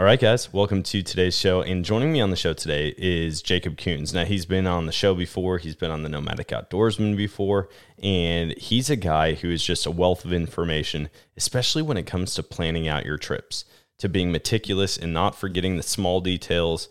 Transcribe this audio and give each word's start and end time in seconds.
All 0.00 0.06
right, 0.06 0.18
guys, 0.18 0.50
welcome 0.50 0.82
to 0.84 1.02
today's 1.02 1.36
show. 1.36 1.60
And 1.60 1.84
joining 1.84 2.10
me 2.10 2.22
on 2.22 2.30
the 2.30 2.36
show 2.36 2.54
today 2.54 2.94
is 2.96 3.42
Jacob 3.42 3.76
Coons. 3.76 4.14
Now, 4.14 4.24
he's 4.24 4.46
been 4.46 4.66
on 4.66 4.86
the 4.86 4.92
show 4.92 5.14
before, 5.14 5.58
he's 5.58 5.74
been 5.74 5.90
on 5.90 6.04
the 6.04 6.08
Nomadic 6.08 6.48
Outdoorsman 6.48 7.18
before, 7.18 7.68
and 8.02 8.56
he's 8.56 8.88
a 8.88 8.96
guy 8.96 9.34
who 9.34 9.50
is 9.50 9.62
just 9.62 9.84
a 9.84 9.90
wealth 9.90 10.24
of 10.24 10.32
information, 10.32 11.10
especially 11.36 11.82
when 11.82 11.98
it 11.98 12.06
comes 12.06 12.32
to 12.32 12.42
planning 12.42 12.88
out 12.88 13.04
your 13.04 13.18
trips, 13.18 13.66
to 13.98 14.08
being 14.08 14.32
meticulous 14.32 14.96
and 14.96 15.12
not 15.12 15.36
forgetting 15.36 15.76
the 15.76 15.82
small 15.82 16.22
details, 16.22 16.88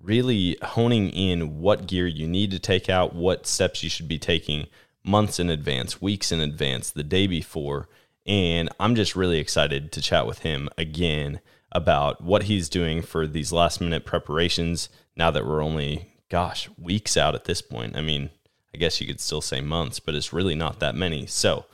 really 0.00 0.56
honing 0.62 1.10
in 1.10 1.58
what 1.58 1.88
gear 1.88 2.06
you 2.06 2.28
need 2.28 2.52
to 2.52 2.60
take 2.60 2.88
out, 2.88 3.12
what 3.12 3.44
steps 3.44 3.82
you 3.82 3.90
should 3.90 4.06
be 4.06 4.20
taking 4.20 4.68
months 5.02 5.40
in 5.40 5.50
advance, 5.50 6.00
weeks 6.00 6.30
in 6.30 6.38
advance, 6.38 6.92
the 6.92 7.02
day 7.02 7.26
before. 7.26 7.88
And 8.24 8.68
I'm 8.78 8.94
just 8.94 9.16
really 9.16 9.40
excited 9.40 9.90
to 9.90 10.00
chat 10.00 10.28
with 10.28 10.42
him 10.42 10.68
again 10.78 11.40
about 11.72 12.22
what 12.22 12.44
he's 12.44 12.68
doing 12.68 13.02
for 13.02 13.26
these 13.26 13.52
last 13.52 13.80
minute 13.80 14.04
preparations 14.04 14.88
now 15.16 15.30
that 15.30 15.46
we're 15.46 15.62
only, 15.62 16.14
gosh, 16.28 16.68
weeks 16.78 17.16
out 17.16 17.34
at 17.34 17.44
this 17.44 17.62
point. 17.62 17.96
I 17.96 18.02
mean, 18.02 18.30
I 18.74 18.78
guess 18.78 19.00
you 19.00 19.06
could 19.06 19.20
still 19.20 19.40
say 19.40 19.60
months, 19.60 19.98
but 19.98 20.14
it's 20.14 20.32
really 20.32 20.54
not 20.54 20.80
that 20.80 20.94
many. 20.94 21.26
So 21.26 21.66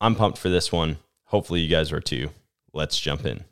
I'm 0.00 0.14
pumped 0.14 0.38
for 0.38 0.48
this 0.48 0.70
one. 0.70 0.98
Hopefully, 1.26 1.60
you 1.60 1.68
guys 1.68 1.92
are 1.92 2.00
too. 2.00 2.30
Let's 2.72 2.98
jump 3.00 3.24
in. 3.24 3.44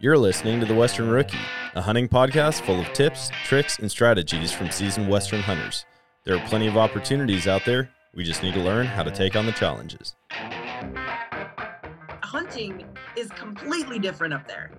You're 0.00 0.18
listening 0.18 0.60
to 0.60 0.66
The 0.66 0.74
Western 0.74 1.08
Rookie, 1.08 1.38
a 1.74 1.82
hunting 1.82 2.08
podcast 2.08 2.62
full 2.62 2.80
of 2.80 2.92
tips, 2.92 3.30
tricks, 3.44 3.78
and 3.78 3.90
strategies 3.90 4.52
from 4.52 4.70
seasoned 4.70 5.08
Western 5.08 5.40
hunters. 5.40 5.84
There 6.24 6.36
are 6.36 6.46
plenty 6.46 6.68
of 6.68 6.76
opportunities 6.76 7.48
out 7.48 7.64
there. 7.64 7.90
We 8.14 8.24
just 8.24 8.42
need 8.42 8.54
to 8.54 8.60
learn 8.60 8.86
how 8.86 9.02
to 9.02 9.10
take 9.10 9.34
on 9.36 9.46
the 9.46 9.52
challenges 9.52 10.14
hunting 12.28 12.84
is 13.16 13.30
completely 13.30 13.98
different 13.98 14.34
up 14.34 14.46
there. 14.46 14.70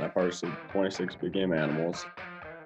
I've 0.00 0.12
harvested 0.12 0.50
26 0.72 1.14
big 1.14 1.32
game 1.32 1.52
animals. 1.52 2.04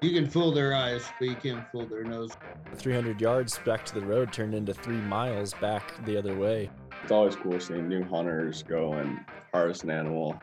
You 0.00 0.12
can 0.12 0.30
fool 0.30 0.50
their 0.50 0.74
eyes, 0.74 1.04
but 1.18 1.28
you 1.28 1.34
can't 1.34 1.70
fool 1.70 1.84
their 1.84 2.04
nose. 2.04 2.32
300 2.74 3.20
yards 3.20 3.58
back 3.66 3.84
to 3.84 3.94
the 3.94 4.00
road 4.00 4.32
turned 4.32 4.54
into 4.54 4.72
three 4.72 4.96
miles 4.96 5.52
back 5.54 5.92
the 6.06 6.16
other 6.16 6.34
way. 6.34 6.70
It's 7.02 7.12
always 7.12 7.36
cool 7.36 7.60
seeing 7.60 7.86
new 7.86 8.02
hunters 8.02 8.62
go 8.62 8.94
and 8.94 9.20
harvest 9.52 9.84
an 9.84 9.90
animal. 9.90 10.40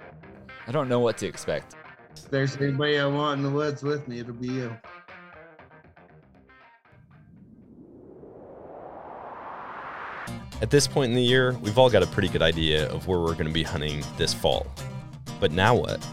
I 0.67 0.71
don't 0.71 0.87
know 0.87 0.99
what 0.99 1.17
to 1.17 1.25
expect. 1.25 1.75
If 2.15 2.29
there's 2.29 2.57
anybody 2.57 2.99
I 2.99 3.07
want 3.07 3.39
in 3.39 3.43
the 3.43 3.49
woods 3.49 3.81
with 3.81 4.07
me, 4.07 4.19
it'll 4.19 4.33
be 4.33 4.47
you. 4.49 4.77
At 10.61 10.69
this 10.69 10.87
point 10.87 11.09
in 11.09 11.15
the 11.15 11.23
year, 11.23 11.53
we've 11.63 11.79
all 11.79 11.89
got 11.89 12.03
a 12.03 12.07
pretty 12.07 12.29
good 12.29 12.43
idea 12.43 12.87
of 12.89 13.07
where 13.07 13.19
we're 13.19 13.33
going 13.33 13.47
to 13.47 13.51
be 13.51 13.63
hunting 13.63 14.03
this 14.17 14.31
fall. 14.31 14.67
But 15.39 15.51
now 15.51 15.73
what? 15.73 16.07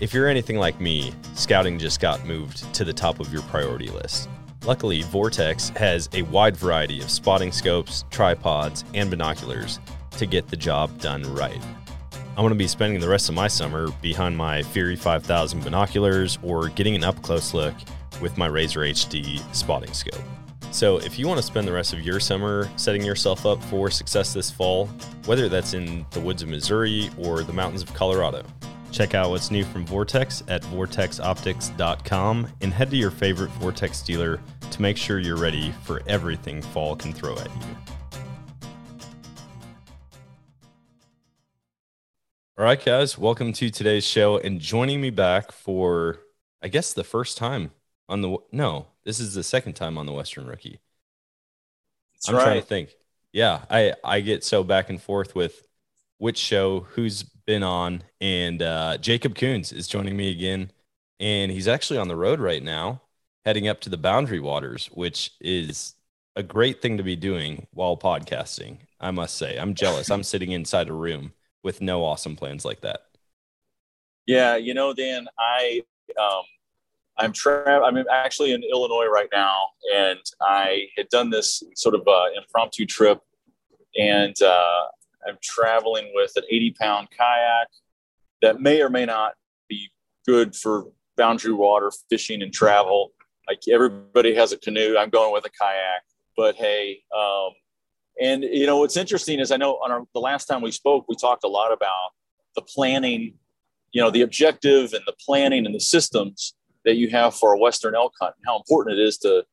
If 0.00 0.12
you're 0.12 0.28
anything 0.28 0.58
like 0.58 0.78
me, 0.78 1.14
scouting 1.32 1.78
just 1.78 1.98
got 1.98 2.22
moved 2.26 2.74
to 2.74 2.84
the 2.84 2.92
top 2.92 3.20
of 3.20 3.32
your 3.32 3.40
priority 3.44 3.88
list. 3.88 4.28
Luckily, 4.66 5.00
Vortex 5.00 5.70
has 5.70 6.10
a 6.12 6.20
wide 6.22 6.58
variety 6.58 7.00
of 7.00 7.08
spotting 7.08 7.50
scopes, 7.50 8.04
tripods, 8.10 8.84
and 8.92 9.08
binoculars 9.08 9.80
to 10.18 10.26
get 10.26 10.48
the 10.48 10.56
job 10.58 11.00
done 11.00 11.22
right. 11.34 11.62
I'm 12.12 12.42
going 12.42 12.50
to 12.50 12.54
be 12.54 12.68
spending 12.68 13.00
the 13.00 13.08
rest 13.08 13.30
of 13.30 13.34
my 13.34 13.48
summer 13.48 13.88
behind 14.02 14.36
my 14.36 14.62
Fury 14.62 14.96
5000 14.96 15.64
binoculars 15.64 16.38
or 16.42 16.68
getting 16.68 16.96
an 16.96 17.04
up 17.04 17.22
close 17.22 17.54
look 17.54 17.74
with 18.20 18.36
my 18.36 18.46
Razor 18.46 18.80
HD 18.80 19.40
spotting 19.54 19.94
scope. 19.94 20.22
So, 20.70 20.98
if 20.98 21.18
you 21.18 21.26
want 21.26 21.38
to 21.38 21.42
spend 21.42 21.66
the 21.66 21.72
rest 21.72 21.94
of 21.94 22.02
your 22.02 22.20
summer 22.20 22.68
setting 22.76 23.02
yourself 23.02 23.46
up 23.46 23.62
for 23.64 23.90
success 23.90 24.34
this 24.34 24.50
fall, 24.50 24.86
whether 25.24 25.48
that's 25.48 25.72
in 25.72 26.04
the 26.10 26.20
woods 26.20 26.42
of 26.42 26.48
Missouri 26.48 27.10
or 27.18 27.42
the 27.42 27.52
mountains 27.52 27.82
of 27.82 27.94
Colorado, 27.94 28.44
check 28.92 29.14
out 29.14 29.30
what's 29.30 29.50
new 29.50 29.64
from 29.64 29.86
Vortex 29.86 30.42
at 30.48 30.62
vortexoptics.com 30.62 32.48
and 32.60 32.72
head 32.72 32.90
to 32.90 32.96
your 32.96 33.10
favorite 33.10 33.50
Vortex 33.52 34.02
dealer 34.02 34.40
to 34.70 34.82
make 34.82 34.96
sure 34.96 35.18
you're 35.18 35.38
ready 35.38 35.72
for 35.84 36.02
everything 36.06 36.60
fall 36.60 36.94
can 36.94 37.12
throw 37.12 37.38
at 37.38 37.46
you. 37.46 37.76
All 42.58 42.64
right, 42.64 42.82
guys, 42.82 43.18
welcome 43.18 43.52
to 43.52 43.68
today's 43.70 44.06
show. 44.06 44.38
And 44.38 44.60
joining 44.60 45.02
me 45.02 45.10
back 45.10 45.52
for, 45.52 46.20
I 46.62 46.68
guess, 46.68 46.94
the 46.94 47.04
first 47.04 47.36
time 47.36 47.70
on 48.08 48.20
the 48.20 48.36
no, 48.52 48.86
this 49.04 49.20
is 49.20 49.34
the 49.34 49.42
second 49.42 49.74
time 49.74 49.98
on 49.98 50.06
the 50.06 50.12
Western 50.12 50.46
Rookie. 50.46 50.80
That's 52.14 52.28
I'm 52.28 52.36
right. 52.36 52.44
trying 52.44 52.60
to 52.60 52.66
think. 52.66 52.96
Yeah, 53.32 53.64
I 53.70 53.94
I 54.04 54.20
get 54.20 54.44
so 54.44 54.64
back 54.64 54.88
and 54.90 55.00
forth 55.00 55.34
with 55.34 55.66
which 56.18 56.38
show, 56.38 56.80
who's 56.90 57.22
been 57.22 57.62
on, 57.62 58.02
and 58.20 58.62
uh, 58.62 58.96
Jacob 58.98 59.34
Coons 59.34 59.72
is 59.72 59.86
joining 59.86 60.16
me 60.16 60.30
again, 60.30 60.70
and 61.20 61.52
he's 61.52 61.68
actually 61.68 61.98
on 61.98 62.08
the 62.08 62.16
road 62.16 62.40
right 62.40 62.62
now, 62.62 63.02
heading 63.44 63.68
up 63.68 63.80
to 63.82 63.90
the 63.90 63.98
Boundary 63.98 64.40
Waters, 64.40 64.86
which 64.92 65.32
is 65.40 65.94
a 66.34 66.42
great 66.42 66.80
thing 66.80 66.96
to 66.96 67.02
be 67.02 67.16
doing 67.16 67.66
while 67.72 67.96
podcasting. 67.96 68.78
I 69.00 69.10
must 69.10 69.36
say, 69.36 69.58
I'm 69.58 69.74
jealous. 69.74 70.10
I'm 70.10 70.22
sitting 70.22 70.52
inside 70.52 70.88
a 70.88 70.94
room 70.94 71.32
with 71.62 71.80
no 71.80 72.04
awesome 72.04 72.36
plans 72.36 72.64
like 72.64 72.80
that. 72.80 73.00
Yeah, 74.26 74.56
you 74.56 74.74
know, 74.74 74.92
Dan, 74.92 75.28
I 75.38 75.82
um, 76.20 76.42
I'm 77.18 77.32
tra- 77.32 77.82
I'm 77.82 77.96
actually 78.10 78.52
in 78.52 78.62
Illinois 78.62 79.06
right 79.06 79.28
now, 79.32 79.56
and 79.94 80.18
I 80.40 80.88
had 80.96 81.08
done 81.08 81.30
this 81.30 81.62
sort 81.74 81.94
of 81.94 82.06
uh, 82.06 82.26
impromptu 82.36 82.84
trip, 82.84 83.20
and 83.98 84.34
uh, 84.42 84.82
I'm 85.26 85.38
traveling 85.42 86.12
with 86.14 86.32
an 86.36 86.44
80 86.50 86.74
pound 86.78 87.08
kayak 87.10 87.68
that 88.42 88.60
may 88.60 88.82
or 88.82 88.90
may 88.90 89.06
not 89.06 89.32
be 89.68 89.90
good 90.26 90.54
for 90.54 90.86
boundary 91.16 91.52
water 91.52 91.90
fishing 92.10 92.42
and 92.42 92.52
travel. 92.52 93.12
Like 93.48 93.60
everybody 93.70 94.34
has 94.34 94.52
a 94.52 94.58
canoe, 94.58 94.96
I'm 94.98 95.10
going 95.10 95.32
with 95.32 95.46
a 95.46 95.50
kayak. 95.50 96.02
But 96.36 96.56
hey, 96.56 97.02
um, 97.16 97.50
and 98.20 98.42
you 98.42 98.66
know 98.66 98.78
what's 98.78 98.96
interesting 98.96 99.40
is 99.40 99.50
I 99.50 99.56
know 99.56 99.74
on 99.76 99.90
our, 99.90 100.02
the 100.12 100.20
last 100.20 100.46
time 100.46 100.60
we 100.60 100.70
spoke, 100.70 101.06
we 101.08 101.16
talked 101.16 101.44
a 101.44 101.48
lot 101.48 101.72
about 101.72 102.10
the 102.54 102.62
planning, 102.62 103.34
you 103.92 104.02
know, 104.02 104.10
the 104.10 104.22
objective 104.22 104.92
and 104.92 105.02
the 105.06 105.14
planning 105.24 105.64
and 105.64 105.74
the 105.74 105.80
systems 105.80 106.54
that 106.86 106.96
you 106.96 107.10
have 107.10 107.34
for 107.34 107.52
a 107.52 107.58
Western 107.58 107.94
elk 107.94 108.14
hunt 108.18 108.34
and 108.38 108.44
how 108.46 108.56
important 108.56 108.98
it 108.98 109.02
is 109.02 109.18
to 109.18 109.44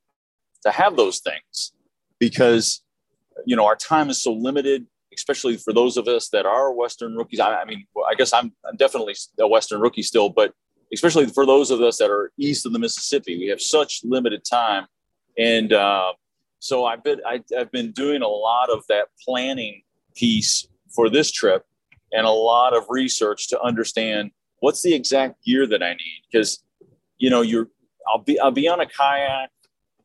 to 0.63 0.71
have 0.71 0.95
those 0.95 1.19
things. 1.19 1.73
Because 2.19 2.83
you 3.45 3.55
know 3.55 3.65
our 3.65 3.75
time 3.75 4.09
is 4.09 4.21
so 4.21 4.31
limited 4.31 4.85
especially 5.15 5.57
for 5.57 5.73
those 5.73 5.97
of 5.97 6.07
us 6.07 6.29
that 6.29 6.45
are 6.45 6.73
western 6.73 7.15
rookies. 7.15 7.39
I, 7.39 7.61
I 7.61 7.65
mean 7.65 7.85
i 8.07 8.15
guess 8.15 8.33
I'm, 8.33 8.51
I'm 8.67 8.75
definitely 8.77 9.15
a 9.39 9.47
western 9.47 9.81
rookie 9.81 10.03
still 10.03 10.29
but 10.29 10.53
especially 10.93 11.27
for 11.27 11.45
those 11.45 11.71
of 11.71 11.81
us 11.81 11.97
that 11.97 12.09
are 12.09 12.31
east 12.37 12.65
of 12.65 12.73
the 12.73 12.79
mississippi 12.79 13.37
we 13.37 13.47
have 13.47 13.61
such 13.61 14.01
limited 14.03 14.43
time. 14.45 14.85
And 15.37 15.73
uh, 15.73 16.13
so 16.59 16.85
i've 16.85 17.03
been 17.03 17.19
I, 17.25 17.41
i've 17.57 17.71
been 17.71 17.91
doing 17.91 18.21
a 18.21 18.27
lot 18.27 18.69
of 18.69 18.83
that 18.89 19.07
planning 19.23 19.83
piece 20.15 20.67
for 20.93 21.09
this 21.09 21.31
trip 21.31 21.65
and 22.11 22.25
a 22.25 22.31
lot 22.31 22.75
of 22.75 22.85
research 22.89 23.49
to 23.49 23.59
understand 23.61 24.31
what's 24.59 24.81
the 24.83 24.93
exact 24.93 25.43
gear 25.43 25.65
that 25.67 25.81
i 25.81 25.93
need. 25.93 26.21
Because 26.31 26.63
you 27.17 27.29
know, 27.29 27.41
you're 27.41 27.67
I'll 28.07 28.23
be 28.23 28.39
I'll 28.39 28.51
be 28.51 28.67
on 28.67 28.79
a 28.79 28.85
kayak. 28.85 29.49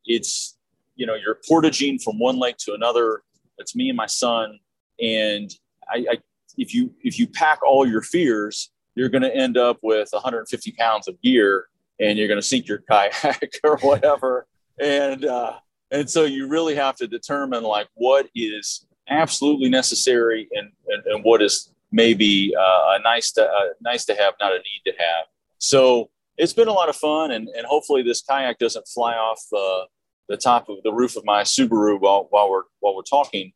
It's 0.05 0.57
you 0.97 1.07
know, 1.07 1.15
you're 1.15 1.39
portaging 1.49 1.99
from 1.99 2.19
one 2.19 2.39
lake 2.39 2.57
to 2.59 2.75
another. 2.75 3.23
It's 3.59 3.75
me 3.75 3.89
and 3.89 3.97
my 3.97 4.07
son, 4.07 4.59
and 5.01 5.51
I, 5.89 6.07
I 6.11 6.19
if 6.57 6.75
you 6.75 6.95
if 7.03 7.19
you 7.19 7.27
pack 7.27 7.61
all 7.67 7.87
your 7.87 8.03
fears, 8.03 8.71
you're 8.95 9.09
going 9.09 9.23
to 9.23 9.35
end 9.35 9.57
up 9.57 9.79
with 9.83 10.09
150 10.13 10.73
pounds 10.73 11.07
of 11.07 11.21
gear, 11.23 11.67
and 12.01 12.19
you're 12.19 12.29
going 12.29 12.41
to 12.41 12.47
sink 12.47 12.67
your 12.67 12.79
kayak 12.91 13.61
or 13.65 13.79
whatever. 13.79 14.47
And, 14.81 15.25
uh, 15.25 15.55
and 15.91 16.09
so 16.11 16.25
you 16.25 16.49
really 16.49 16.75
have 16.75 16.97
to 16.97 17.07
determine 17.07 17.63
like 17.63 17.89
what 17.95 18.29
is 18.35 18.87
absolutely 19.09 19.71
necessary 19.71 20.49
and, 20.53 20.71
and, 20.89 21.03
and 21.07 21.25
what 21.25 21.43
is 21.43 21.73
maybe 21.91 22.55
uh, 22.59 22.97
a 22.97 22.99
nice 23.03 23.33
to, 23.33 23.45
uh, 23.45 23.69
nice 23.81 24.05
to 24.07 24.15
have, 24.15 24.35
not 24.41 24.53
a 24.53 24.59
need 24.59 24.83
to 24.87 24.93
have. 24.99 25.27
So 25.59 26.11
it's 26.39 26.53
been 26.53 26.69
a 26.69 26.73
lot 26.73 26.89
of 26.89 26.97
fun 26.97 27.33
and, 27.33 27.49
and 27.49 27.67
hopefully 27.67 28.03
this 28.03 28.23
kayak 28.23 28.59
doesn't 28.59 28.87
fly 28.89 29.15
off 29.15 29.43
the, 29.51 29.87
the 30.29 30.37
top 30.37 30.69
of 30.69 30.77
the 30.85 30.93
roof 30.93 31.17
of 31.17 31.25
my 31.25 31.43
Subaru 31.43 32.01
while, 32.01 32.29
while 32.31 32.49
we're, 32.49 32.63
while 32.81 32.95
we're 32.95 33.03
talking, 33.03 33.53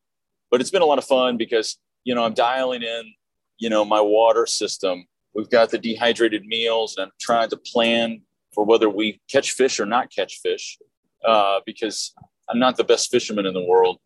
but 0.51 0.61
it's 0.61 0.69
been 0.69 0.81
a 0.81 0.85
lot 0.85 0.97
of 0.97 1.05
fun 1.05 1.37
because, 1.37 1.77
you 2.03 2.13
know, 2.13 2.23
I'm 2.23 2.33
dialing 2.33 2.83
in, 2.83 3.13
you 3.57 3.69
know, 3.69 3.85
my 3.85 4.01
water 4.01 4.45
system. 4.45 5.05
We've 5.33 5.49
got 5.49 5.71
the 5.71 5.79
dehydrated 5.79 6.45
meals 6.45 6.97
and 6.97 7.05
I'm 7.05 7.11
trying 7.19 7.49
to 7.49 7.57
plan 7.57 8.21
for 8.53 8.65
whether 8.65 8.89
we 8.89 9.21
catch 9.31 9.51
fish 9.51 9.79
or 9.79 9.85
not 9.85 10.11
catch 10.11 10.39
fish 10.43 10.77
uh, 11.25 11.61
because 11.65 12.13
I'm 12.49 12.59
not 12.59 12.77
the 12.77 12.83
best 12.83 13.09
fisherman 13.09 13.45
in 13.45 13.53
the 13.53 13.63
world. 13.63 13.99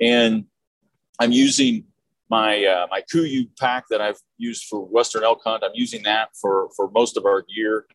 And 0.00 0.46
I'm 1.18 1.32
using 1.32 1.84
my 2.28 2.64
uh, 2.64 2.86
my 2.90 3.02
Kuiu 3.12 3.48
pack 3.58 3.84
that 3.90 4.00
I've 4.00 4.18
used 4.36 4.64
for 4.64 4.80
Western 4.84 5.22
elk 5.22 5.40
hunt. 5.44 5.62
I'm 5.64 5.70
using 5.74 6.02
that 6.02 6.30
for 6.40 6.68
for 6.76 6.90
most 6.90 7.16
of 7.16 7.24
our 7.24 7.42
gear, 7.42 7.86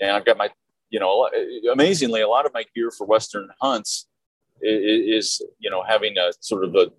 and 0.00 0.10
I've 0.10 0.24
got 0.24 0.36
my 0.36 0.50
you 0.90 1.00
know 1.00 1.28
amazingly 1.72 2.20
a 2.20 2.28
lot 2.28 2.46
of 2.46 2.54
my 2.54 2.64
gear 2.74 2.90
for 2.90 3.06
Western 3.06 3.48
hunts 3.60 4.06
is, 4.60 5.42
you 5.58 5.70
know 5.70 5.82
having 5.86 6.16
a 6.18 6.32
sort 6.40 6.64
of 6.64 6.74
a, 6.74 6.90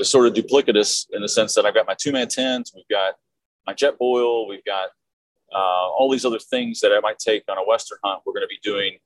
a 0.00 0.04
sort 0.04 0.26
of 0.26 0.34
duplicitous 0.34 1.06
in 1.12 1.22
the 1.22 1.28
sense 1.28 1.54
that 1.54 1.64
I've 1.64 1.74
got 1.74 1.86
my 1.86 1.94
two 1.98 2.12
man 2.12 2.28
tent, 2.28 2.70
we've 2.74 2.88
got 2.90 3.14
my 3.66 3.74
Jetboil, 3.74 4.48
we've 4.48 4.64
got 4.64 4.90
uh, 5.54 5.88
all 5.96 6.10
these 6.10 6.24
other 6.24 6.38
things 6.38 6.80
that 6.80 6.92
I 6.92 7.00
might 7.00 7.18
take 7.18 7.44
on 7.48 7.58
a 7.58 7.64
Western 7.64 7.98
hunt. 8.02 8.22
We're 8.26 8.32
going 8.32 8.42
to 8.42 8.48
be 8.48 8.58
doing 8.62 8.98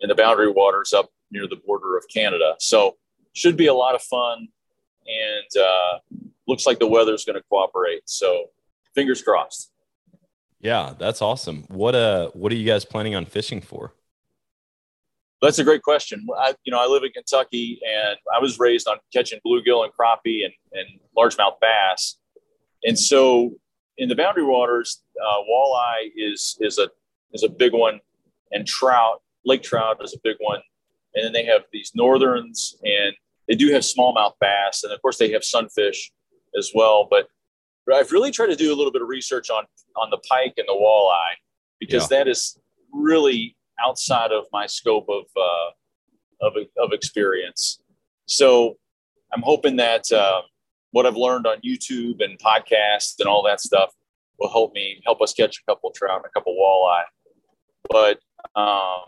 in 0.00 0.08
the 0.08 0.14
boundary 0.14 0.50
waters 0.50 0.92
up 0.92 1.10
near 1.30 1.46
the 1.46 1.56
border 1.56 1.96
of 1.96 2.04
Canada. 2.12 2.56
So 2.58 2.96
should 3.34 3.56
be 3.56 3.66
a 3.66 3.74
lot 3.74 3.94
of 3.94 4.02
fun, 4.02 4.48
and 5.06 5.62
uh, 5.62 6.18
looks 6.46 6.66
like 6.66 6.78
the 6.78 6.86
weather's 6.86 7.24
going 7.24 7.36
to 7.36 7.44
cooperate. 7.48 8.02
So 8.06 8.50
fingers 8.94 9.22
crossed. 9.22 9.71
Yeah, 10.62 10.94
that's 10.96 11.20
awesome. 11.20 11.64
What 11.68 11.96
uh, 11.96 12.30
what 12.34 12.52
are 12.52 12.54
you 12.54 12.64
guys 12.64 12.84
planning 12.84 13.16
on 13.16 13.26
fishing 13.26 13.60
for? 13.60 13.92
That's 15.42 15.58
a 15.58 15.64
great 15.64 15.82
question. 15.82 16.24
I, 16.38 16.54
you 16.62 16.70
know, 16.70 16.80
I 16.80 16.86
live 16.86 17.02
in 17.02 17.10
Kentucky, 17.10 17.80
and 17.84 18.16
I 18.32 18.38
was 18.40 18.60
raised 18.60 18.86
on 18.86 18.98
catching 19.12 19.40
bluegill 19.44 19.82
and 19.82 19.92
crappie 19.92 20.44
and, 20.44 20.54
and 20.72 20.86
largemouth 21.18 21.58
bass, 21.60 22.16
and 22.84 22.96
so 22.96 23.50
in 23.98 24.08
the 24.08 24.14
boundary 24.14 24.44
waters, 24.44 25.02
uh, 25.20 25.38
walleye 25.50 26.10
is 26.16 26.56
is 26.60 26.78
a 26.78 26.88
is 27.32 27.42
a 27.42 27.48
big 27.48 27.72
one, 27.72 27.98
and 28.52 28.64
trout, 28.64 29.20
lake 29.44 29.64
trout 29.64 30.02
is 30.04 30.14
a 30.14 30.18
big 30.22 30.36
one, 30.38 30.60
and 31.16 31.24
then 31.24 31.32
they 31.32 31.44
have 31.44 31.62
these 31.72 31.90
northerns, 31.96 32.76
and 32.84 33.14
they 33.48 33.56
do 33.56 33.72
have 33.72 33.82
smallmouth 33.82 34.34
bass, 34.40 34.84
and 34.84 34.92
of 34.92 35.02
course 35.02 35.18
they 35.18 35.32
have 35.32 35.42
sunfish 35.42 36.12
as 36.56 36.70
well. 36.72 37.08
But 37.10 37.26
I've 37.92 38.12
really 38.12 38.30
tried 38.30 38.48
to 38.48 38.56
do 38.56 38.72
a 38.72 38.76
little 38.76 38.92
bit 38.92 39.02
of 39.02 39.08
research 39.08 39.50
on 39.50 39.64
on 39.96 40.10
the 40.10 40.18
pike 40.28 40.54
and 40.56 40.66
the 40.68 40.72
walleye 40.72 41.34
because 41.80 42.10
yeah. 42.10 42.18
that 42.18 42.28
is 42.28 42.58
really 42.92 43.56
outside 43.84 44.32
of 44.32 44.44
my 44.52 44.66
scope 44.66 45.08
of 45.08 45.24
uh, 45.36 46.46
of, 46.46 46.52
of 46.78 46.92
experience. 46.92 47.80
So 48.26 48.76
I'm 49.32 49.42
hoping 49.42 49.76
that 49.76 50.10
uh, 50.12 50.42
what 50.90 51.06
I've 51.06 51.16
learned 51.16 51.46
on 51.46 51.58
YouTube 51.64 52.22
and 52.22 52.38
podcasts 52.38 53.18
and 53.18 53.28
all 53.28 53.42
that 53.44 53.60
stuff 53.60 53.90
will 54.38 54.50
help 54.50 54.72
me 54.74 55.00
help 55.04 55.20
us 55.22 55.32
catch 55.32 55.58
a 55.58 55.70
couple 55.70 55.90
trout 55.90 56.16
and 56.16 56.24
a 56.26 56.30
couple 56.30 56.54
walleye. 56.54 57.04
But 57.90 58.20
um, 58.60 59.02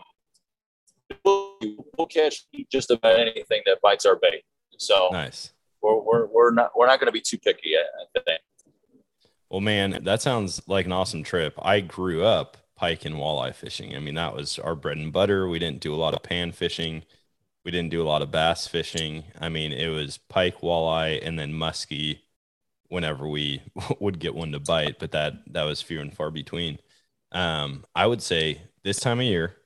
we'll, 1.23 2.07
catch 2.07 2.45
just 2.71 2.91
about 2.91 3.19
anything 3.19 3.61
that 3.65 3.79
bites 3.81 4.05
our 4.05 4.15
bait. 4.15 4.43
So 4.77 5.09
nice. 5.11 5.53
We're, 5.81 5.99
we're, 5.99 6.25
we're 6.27 6.51
not 6.51 6.71
we're 6.75 6.87
not 6.87 6.99
going 6.99 7.07
to 7.07 7.13
be 7.13 7.21
too 7.21 7.37
picky. 7.37 7.73
I 7.77 8.19
think. 8.19 8.41
Well, 9.49 9.61
man, 9.61 10.03
that 10.03 10.21
sounds 10.21 10.61
like 10.67 10.85
an 10.85 10.91
awesome 10.91 11.23
trip. 11.23 11.53
I 11.61 11.79
grew 11.81 12.23
up 12.23 12.57
pike 12.75 13.05
and 13.05 13.15
walleye 13.15 13.55
fishing. 13.55 13.95
I 13.95 13.99
mean, 13.99 14.15
that 14.15 14.35
was 14.35 14.59
our 14.59 14.75
bread 14.75 14.97
and 14.97 15.13
butter. 15.13 15.47
We 15.47 15.59
didn't 15.59 15.79
do 15.81 15.93
a 15.93 15.97
lot 15.97 16.13
of 16.13 16.23
pan 16.23 16.51
fishing. 16.51 17.03
We 17.65 17.71
didn't 17.71 17.91
do 17.91 18.01
a 18.03 18.07
lot 18.09 18.21
of 18.21 18.31
bass 18.31 18.67
fishing. 18.67 19.25
I 19.39 19.49
mean, 19.49 19.71
it 19.73 19.89
was 19.89 20.17
pike, 20.17 20.61
walleye, 20.61 21.19
and 21.25 21.39
then 21.39 21.53
muskie 21.53 22.21
whenever 22.89 23.27
we 23.27 23.61
would 24.01 24.19
get 24.19 24.35
one 24.35 24.51
to 24.53 24.59
bite, 24.59 24.99
but 24.99 25.11
that 25.13 25.33
that 25.53 25.63
was 25.63 25.81
few 25.81 26.01
and 26.01 26.15
far 26.15 26.31
between. 26.31 26.79
Um, 27.33 27.85
I 27.95 28.07
would 28.07 28.21
say 28.23 28.61
this 28.83 28.99
time 29.01 29.19
of 29.19 29.25
year, 29.25 29.57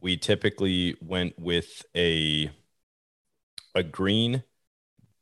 we 0.00 0.16
typically 0.18 0.96
went 1.02 1.38
with 1.38 1.84
a 1.96 2.50
a 3.74 3.82
green 3.82 4.42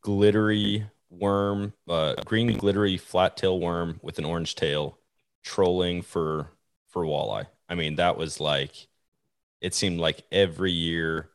glittery 0.01 0.89
worm, 1.09 1.73
uh, 1.87 2.15
green 2.25 2.57
glittery 2.57 2.97
flat 2.97 3.37
tail 3.37 3.59
worm 3.59 3.99
with 4.03 4.19
an 4.19 4.25
orange 4.25 4.55
tail, 4.55 4.97
trolling 5.43 6.01
for 6.01 6.51
for 6.89 7.03
walleye. 7.05 7.47
I 7.69 7.75
mean, 7.75 7.95
that 7.95 8.17
was 8.17 8.39
like 8.39 8.87
it 9.61 9.73
seemed 9.75 9.99
like 9.99 10.23
every 10.31 10.71
year, 10.71 11.29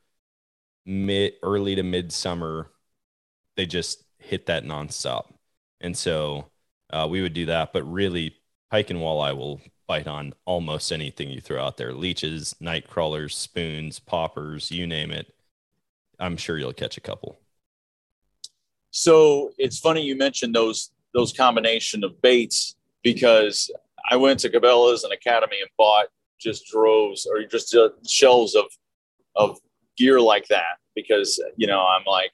mid 0.87 1.35
early 1.43 1.75
to 1.77 1.83
midsummer, 1.83 2.71
they 3.57 3.67
just 3.67 4.05
hit 4.19 4.47
that 4.47 4.65
nonstop, 4.65 5.33
and 5.81 5.97
so 5.97 6.51
uh, 6.93 7.07
we 7.11 7.23
would 7.23 7.35
do 7.35 7.47
that. 7.47 7.73
But 7.73 7.85
really, 7.85 8.37
pike 8.71 8.91
and 8.91 9.01
walleye 9.01 9.37
will 9.37 9.61
bite 9.87 10.07
on 10.07 10.35
almost 10.47 10.93
anything 10.93 11.31
you 11.31 11.41
throw 11.41 11.63
out 11.65 11.77
there: 11.77 11.93
leeches, 11.95 12.55
night 12.61 12.89
crawlers, 12.89 13.37
spoons, 13.37 13.99
poppers, 14.01 14.71
you 14.71 14.87
name 14.87 15.11
it. 15.11 15.35
I'm 16.19 16.37
sure 16.37 16.59
you'll 16.59 16.73
catch 16.73 16.97
a 16.97 17.01
couple. 17.03 17.39
So 18.97 19.51
it's 19.59 19.81
funny 19.81 20.03
you 20.03 20.15
mentioned 20.17 20.55
those 20.55 20.93
those 21.15 21.33
combination 21.33 22.05
of 22.05 22.23
baits 22.23 22.77
because 23.03 23.69
I 24.09 24.15
went 24.15 24.39
to 24.41 24.49
Cabela's 24.49 25.03
and 25.03 25.13
Academy 25.13 25.57
and 25.61 25.69
bought 25.77 26.07
just 26.41 26.69
droves 26.69 27.27
or 27.27 27.43
just 27.43 27.75
uh, 27.75 27.89
shelves 28.07 28.55
of 28.55 28.67
of 29.35 29.59
gear 29.97 30.21
like 30.21 30.47
that 30.47 30.79
because 30.95 31.43
you 31.57 31.67
know 31.67 31.85
I'm 31.85 32.05
like 32.07 32.31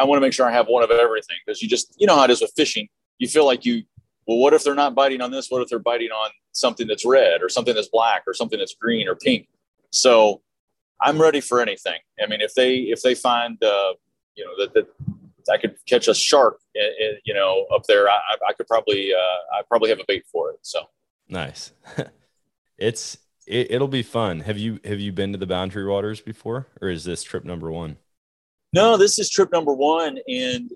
I 0.00 0.04
want 0.04 0.16
to 0.16 0.22
make 0.22 0.32
sure 0.32 0.48
I 0.48 0.50
have 0.52 0.66
one 0.66 0.82
of 0.82 0.90
everything 0.90 1.36
because 1.44 1.60
you 1.60 1.68
just 1.68 1.94
you 1.98 2.06
know 2.06 2.16
how 2.16 2.24
it 2.24 2.30
is 2.30 2.40
with 2.40 2.54
fishing. 2.56 2.88
You 3.18 3.28
feel 3.28 3.44
like 3.44 3.66
you 3.66 3.82
well 4.26 4.38
what 4.38 4.54
if 4.54 4.64
they're 4.64 4.74
not 4.74 4.94
biting 4.94 5.20
on 5.20 5.30
this? 5.30 5.50
What 5.50 5.60
if 5.60 5.68
they're 5.68 5.78
biting 5.78 6.08
on 6.08 6.30
something 6.52 6.86
that's 6.86 7.04
red 7.04 7.42
or 7.42 7.50
something 7.50 7.74
that's 7.74 7.88
black 7.88 8.22
or 8.26 8.32
something 8.32 8.58
that's 8.58 8.74
green 8.74 9.08
or 9.08 9.14
pink? 9.14 9.46
So 9.90 10.40
I'm 11.02 11.20
ready 11.20 11.42
for 11.42 11.60
anything. 11.60 12.00
I 12.18 12.26
mean 12.28 12.40
if 12.40 12.54
they 12.54 12.76
if 12.76 13.02
they 13.02 13.14
find 13.14 13.62
uh, 13.62 13.92
you 14.36 14.46
know 14.46 14.52
that, 14.56 14.72
that 14.72 14.86
I 15.50 15.58
could 15.58 15.76
catch 15.86 16.08
a 16.08 16.14
shark, 16.14 16.58
eh, 16.76 16.80
eh, 16.80 17.12
you 17.24 17.34
know, 17.34 17.66
up 17.74 17.84
there. 17.86 18.08
I, 18.08 18.18
I 18.48 18.52
could 18.52 18.66
probably, 18.66 19.12
uh, 19.14 19.56
I 19.58 19.62
probably 19.68 19.90
have 19.90 20.00
a 20.00 20.04
bait 20.06 20.24
for 20.30 20.50
it. 20.50 20.58
So 20.62 20.80
nice. 21.28 21.72
it's 22.78 23.18
it, 23.46 23.80
will 23.80 23.88
be 23.88 24.02
fun. 24.02 24.40
Have 24.40 24.58
you 24.58 24.80
have 24.84 25.00
you 25.00 25.12
been 25.12 25.32
to 25.32 25.38
the 25.38 25.46
Boundary 25.46 25.84
Waters 25.84 26.20
before, 26.20 26.68
or 26.80 26.88
is 26.88 27.04
this 27.04 27.22
trip 27.22 27.44
number 27.44 27.70
one? 27.70 27.96
No, 28.72 28.96
this 28.96 29.18
is 29.18 29.28
trip 29.28 29.50
number 29.52 29.72
one, 29.74 30.18
and 30.28 30.70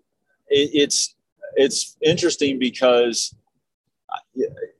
it, 0.48 0.70
it's 0.72 1.14
it's 1.54 1.96
interesting 2.02 2.58
because 2.58 3.34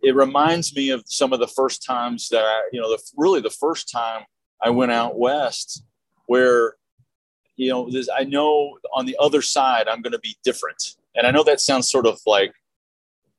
it 0.02 0.14
reminds 0.14 0.74
me 0.74 0.90
of 0.90 1.02
some 1.06 1.32
of 1.32 1.40
the 1.40 1.48
first 1.48 1.84
times 1.84 2.28
that 2.28 2.44
I, 2.44 2.68
you 2.72 2.80
know, 2.80 2.90
the 2.90 3.02
really 3.16 3.40
the 3.40 3.50
first 3.50 3.90
time 3.90 4.22
I 4.62 4.70
went 4.70 4.92
out 4.92 5.18
west, 5.18 5.82
where 6.26 6.74
you 7.56 7.70
know, 7.70 7.90
this, 7.90 8.08
I 8.14 8.24
know 8.24 8.78
on 8.94 9.06
the 9.06 9.16
other 9.18 9.42
side 9.42 9.88
I'm 9.88 10.02
going 10.02 10.12
to 10.12 10.18
be 10.18 10.36
different, 10.44 10.96
and 11.14 11.26
I 11.26 11.30
know 11.30 11.42
that 11.44 11.60
sounds 11.60 11.90
sort 11.90 12.06
of 12.06 12.20
like, 12.26 12.52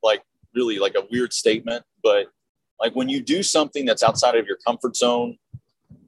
like 0.02 0.22
really 0.54 0.78
like 0.78 0.94
a 0.96 1.06
weird 1.10 1.32
statement, 1.32 1.84
but 2.02 2.26
like 2.80 2.94
when 2.94 3.08
you 3.08 3.22
do 3.22 3.42
something 3.42 3.84
that's 3.84 4.02
outside 4.02 4.36
of 4.36 4.46
your 4.46 4.58
comfort 4.66 4.96
zone, 4.96 5.38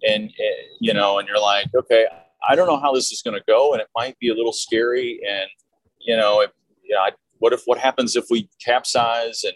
and 0.06 0.30
eh, 0.30 0.62
you 0.80 0.94
know, 0.94 1.18
and 1.18 1.28
you're 1.28 1.40
like, 1.40 1.68
okay, 1.74 2.06
I 2.48 2.56
don't 2.56 2.66
know 2.66 2.80
how 2.80 2.92
this 2.92 3.12
is 3.12 3.22
going 3.22 3.38
to 3.38 3.44
go, 3.46 3.72
and 3.72 3.80
it 3.80 3.88
might 3.94 4.18
be 4.18 4.28
a 4.28 4.34
little 4.34 4.52
scary, 4.52 5.20
and 5.28 5.48
you 5.98 6.16
know, 6.16 6.40
if, 6.40 6.50
you 6.82 6.94
know, 6.94 7.00
I, 7.00 7.10
what 7.38 7.52
if 7.52 7.62
what 7.66 7.78
happens 7.78 8.16
if 8.16 8.26
we 8.30 8.48
capsize, 8.64 9.44
and 9.44 9.54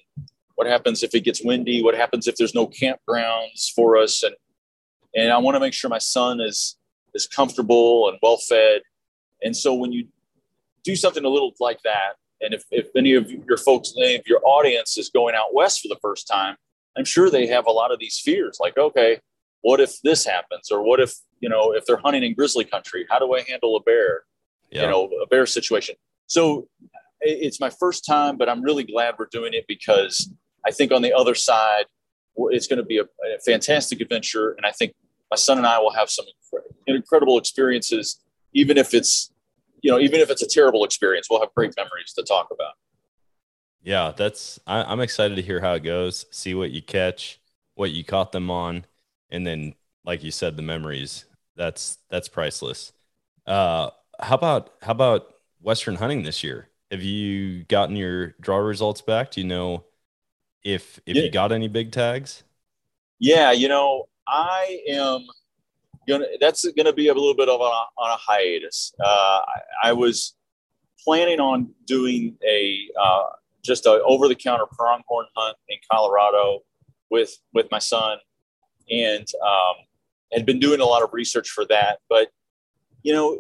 what 0.54 0.66
happens 0.66 1.02
if 1.02 1.14
it 1.14 1.25
gets 1.25 1.42
windy? 1.42 1.82
What 1.82 1.94
happens 1.94 2.28
if 2.28 2.37
there's 2.37 2.54
no 2.54 2.66
campgrounds 2.68 3.73
for 3.75 3.96
us? 3.96 4.23
And 4.23 4.34
and 5.14 5.32
I 5.32 5.38
want 5.38 5.54
to 5.54 5.61
make 5.61 5.73
sure 5.73 5.88
my 5.88 5.99
son 5.99 6.40
is 6.40 6.76
is 7.14 7.26
comfortable 7.26 8.09
and 8.09 8.18
well 8.23 8.37
fed. 8.37 8.83
And 9.42 9.56
so 9.56 9.75
when 9.75 9.92
you 9.92 10.06
do 10.83 10.97
something 10.97 11.25
a 11.25 11.28
little 11.28 11.52
like 11.61 11.80
that, 11.85 12.14
and 12.40 12.52
if, 12.52 12.64
if 12.71 12.88
any 12.97 13.14
of 13.14 13.30
your 13.30 13.56
folks, 13.56 13.94
any 13.99 14.16
of 14.16 14.23
your 14.26 14.40
audience 14.44 14.99
is 14.99 15.09
going 15.09 15.35
out 15.35 15.54
west 15.54 15.80
for 15.80 15.88
the 15.88 15.99
first 16.02 16.28
time, 16.28 16.56
I'm 16.97 17.04
sure 17.04 17.30
they 17.30 17.47
have 17.47 17.66
a 17.66 17.71
lot 17.71 17.92
of 17.92 17.99
these 17.99 18.21
fears 18.23 18.59
like, 18.61 18.76
okay, 18.76 19.18
what 19.62 19.80
if 19.80 20.00
this 20.02 20.25
happens? 20.26 20.71
Or 20.71 20.83
what 20.83 21.00
if, 21.00 21.14
you 21.40 21.49
know, 21.49 21.73
if 21.73 21.87
they're 21.87 21.97
hunting 21.97 22.23
in 22.23 22.35
grizzly 22.35 22.64
country, 22.64 23.06
how 23.09 23.18
do 23.18 23.35
I 23.35 23.42
handle 23.49 23.76
a 23.76 23.80
bear? 23.80 24.25
Yeah. 24.71 24.83
You 24.83 24.90
know, 24.90 25.11
a 25.23 25.26
bear 25.26 25.47
situation. 25.47 25.94
So 26.26 26.68
it's 27.21 27.61
my 27.61 27.71
first 27.71 28.04
time, 28.04 28.37
but 28.37 28.49
I'm 28.49 28.62
really 28.62 28.85
glad 28.85 29.14
we're 29.18 29.28
doing 29.30 29.54
it 29.54 29.64
because 29.66 30.30
I 30.66 30.71
think 30.71 30.92
on 30.92 31.02
the 31.02 31.12
other 31.12 31.35
side, 31.35 31.85
it's 32.37 32.66
going 32.66 32.78
to 32.78 32.85
be 32.85 32.99
a, 32.99 33.04
a, 33.04 33.38
fantastic 33.44 34.00
adventure. 34.00 34.52
And 34.52 34.66
I 34.66 34.73
think 34.73 34.92
my 35.31 35.37
son 35.37 35.59
and 35.59 35.66
I 35.66 35.78
will 35.78 35.93
have 35.93 36.11
some 36.11 36.26
incredible 36.87 37.38
experiences, 37.38 38.21
even 38.52 38.76
if 38.78 38.95
it's, 38.95 39.33
you 39.83 39.90
know, 39.90 39.99
even 39.99 40.21
if 40.21 40.31
it's 40.31 40.43
a 40.43 40.49
terrible 40.49 40.85
experience, 40.85 41.28
we'll 41.31 41.40
have 41.40 41.52
great 41.54 41.75
memories 41.76 42.12
to 42.16 42.23
talk 42.23 42.49
about. 42.50 42.75
Yeah, 43.83 44.12
that's, 44.16 44.59
I, 44.66 44.83
I'm 44.83 45.00
excited 45.00 45.35
to 45.37 45.43
hear 45.43 45.61
how 45.61 45.75
it 45.75 45.83
goes, 45.83 46.26
see 46.31 46.54
what 46.54 46.71
you 46.71 46.83
catch, 46.83 47.40
what 47.75 47.90
you 47.90 48.04
caught 48.04 48.33
them 48.33 48.50
on. 48.50 48.87
And 49.31 49.47
then, 49.47 49.75
like 50.04 50.23
you 50.23 50.31
said, 50.31 50.57
the 50.57 50.62
memories 50.62 51.25
that's, 51.57 51.99
that's 52.09 52.28
priceless. 52.28 52.93
Uh, 53.47 53.90
how 54.21 54.37
about, 54.37 54.73
how 54.83 54.93
about 54.93 55.35
Western 55.61 55.97
hunting 55.97 56.23
this 56.23 56.43
year? 56.43 56.69
Have 56.90 57.02
you 57.02 57.64
gotten 57.64 57.97
your 57.97 58.35
draw 58.40 58.59
results 58.59 59.00
back? 59.00 59.33
Do 59.33 59.40
you 59.40 59.47
know 59.47 59.85
if 60.62 61.00
if 61.07 61.16
yeah. 61.16 61.23
you 61.23 61.31
got 61.31 61.50
any 61.50 61.66
big 61.66 61.90
tags? 61.90 62.45
Yeah, 63.19 63.52
you 63.52 63.69
know, 63.69 64.09
I 64.26 64.81
am 64.88 65.26
gonna. 66.09 66.26
That's 66.40 66.66
gonna 66.73 66.93
be 66.93 67.09
a 67.09 67.14
little 67.14 67.35
bit 67.35 67.49
of 67.49 67.61
a, 67.61 67.64
on 67.64 68.11
a 68.11 68.16
hiatus. 68.16 68.95
Uh, 69.02 69.40
I, 69.47 69.88
I, 69.88 69.93
was 69.93 70.35
planning 71.02 71.40
on 71.40 71.71
doing 71.87 72.37
a 72.47 72.78
uh, 73.00 73.25
just 73.64 73.87
a 73.87 74.02
over 74.04 74.28
the 74.28 74.35
counter 74.35 74.66
pronghorn 74.71 75.26
hunt 75.37 75.57
in 75.69 75.78
Colorado 75.90 76.61
with 77.11 77.37
with 77.52 77.71
my 77.71 77.78
son, 77.78 78.19
and 78.90 79.26
um, 79.47 79.75
had 80.33 80.47
been 80.47 80.59
doing 80.59 80.81
a 80.81 80.87
lot 80.87 81.02
of 81.02 81.11
research 81.12 81.49
for 81.49 81.64
that. 81.66 81.99
But 82.09 82.28
you 83.02 83.12
know, 83.12 83.38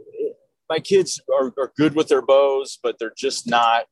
my 0.68 0.78
kids 0.78 1.20
are, 1.34 1.52
are 1.58 1.72
good 1.76 1.94
with 1.94 2.08
their 2.08 2.22
bows, 2.22 2.78
but 2.82 2.98
they're 2.98 3.14
just 3.16 3.46
not 3.46 3.86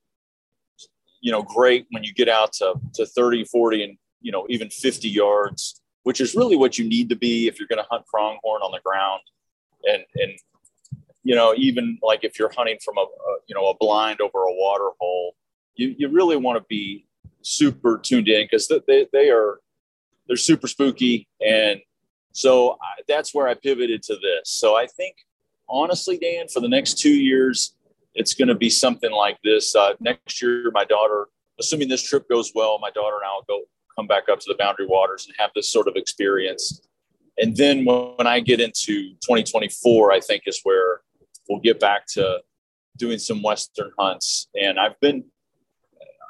you 1.21 1.33
know 1.33 1.43
great 1.43 1.87
when 1.91 2.05
you 2.05 2.13
get 2.13 2.29
out 2.29 2.53
to, 2.55 2.75
to 2.95 3.07
30 3.07 3.45
40 3.45 3.85
and 3.85 3.99
you 4.21 4.33
know 4.33 4.45
even 4.49 4.69
50 4.69 5.09
yards 5.09 5.82
which 6.03 6.21
is 6.21 6.35
really 6.35 6.57
what 6.57 6.79
you 6.79 6.89
need 6.89 7.09
to 7.09 7.17
be 7.17 7.47
if 7.47 7.59
you're 7.59 7.69
going 7.69 7.83
to 7.83 7.89
hunt 7.91 8.05
pronghorn 8.07 8.63
on 8.63 8.73
the 8.73 8.81
ground. 8.85 9.21
And 9.85 10.05
and 10.17 10.33
you 11.25 11.35
know 11.35 11.55
even 11.57 11.99
like 12.03 12.25
if 12.25 12.39
you're 12.39 12.53
hunting 12.57 12.79
from 12.85 12.99
a, 12.99 13.03
a 13.03 13.37
you 13.49 13.55
know 13.55 13.69
a 13.69 13.77
blind 13.77 14.21
over 14.21 14.45
a 14.45 14.53
water 14.53 14.91
hole 15.01 15.35
you, 15.75 15.95
you 15.99 16.09
really 16.09 16.37
want 16.37 16.59
to 16.59 16.65
be 16.69 17.07
super 17.43 17.99
tuned 17.99 18.29
in 18.29 18.45
because 18.45 18.71
they, 18.87 19.07
they 19.13 19.31
are 19.31 19.59
they're 20.27 20.37
super 20.37 20.69
spooky. 20.69 21.27
And 21.45 21.81
so 22.33 22.73
I, 22.75 23.03
that's 23.09 23.35
where 23.35 23.49
i 23.49 23.55
pivoted 23.55 24.03
to 24.05 24.15
this. 24.15 24.51
So 24.51 24.77
i 24.77 24.87
think 24.87 25.17
honestly 25.69 26.19
dan 26.19 26.49
for 26.49 26.61
the 26.61 26.69
next 26.69 26.99
two 26.99 27.15
years 27.15 27.75
it's 28.15 28.35
going 28.35 28.49
to 28.49 28.55
be 28.55 28.71
something 28.71 29.11
like 29.11 29.39
this. 29.43 29.75
Uh, 29.75 29.95
next 30.01 30.43
year, 30.43 30.71
my 30.73 30.85
daughter, 30.85 31.29
assuming 31.59 31.89
this 31.89 32.03
trip 32.03 32.29
goes 32.29 32.53
well, 32.55 32.79
my 32.79 32.91
daughter 32.91 33.17
and 33.17 33.25
I 33.25 33.33
will 33.33 33.45
go 33.49 33.63
come 33.97 34.07
back 34.07 34.25
up 34.31 34.41
to 34.41 34.47
the 34.49 34.57
Boundary 34.59 34.87
Waters 34.87 35.27
and 35.27 35.35
have 35.39 35.51
this 35.55 35.71
sort 35.71 35.89
of 35.89 35.97
experience. 35.97 36.87
And 37.39 37.57
then 37.57 37.85
when 37.85 38.27
I 38.27 38.41
get 38.41 38.61
into 38.61 39.11
2024, 39.25 40.13
I 40.13 40.21
think 40.21 40.43
is 40.47 40.61
where 40.63 41.01
we'll 41.49 41.61
get 41.61 41.81
back 41.81 42.07
to 42.15 42.41
doing 42.97 43.19
some 43.19 43.43
Western 43.43 43.91
hunts. 43.99 44.49
And 44.61 44.79
I've 44.79 44.99
been, 45.01 45.25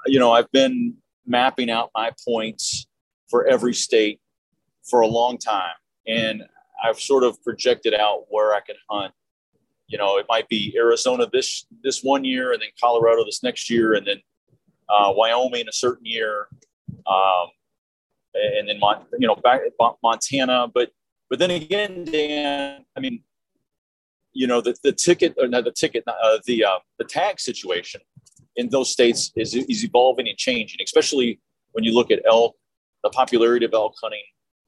you 0.07 0.19
know, 0.19 0.33
I've 0.33 0.51
been 0.53 0.95
mapping 1.27 1.71
out 1.71 1.91
my 1.95 2.13
points 2.27 2.87
for 3.29 3.47
every 3.47 3.75
state 3.75 4.21
for 4.89 5.01
a 5.01 5.07
long 5.07 5.39
time. 5.39 5.75
And 6.07 6.45
I've 6.85 7.01
sort 7.01 7.25
of 7.25 7.43
projected 7.43 7.95
out 7.95 8.25
where 8.29 8.55
I 8.55 8.61
can 8.61 8.77
hunt 8.91 9.13
you 9.93 9.99
know, 9.99 10.17
it 10.17 10.25
might 10.27 10.49
be 10.49 10.75
Arizona 10.77 11.27
this 11.31 11.67
this 11.85 12.03
one 12.03 12.25
year, 12.25 12.53
and 12.53 12.63
then 12.63 12.71
Colorado 12.81 13.25
this 13.25 13.43
next 13.43 13.69
year, 13.69 13.93
and 13.93 14.07
then 14.07 14.17
uh, 14.89 15.13
Wyoming 15.15 15.69
a 15.69 15.73
certain 15.73 16.07
year, 16.07 16.49
um, 17.07 17.49
and 18.35 18.69
then 18.69 18.81
you 19.19 19.27
know 19.27 19.37
back 19.37 19.61
Montana. 20.03 20.69
But 20.73 20.91
but 21.29 21.39
then 21.39 21.51
again, 21.51 22.05
Dan, 22.05 22.85
I 22.97 23.01
mean, 23.01 23.23
you 24.33 24.47
know, 24.47 24.61
the, 24.61 24.75
the 24.83 24.93
ticket 24.93 25.35
or 25.39 25.49
not 25.49 25.65
the 25.65 25.73
ticket, 25.73 26.05
uh, 26.07 26.39
the 26.47 26.65
uh, 26.65 26.79
the 26.99 27.05
tag 27.05 27.41
situation 27.41 28.01
in 28.57 28.69
those 28.71 28.91
states 28.91 29.33
is 29.37 29.55
is 29.55 29.85
evolving 29.85 30.29
and 30.29 30.37
changing, 30.37 30.81
especially 30.85 31.41
when 31.73 31.85
you 31.85 31.95
look 31.95 32.11
at 32.11 32.21
elk. 32.27 32.57
The 33.03 33.11
popularity 33.11 33.67
of 33.67 33.75
elk 33.75 33.95
hunting 34.01 34.23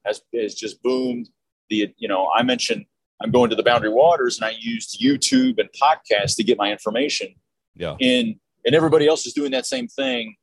has 0.05 0.21
has 0.33 0.55
just 0.55 0.81
boomed. 0.83 1.29
The 1.69 1.93
you 1.97 2.07
know 2.07 2.29
I 2.35 2.43
mentioned 2.43 2.85
I'm 3.21 3.31
going 3.31 3.49
to 3.49 3.55
the 3.55 3.63
Boundary 3.63 3.89
Waters, 3.89 4.37
and 4.37 4.45
I 4.45 4.53
used 4.59 5.01
YouTube 5.01 5.59
and 5.59 5.69
podcasts 5.81 6.35
to 6.35 6.43
get 6.43 6.57
my 6.57 6.71
information. 6.71 7.33
Yeah. 7.75 7.95
And 8.01 8.35
and 8.65 8.75
everybody 8.75 9.07
else 9.07 9.25
is 9.25 9.33
doing 9.33 9.51
that 9.51 9.65
same 9.65 9.87
thing. 9.87 10.35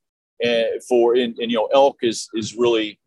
Uh, 0.44 0.80
for 0.88 1.14
and, 1.14 1.36
and 1.38 1.50
you 1.50 1.56
know, 1.56 1.68
elk 1.72 1.98
is 2.02 2.28
is 2.34 2.56
really, 2.56 2.98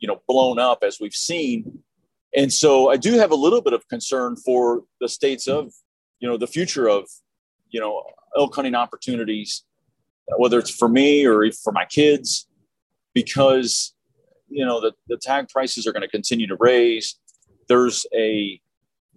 you 0.00 0.08
know, 0.08 0.22
blown 0.26 0.58
up 0.58 0.82
as 0.82 0.98
we've 1.00 1.14
seen. 1.14 1.80
And 2.36 2.52
so 2.52 2.90
I 2.90 2.96
do 2.96 3.14
have 3.14 3.30
a 3.30 3.36
little 3.36 3.60
bit 3.60 3.72
of 3.72 3.86
concern 3.88 4.36
for 4.36 4.82
the 5.00 5.08
states 5.08 5.48
of, 5.48 5.72
you 6.20 6.28
know, 6.28 6.36
the 6.36 6.46
future 6.46 6.88
of, 6.88 7.08
you 7.70 7.80
know, 7.80 8.02
elk 8.36 8.54
hunting 8.54 8.74
opportunities, 8.74 9.64
whether 10.36 10.58
it's 10.58 10.70
for 10.70 10.88
me 10.88 11.26
or 11.26 11.50
for 11.52 11.72
my 11.72 11.84
kids, 11.86 12.46
because 13.14 13.94
you 14.48 14.64
know 14.64 14.80
the, 14.80 14.92
the 15.08 15.16
tag 15.16 15.48
prices 15.48 15.86
are 15.86 15.92
going 15.92 16.02
to 16.02 16.08
continue 16.08 16.46
to 16.46 16.56
raise. 16.58 17.18
There's 17.68 18.06
a 18.14 18.60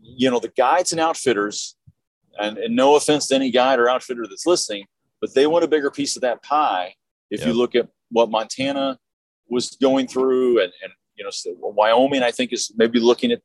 you 0.01 0.29
know, 0.29 0.39
the 0.39 0.50
guides 0.50 0.91
and 0.91 1.00
outfitters, 1.00 1.75
and, 2.39 2.57
and 2.57 2.75
no 2.75 2.95
offense 2.95 3.27
to 3.27 3.35
any 3.35 3.51
guide 3.51 3.79
or 3.79 3.89
outfitter 3.89 4.25
that's 4.27 4.45
listening, 4.45 4.85
but 5.19 5.33
they 5.33 5.47
want 5.47 5.63
a 5.63 5.67
bigger 5.67 5.91
piece 5.91 6.15
of 6.15 6.21
that 6.21 6.41
pie. 6.43 6.95
If 7.31 7.39
yep. 7.39 7.47
you 7.47 7.53
look 7.53 7.75
at 7.75 7.88
what 8.09 8.29
Montana 8.29 9.00
was 9.50 9.77
going 9.81 10.07
through, 10.07 10.61
and, 10.61 10.71
and 10.83 10.91
you 11.15 11.23
know, 11.23 11.31
Wyoming, 11.61 12.23
I 12.23 12.31
think 12.31 12.53
is 12.53 12.71
maybe 12.75 13.00
looking 13.00 13.31
at 13.31 13.41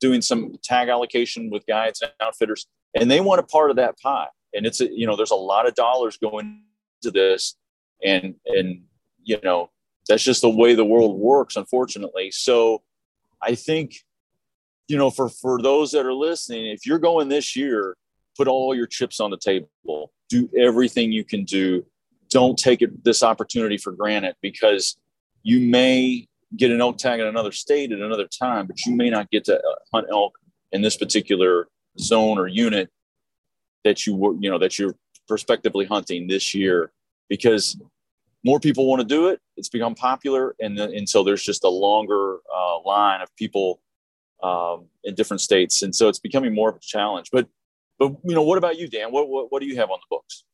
doing 0.00 0.20
some 0.20 0.56
tag 0.64 0.88
allocation 0.88 1.50
with 1.50 1.64
guides 1.66 2.02
and 2.02 2.10
outfitters, 2.20 2.66
and 2.98 3.10
they 3.10 3.20
want 3.20 3.38
a 3.38 3.44
part 3.44 3.70
of 3.70 3.76
that 3.76 3.98
pie. 4.00 4.28
And 4.54 4.66
it's 4.66 4.80
a, 4.80 4.90
you 4.92 5.06
know, 5.06 5.16
there's 5.16 5.30
a 5.30 5.36
lot 5.36 5.68
of 5.68 5.74
dollars 5.74 6.16
going 6.16 6.62
to 7.02 7.10
this, 7.10 7.56
and 8.04 8.34
and 8.46 8.82
you 9.22 9.38
know, 9.44 9.70
that's 10.08 10.24
just 10.24 10.42
the 10.42 10.50
way 10.50 10.74
the 10.74 10.84
world 10.84 11.18
works, 11.18 11.56
unfortunately. 11.56 12.30
So, 12.32 12.82
I 13.40 13.54
think 13.54 13.94
you 14.88 14.98
know, 14.98 15.10
for 15.10 15.28
for 15.28 15.60
those 15.60 15.92
that 15.92 16.04
are 16.04 16.14
listening, 16.14 16.66
if 16.66 16.84
you're 16.84 16.98
going 16.98 17.28
this 17.28 17.56
year, 17.56 17.96
put 18.36 18.48
all 18.48 18.74
your 18.74 18.86
chips 18.86 19.20
on 19.20 19.30
the 19.30 19.38
table. 19.38 20.12
Do 20.28 20.48
everything 20.58 21.12
you 21.12 21.24
can 21.24 21.44
do. 21.44 21.84
Don't 22.32 22.58
take 22.58 22.82
it, 22.82 23.04
this 23.04 23.22
opportunity 23.22 23.76
for 23.76 23.92
granted 23.92 24.34
because 24.40 24.96
you 25.42 25.60
may 25.60 26.26
get 26.56 26.70
an 26.70 26.80
elk 26.80 26.98
tag 26.98 27.20
in 27.20 27.26
another 27.26 27.52
state 27.52 27.92
at 27.92 27.98
another 27.98 28.26
time, 28.26 28.66
but 28.66 28.84
you 28.84 28.94
may 28.94 29.10
not 29.10 29.30
get 29.30 29.44
to 29.44 29.56
uh, 29.56 29.74
hunt 29.92 30.06
elk 30.10 30.32
in 30.72 30.82
this 30.82 30.96
particular 30.96 31.68
zone 31.98 32.38
or 32.38 32.46
unit 32.46 32.90
that 33.84 34.06
you 34.06 34.14
were, 34.14 34.34
you 34.40 34.50
know, 34.50 34.58
that 34.58 34.78
you're 34.78 34.94
prospectively 35.28 35.84
hunting 35.84 36.26
this 36.26 36.54
year 36.54 36.92
because 37.28 37.76
more 38.44 38.60
people 38.60 38.86
want 38.86 39.00
to 39.00 39.06
do 39.06 39.28
it. 39.28 39.40
It's 39.56 39.68
become 39.68 39.94
popular, 39.94 40.54
and, 40.60 40.76
the, 40.76 40.84
and 40.84 41.08
so 41.08 41.22
there's 41.22 41.42
just 41.42 41.64
a 41.64 41.68
longer 41.68 42.38
uh, 42.54 42.80
line 42.84 43.20
of 43.20 43.34
people 43.36 43.80
um, 44.42 44.86
in 45.04 45.14
different 45.14 45.40
states, 45.40 45.82
and 45.82 45.94
so 45.94 46.08
it's 46.08 46.18
becoming 46.18 46.54
more 46.54 46.70
of 46.70 46.76
a 46.76 46.80
challenge. 46.80 47.28
But 47.32 47.48
but 47.98 48.16
you 48.24 48.34
know, 48.34 48.42
what 48.42 48.58
about 48.58 48.78
you, 48.78 48.88
Dan? 48.88 49.12
What 49.12 49.28
what, 49.28 49.52
what 49.52 49.60
do 49.60 49.66
you 49.66 49.76
have 49.76 49.90
on 49.90 49.98
the 50.00 50.06
books? 50.10 50.44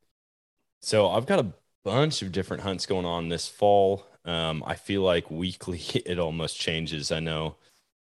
So 0.80 1.08
I've 1.08 1.26
got 1.26 1.38
a 1.38 1.46
bunch 1.84 2.22
of 2.22 2.32
different 2.32 2.62
hunts 2.62 2.86
going 2.86 3.06
on 3.06 3.28
this 3.28 3.48
fall. 3.48 4.06
Um, 4.24 4.62
I 4.66 4.74
feel 4.74 5.02
like 5.02 5.30
weekly 5.30 5.78
it 6.06 6.18
almost 6.18 6.58
changes. 6.58 7.12
I 7.12 7.20
know 7.20 7.56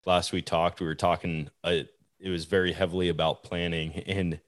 last 0.05 0.33
we 0.33 0.43
talked, 0.43 0.81
we 0.81 0.87
were 0.87 0.95
talking. 0.95 1.51
Uh, 1.63 1.83
it 2.19 2.31
was 2.31 2.47
very 2.47 2.73
heavily 2.73 3.09
about 3.09 3.43
planning, 3.43 3.93
and 4.07 4.41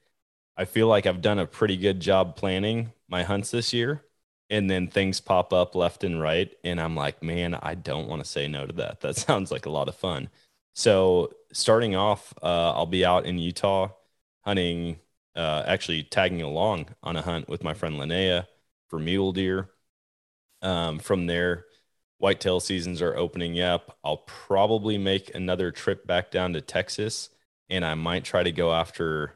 I 0.56 0.64
feel 0.64 0.88
like 0.88 1.06
I've 1.06 1.22
done 1.22 1.38
a 1.38 1.46
pretty 1.46 1.76
good 1.76 2.00
job 2.00 2.36
planning 2.36 2.92
my 3.08 3.22
hunts 3.22 3.50
this 3.50 3.72
year. 3.72 4.02
And 4.50 4.70
then 4.70 4.88
things 4.88 5.20
pop 5.20 5.52
up 5.52 5.74
left 5.74 6.04
and 6.04 6.20
right, 6.22 6.50
and 6.64 6.80
I'm 6.80 6.96
like, 6.96 7.22
man, 7.22 7.54
I 7.54 7.74
don't 7.74 8.08
want 8.08 8.24
to 8.24 8.30
say 8.30 8.48
no 8.48 8.66
to 8.66 8.72
that. 8.74 9.00
That 9.02 9.16
sounds 9.16 9.50
like 9.50 9.66
a 9.66 9.70
lot 9.70 9.88
of 9.88 9.94
fun. 9.96 10.30
So 10.74 11.34
starting 11.52 11.94
off, 11.94 12.32
uh, 12.42 12.72
I'll 12.72 12.86
be 12.86 13.04
out 13.04 13.26
in 13.26 13.38
Utah 13.38 13.90
hunting, 14.42 15.00
uh, 15.36 15.64
actually 15.66 16.04
tagging 16.04 16.40
along 16.40 16.88
on 17.02 17.16
a 17.16 17.22
hunt 17.22 17.48
with 17.48 17.62
my 17.62 17.74
friend 17.74 17.96
Linnea 17.96 18.46
for 18.88 18.98
mule 18.98 19.32
deer. 19.32 19.70
Um, 20.62 20.98
from 20.98 21.26
there, 21.26 21.66
whitetail 22.18 22.60
seasons 22.60 23.00
are 23.00 23.16
opening 23.16 23.60
up. 23.60 23.96
I'll 24.02 24.24
probably 24.26 24.98
make 24.98 25.34
another 25.34 25.70
trip 25.70 26.06
back 26.06 26.30
down 26.30 26.52
to 26.54 26.60
Texas, 26.60 27.30
and 27.70 27.84
I 27.84 27.94
might 27.94 28.24
try 28.24 28.42
to 28.42 28.52
go 28.52 28.72
after 28.72 29.34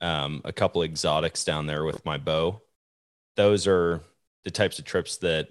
um, 0.00 0.40
a 0.44 0.52
couple 0.52 0.82
exotics 0.82 1.44
down 1.44 1.66
there 1.66 1.84
with 1.84 2.04
my 2.04 2.18
bow. 2.18 2.62
Those 3.36 3.66
are 3.66 4.00
the 4.44 4.50
types 4.50 4.78
of 4.78 4.84
trips 4.84 5.18
that, 5.18 5.48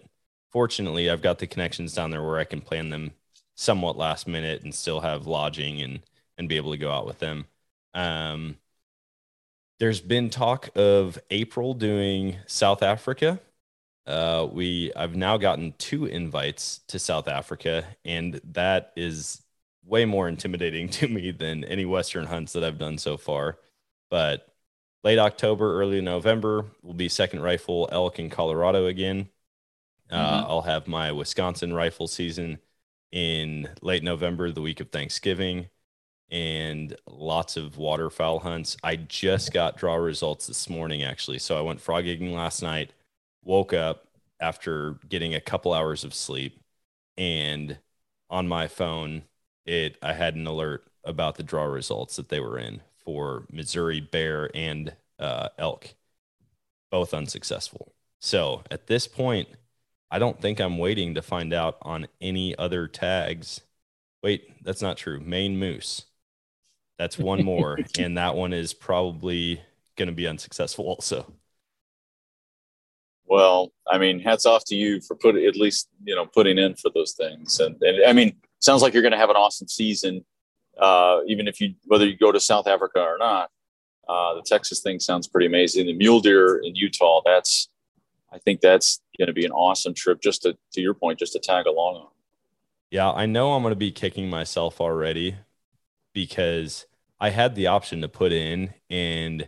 fortunately, 0.52 1.10
I've 1.10 1.22
got 1.22 1.40
the 1.40 1.48
connections 1.48 1.94
down 1.94 2.12
there 2.12 2.24
where 2.24 2.40
I 2.40 2.44
can 2.46 2.62
plan 2.62 2.90
them 2.90 3.12
somewhat 3.56 3.98
last 3.98 4.28
minute 4.28 4.64
and 4.64 4.74
still 4.74 5.02
have 5.02 5.28
lodging 5.28 5.82
and 5.82 6.02
and 6.38 6.50
be 6.50 6.58
able 6.58 6.72
to 6.72 6.78
go 6.78 6.92
out 6.92 7.06
with 7.06 7.20
them. 7.20 7.46
Um, 7.94 8.58
there's 9.80 10.02
been 10.02 10.30
talk 10.30 10.70
of 10.76 11.18
April 11.30 11.74
doing 11.74 12.38
South 12.48 12.84
Africa. 12.84 13.40
Uh, 14.08 14.48
we 14.52 14.94
I've 14.96 15.16
now 15.16 15.38
gotten 15.38 15.74
two 15.80 16.06
invites 16.06 16.80
to 16.90 17.00
South 17.00 17.28
Africa, 17.28 17.86
and 18.06 18.42
that 18.54 18.94
is 18.98 19.42
way 19.86 20.06
more 20.06 20.28
intimidating 20.30 20.90
to 20.92 21.08
me 21.08 21.32
than 21.32 21.64
any 21.66 21.86
Western 21.86 22.26
hunts 22.28 22.54
that 22.54 22.64
I've 22.64 22.80
done 22.80 22.98
so 22.98 23.18
far. 23.18 23.60
But 24.10 24.48
late 25.04 25.20
October, 25.20 25.80
early 25.82 26.02
November 26.02 26.66
will 26.84 26.94
be 26.96 27.10
second 27.10 27.42
rifle 27.42 27.90
elk 27.92 28.20
in 28.20 28.30
Colorado 28.30 28.88
again. 28.88 29.30
Uh, 30.10 30.44
Mhm. 30.44 30.50
I'll 30.50 30.62
have 30.64 30.88
my 30.88 31.12
Wisconsin 31.12 31.74
rifle 31.74 32.08
season 32.08 32.60
in 33.12 33.70
late 33.82 34.04
November, 34.04 34.52
the 34.52 34.62
week 34.62 34.80
of 34.80 34.90
Thanksgiving, 34.92 35.70
and 36.32 36.96
lots 37.08 37.58
of 37.58 37.78
waterfowl 37.78 38.40
hunts. 38.40 38.78
I 38.84 38.96
just 38.96 39.54
got 39.54 39.78
draw 39.78 39.96
results 39.96 40.48
this 40.48 40.70
morning, 40.70 41.04
actually. 41.04 41.40
So 41.40 41.58
I 41.58 41.62
went 41.62 41.82
frog 41.82 42.06
gigging 42.06 42.34
last 42.34 42.62
night, 42.64 42.92
woke 43.44 43.74
up 43.74 44.08
after 44.40 44.98
getting 45.08 45.34
a 45.36 45.42
couple 45.42 45.74
hours 45.74 46.04
of 46.04 46.14
sleep, 46.14 46.60
and 47.18 47.78
on 48.30 48.48
my 48.48 48.68
phone, 48.68 49.24
it 49.66 49.98
I 50.02 50.14
had 50.14 50.36
an 50.36 50.48
alert 50.48 50.86
about 51.04 51.36
the 51.36 51.44
draw 51.44 51.66
results 51.66 52.16
that 52.16 52.30
they 52.30 52.40
were 52.40 52.58
in 52.58 52.82
for 52.98 53.46
Missouri 53.52 54.00
bear 54.00 54.50
and 54.56 54.96
uh, 55.20 55.50
elk, 55.58 55.94
both 56.90 57.14
unsuccessful. 57.14 57.94
So 58.20 58.64
at 58.72 58.88
this 58.88 59.08
point, 59.08 59.50
I 60.10 60.20
don't 60.20 60.40
think 60.40 60.60
I'm 60.60 60.78
waiting 60.78 61.16
to 61.16 61.22
find 61.22 61.54
out 61.54 61.78
on 61.82 62.08
any 62.22 62.56
other 62.58 62.88
tags. 62.88 63.62
Wait, 64.22 64.64
that's 64.64 64.82
not 64.82 64.98
true. 64.98 65.20
Maine 65.20 65.58
moose. 65.58 66.06
That's 67.04 67.20
one 67.20 67.44
more, 67.44 67.78
and 68.00 68.18
that 68.18 68.34
one 68.34 68.54
is 68.54 68.74
probably 68.74 69.62
going 69.98 70.08
to 70.08 70.14
be 70.14 70.26
unsuccessful 70.26 70.86
also. 70.86 71.34
Well, 73.26 73.74
I 73.86 73.98
mean, 73.98 74.22
hats 74.22 74.46
off 74.46 74.64
to 74.68 74.76
you 74.76 75.02
for 75.02 75.18
put 75.18 75.36
at 75.36 75.58
least 75.58 75.90
you 76.06 76.16
know 76.16 76.26
putting 76.26 76.58
in 76.58 76.76
for 76.76 76.90
those 76.96 77.12
things, 77.12 77.60
and, 77.60 77.76
and 77.82 78.06
I 78.06 78.14
mean, 78.14 78.38
sounds 78.60 78.82
like 78.82 78.94
you're 78.94 79.02
going 79.02 79.12
to 79.12 79.18
have 79.18 79.30
an 79.30 79.36
awesome 79.36 79.68
season, 79.68 80.24
uh, 80.80 81.20
even 81.28 81.50
if 81.50 81.60
you 81.60 81.74
whether 81.88 82.06
you 82.06 82.16
go 82.16 82.32
to 82.32 82.40
South 82.40 82.68
Africa 82.68 83.02
or 83.02 83.18
not. 83.18 83.50
Uh, 84.08 84.36
the 84.36 84.44
Texas 84.46 84.80
thing 84.80 84.98
sounds 85.02 85.28
pretty 85.28 85.48
amazing. 85.48 85.88
The 85.88 85.94
mule 85.94 86.22
deer 86.22 86.62
in 86.64 86.74
Utah, 86.74 87.22
that's 87.26 87.68
I 88.32 88.38
think 88.38 88.62
that's 88.62 89.02
going 89.18 89.28
to 89.28 89.34
be 89.34 89.46
an 89.46 89.52
awesome 89.52 89.94
trip. 89.94 90.22
Just 90.22 90.44
to 90.44 90.58
to 90.72 90.80
your 90.80 90.94
point, 90.94 91.20
just 91.20 91.34
to 91.34 91.40
tag 91.40 91.66
along 91.66 91.96
on. 91.98 92.08
Yeah, 92.92 93.12
I 93.12 93.26
know 93.26 93.52
I'm 93.52 93.62
going 93.62 93.74
to 93.74 93.76
be 93.76 93.92
kicking 93.92 94.30
myself 94.30 94.80
already 94.80 95.36
because 96.14 96.86
I 97.24 97.30
had 97.30 97.56
the 97.56 97.68
option 97.68 98.02
to 98.02 98.10
put 98.10 98.34
in 98.34 98.74
and 98.90 99.48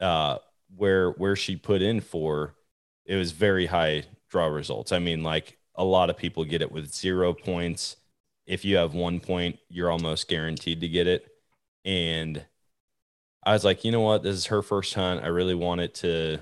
uh 0.00 0.38
where 0.76 1.12
where 1.12 1.36
she 1.36 1.54
put 1.54 1.80
in 1.80 2.00
for 2.00 2.56
it 3.06 3.14
was 3.14 3.30
very 3.30 3.66
high 3.66 4.02
draw 4.28 4.46
results. 4.46 4.90
I 4.90 4.98
mean 4.98 5.22
like 5.22 5.58
a 5.76 5.84
lot 5.84 6.10
of 6.10 6.16
people 6.16 6.44
get 6.44 6.60
it 6.60 6.72
with 6.72 6.92
0 6.92 7.34
points. 7.34 7.96
If 8.46 8.64
you 8.64 8.78
have 8.78 8.94
1 8.94 9.20
point, 9.20 9.60
you're 9.68 9.92
almost 9.92 10.26
guaranteed 10.28 10.80
to 10.80 10.88
get 10.88 11.06
it. 11.06 11.24
And 11.84 12.44
I 13.44 13.52
was 13.52 13.64
like, 13.64 13.84
"You 13.84 13.92
know 13.92 14.00
what? 14.00 14.24
This 14.24 14.36
is 14.36 14.46
her 14.46 14.62
first 14.62 14.94
hunt. 14.94 15.22
I 15.22 15.28
really 15.28 15.54
want 15.54 15.80
it 15.80 15.94
to 15.96 16.40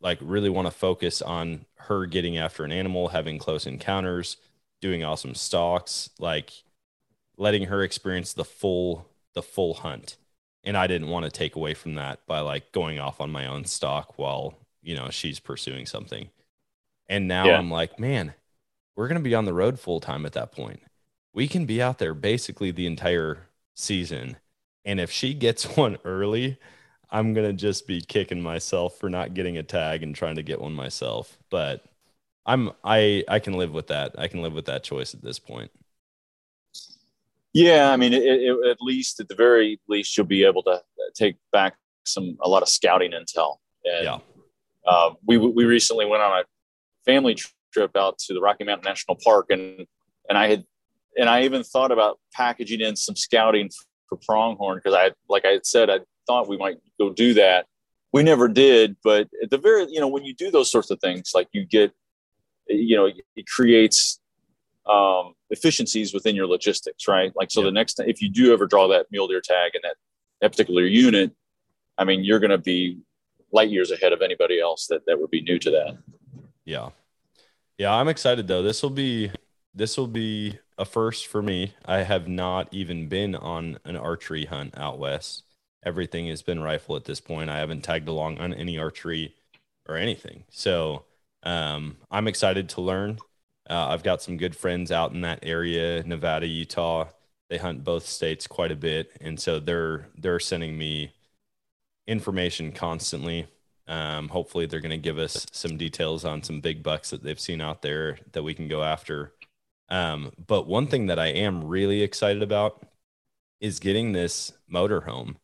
like 0.00 0.18
really 0.22 0.50
want 0.50 0.66
to 0.68 0.70
focus 0.72 1.20
on 1.20 1.66
her 1.78 2.06
getting 2.06 2.38
after 2.38 2.64
an 2.64 2.72
animal, 2.72 3.08
having 3.08 3.38
close 3.38 3.66
encounters, 3.66 4.36
doing 4.80 5.04
awesome 5.04 5.34
stalks, 5.34 6.10
like 6.20 6.52
letting 7.36 7.64
her 7.64 7.82
experience 7.82 8.32
the 8.34 8.44
full 8.44 9.08
the 9.36 9.44
full 9.44 9.76
hunt. 9.76 10.18
And 10.64 10.76
I 10.78 10.88
didn't 10.88 11.10
want 11.10 11.26
to 11.26 11.32
take 11.32 11.56
away 11.56 11.74
from 11.74 11.96
that 11.96 12.26
by 12.28 12.40
like 12.40 12.72
going 12.72 13.00
off 13.00 13.22
on 13.22 13.32
my 13.32 13.46
own 13.46 13.66
stock 13.66 14.18
while, 14.18 14.56
you 14.82 14.96
know, 14.96 15.10
she's 15.10 15.40
pursuing 15.40 15.86
something. 15.86 16.30
And 17.08 17.28
now 17.28 17.52
Yeah. 17.52 17.56
I'm 17.56 17.70
like, 17.70 17.98
man, 17.98 18.34
we're 18.96 19.08
going 19.08 19.20
to 19.20 19.24
be 19.24 19.34
on 19.34 19.46
the 19.46 19.54
road 19.54 19.80
full 19.80 20.00
time 20.00 20.26
at 20.26 20.34
that 20.34 20.52
point. 20.52 20.82
We 21.34 21.48
can 21.48 21.66
be 21.66 21.82
out 21.82 21.98
there 21.98 22.14
basically 22.14 22.70
the 22.70 22.86
entire 22.86 23.48
season. 23.74 24.38
And 24.84 25.00
if 25.00 25.10
she 25.12 25.34
gets 25.34 25.64
one 25.76 25.98
early, 26.04 26.58
I'm 27.10 27.34
going 27.34 27.48
to 27.48 27.54
just 27.54 27.86
be 27.86 28.00
kicking 28.02 28.42
myself 28.42 28.98
for 28.98 29.10
not 29.10 29.34
getting 29.34 29.58
a 29.58 29.62
tag 29.64 30.02
and 30.02 30.14
trying 30.14 30.36
to 30.36 30.42
get 30.44 30.60
one 30.60 30.74
myself. 30.74 31.38
But 31.50 31.84
I'm 32.46 32.72
I 32.84 33.24
I 33.28 33.38
can 33.40 33.54
live 33.54 33.72
with 33.72 33.88
that. 33.88 34.14
I 34.18 34.28
can 34.28 34.42
live 34.42 34.54
with 34.54 34.66
that 34.66 34.84
choice 34.84 35.14
at 35.14 35.22
this 35.22 35.38
point. 35.38 35.70
Yeah, 37.56 37.90
I 37.90 37.96
mean, 37.96 38.12
it, 38.12 38.22
it, 38.22 38.54
at 38.68 38.82
least 38.82 39.18
at 39.18 39.28
the 39.28 39.34
very 39.34 39.80
least, 39.88 40.14
you'll 40.14 40.26
be 40.26 40.44
able 40.44 40.62
to 40.64 40.82
take 41.14 41.36
back 41.52 41.76
some 42.04 42.36
a 42.42 42.48
lot 42.50 42.62
of 42.62 42.68
scouting 42.68 43.12
intel. 43.12 43.56
And, 43.82 44.04
Yeah. 44.04 44.18
uh, 44.86 45.14
we 45.26 45.38
we 45.38 45.64
recently 45.64 46.04
went 46.04 46.22
on 46.22 46.40
a 46.40 46.44
family 47.06 47.34
trip 47.72 47.96
out 47.96 48.18
to 48.18 48.34
the 48.34 48.42
Rocky 48.42 48.64
Mountain 48.64 48.84
National 48.84 49.16
Park, 49.24 49.46
and 49.48 49.86
and 50.28 50.36
I 50.36 50.48
had 50.48 50.66
and 51.16 51.30
I 51.30 51.44
even 51.44 51.64
thought 51.64 51.92
about 51.92 52.20
packaging 52.34 52.82
in 52.82 52.94
some 52.94 53.16
scouting 53.16 53.70
for 54.06 54.18
pronghorn 54.18 54.76
because 54.76 54.92
I 54.92 55.12
like 55.30 55.46
I 55.46 55.52
had 55.52 55.64
said, 55.64 55.88
I 55.88 56.00
thought 56.26 56.48
we 56.48 56.58
might 56.58 56.76
go 57.00 57.08
do 57.08 57.32
that. 57.34 57.64
We 58.12 58.22
never 58.22 58.48
did, 58.48 58.96
but 59.02 59.30
at 59.42 59.48
the 59.48 59.56
very 59.56 59.86
you 59.90 60.00
know 60.00 60.08
when 60.08 60.26
you 60.26 60.34
do 60.34 60.50
those 60.50 60.70
sorts 60.70 60.90
of 60.90 61.00
things, 61.00 61.30
like 61.34 61.48
you 61.52 61.64
get, 61.64 61.92
you 62.68 62.96
know, 62.96 63.06
it 63.06 63.46
creates 63.46 64.20
um, 64.84 65.35
efficiencies 65.50 66.12
within 66.12 66.34
your 66.34 66.46
logistics, 66.46 67.06
right? 67.08 67.32
Like, 67.36 67.50
so 67.50 67.62
the 67.62 67.70
next 67.70 67.94
time, 67.94 68.08
if 68.08 68.20
you 68.20 68.28
do 68.28 68.52
ever 68.52 68.66
draw 68.66 68.88
that 68.88 69.06
mule 69.10 69.28
deer 69.28 69.40
tag 69.40 69.72
in 69.74 69.80
that, 69.84 69.96
that 70.40 70.52
particular 70.52 70.82
unit, 70.82 71.32
I 71.98 72.04
mean, 72.04 72.24
you're 72.24 72.40
going 72.40 72.50
to 72.50 72.58
be 72.58 72.98
light 73.52 73.70
years 73.70 73.90
ahead 73.90 74.12
of 74.12 74.22
anybody 74.22 74.60
else 74.60 74.86
that, 74.88 75.06
that 75.06 75.20
would 75.20 75.30
be 75.30 75.42
new 75.42 75.58
to 75.58 75.70
that. 75.70 75.98
Yeah. 76.64 76.90
Yeah, 77.78 77.94
I'm 77.94 78.08
excited 78.08 78.48
though. 78.48 78.62
This 78.62 78.82
will 78.82 78.90
be 78.90 79.30
this 79.74 79.98
will 79.98 80.06
be 80.06 80.58
a 80.78 80.86
first 80.86 81.26
for 81.26 81.42
me. 81.42 81.74
I 81.84 81.98
have 81.98 82.26
not 82.26 82.68
even 82.72 83.08
been 83.08 83.34
on 83.34 83.78
an 83.84 83.96
archery 83.96 84.46
hunt 84.46 84.76
out 84.78 84.98
west. 84.98 85.42
Everything 85.84 86.28
has 86.28 86.40
been 86.40 86.62
rifle 86.62 86.96
at 86.96 87.04
this 87.04 87.20
point. 87.20 87.50
I 87.50 87.58
haven't 87.58 87.82
tagged 87.82 88.08
along 88.08 88.38
on 88.38 88.54
any 88.54 88.78
archery 88.78 89.34
or 89.86 89.96
anything. 89.96 90.44
So 90.50 91.04
um, 91.42 91.98
I'm 92.10 92.26
excited 92.26 92.70
to 92.70 92.80
learn. 92.80 93.18
Uh, 93.68 93.88
I've 93.88 94.02
got 94.02 94.22
some 94.22 94.36
good 94.36 94.54
friends 94.54 94.92
out 94.92 95.12
in 95.12 95.22
that 95.22 95.40
area, 95.42 96.02
Nevada, 96.04 96.46
Utah. 96.46 97.08
They 97.48 97.58
hunt 97.58 97.84
both 97.84 98.06
states 98.06 98.46
quite 98.46 98.72
a 98.72 98.76
bit, 98.76 99.12
and 99.20 99.38
so 99.40 99.58
they're 99.60 100.08
they're 100.16 100.40
sending 100.40 100.76
me 100.78 101.12
information 102.06 102.72
constantly. 102.72 103.46
Um, 103.88 104.28
hopefully, 104.28 104.66
they're 104.66 104.80
going 104.80 104.90
to 104.90 104.96
give 104.98 105.18
us 105.18 105.46
some 105.52 105.76
details 105.76 106.24
on 106.24 106.42
some 106.42 106.60
big 106.60 106.82
bucks 106.82 107.10
that 107.10 107.22
they've 107.22 107.38
seen 107.40 107.60
out 107.60 107.82
there 107.82 108.18
that 108.32 108.42
we 108.42 108.54
can 108.54 108.68
go 108.68 108.82
after. 108.82 109.32
Um, 109.88 110.32
but 110.46 110.66
one 110.66 110.88
thing 110.88 111.06
that 111.06 111.18
I 111.18 111.28
am 111.28 111.64
really 111.64 112.02
excited 112.02 112.42
about 112.42 112.84
is 113.60 113.78
getting 113.78 114.12
this 114.12 114.52
motorhome 114.72 115.36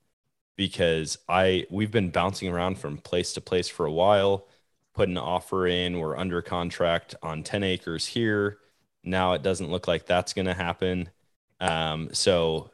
because 0.56 1.18
I 1.28 1.66
we've 1.70 1.90
been 1.90 2.10
bouncing 2.10 2.48
around 2.48 2.78
from 2.78 2.98
place 2.98 3.32
to 3.34 3.40
place 3.40 3.68
for 3.68 3.86
a 3.86 3.92
while, 3.92 4.46
put 4.94 5.08
an 5.08 5.18
offer 5.18 5.66
in. 5.66 5.98
We're 5.98 6.16
under 6.16 6.42
contract 6.42 7.14
on 7.22 7.42
10 7.42 7.62
acres 7.62 8.06
here. 8.06 8.58
Now 9.04 9.32
it 9.32 9.42
doesn't 9.42 9.70
look 9.70 9.88
like 9.88 10.06
that's 10.06 10.32
going 10.32 10.46
to 10.46 10.54
happen. 10.54 11.08
Um, 11.60 12.10
so 12.12 12.70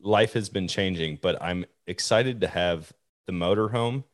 life 0.00 0.32
has 0.32 0.48
been 0.48 0.68
changing, 0.68 1.18
but 1.20 1.40
I'm 1.42 1.64
excited 1.86 2.40
to 2.40 2.48
have 2.48 2.92
the 3.26 3.32
motorhome 3.32 4.04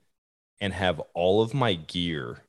and 0.60 0.72
have 0.72 1.00
all 1.14 1.42
of 1.42 1.54
my 1.54 1.74
gear 1.74 2.42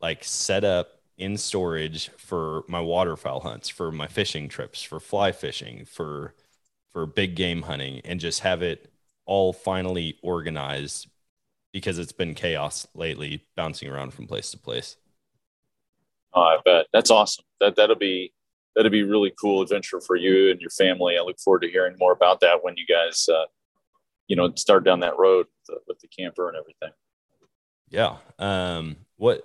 like 0.00 0.22
set 0.22 0.64
up 0.64 1.00
in 1.16 1.36
storage 1.36 2.10
for 2.18 2.62
my 2.68 2.80
waterfowl 2.80 3.40
hunts, 3.40 3.68
for 3.68 3.90
my 3.90 4.06
fishing 4.06 4.48
trips, 4.48 4.82
for 4.82 5.00
fly 5.00 5.32
fishing, 5.32 5.84
for 5.84 6.34
for 6.92 7.06
big 7.06 7.34
game 7.34 7.62
hunting, 7.62 8.00
and 8.04 8.20
just 8.20 8.40
have 8.40 8.62
it 8.62 8.90
all 9.24 9.52
finally 9.52 10.18
organized 10.22 11.08
because 11.76 11.98
it's 11.98 12.10
been 12.10 12.32
chaos 12.32 12.86
lately, 12.94 13.44
bouncing 13.54 13.86
around 13.86 14.14
from 14.14 14.26
place 14.26 14.50
to 14.50 14.56
place. 14.56 14.96
Oh, 16.32 16.40
I 16.40 16.56
bet 16.64 16.86
that's 16.90 17.10
awesome. 17.10 17.44
That 17.60 17.76
that'll 17.76 17.96
be 17.96 18.32
that'll 18.74 18.90
be 18.90 19.02
really 19.02 19.30
cool 19.38 19.60
adventure 19.60 20.00
for 20.00 20.16
you 20.16 20.50
and 20.50 20.58
your 20.58 20.70
family. 20.70 21.18
I 21.18 21.20
look 21.20 21.38
forward 21.38 21.60
to 21.62 21.68
hearing 21.70 21.94
more 22.00 22.12
about 22.12 22.40
that 22.40 22.64
when 22.64 22.78
you 22.78 22.86
guys, 22.86 23.28
uh, 23.28 23.44
you 24.26 24.36
know, 24.36 24.54
start 24.54 24.84
down 24.84 25.00
that 25.00 25.18
road 25.18 25.48
with 25.48 25.66
the, 25.66 25.78
with 25.86 25.98
the 26.00 26.08
camper 26.08 26.48
and 26.48 26.56
everything. 26.56 26.92
Yeah. 27.90 28.16
Um, 28.38 28.96
what 29.16 29.42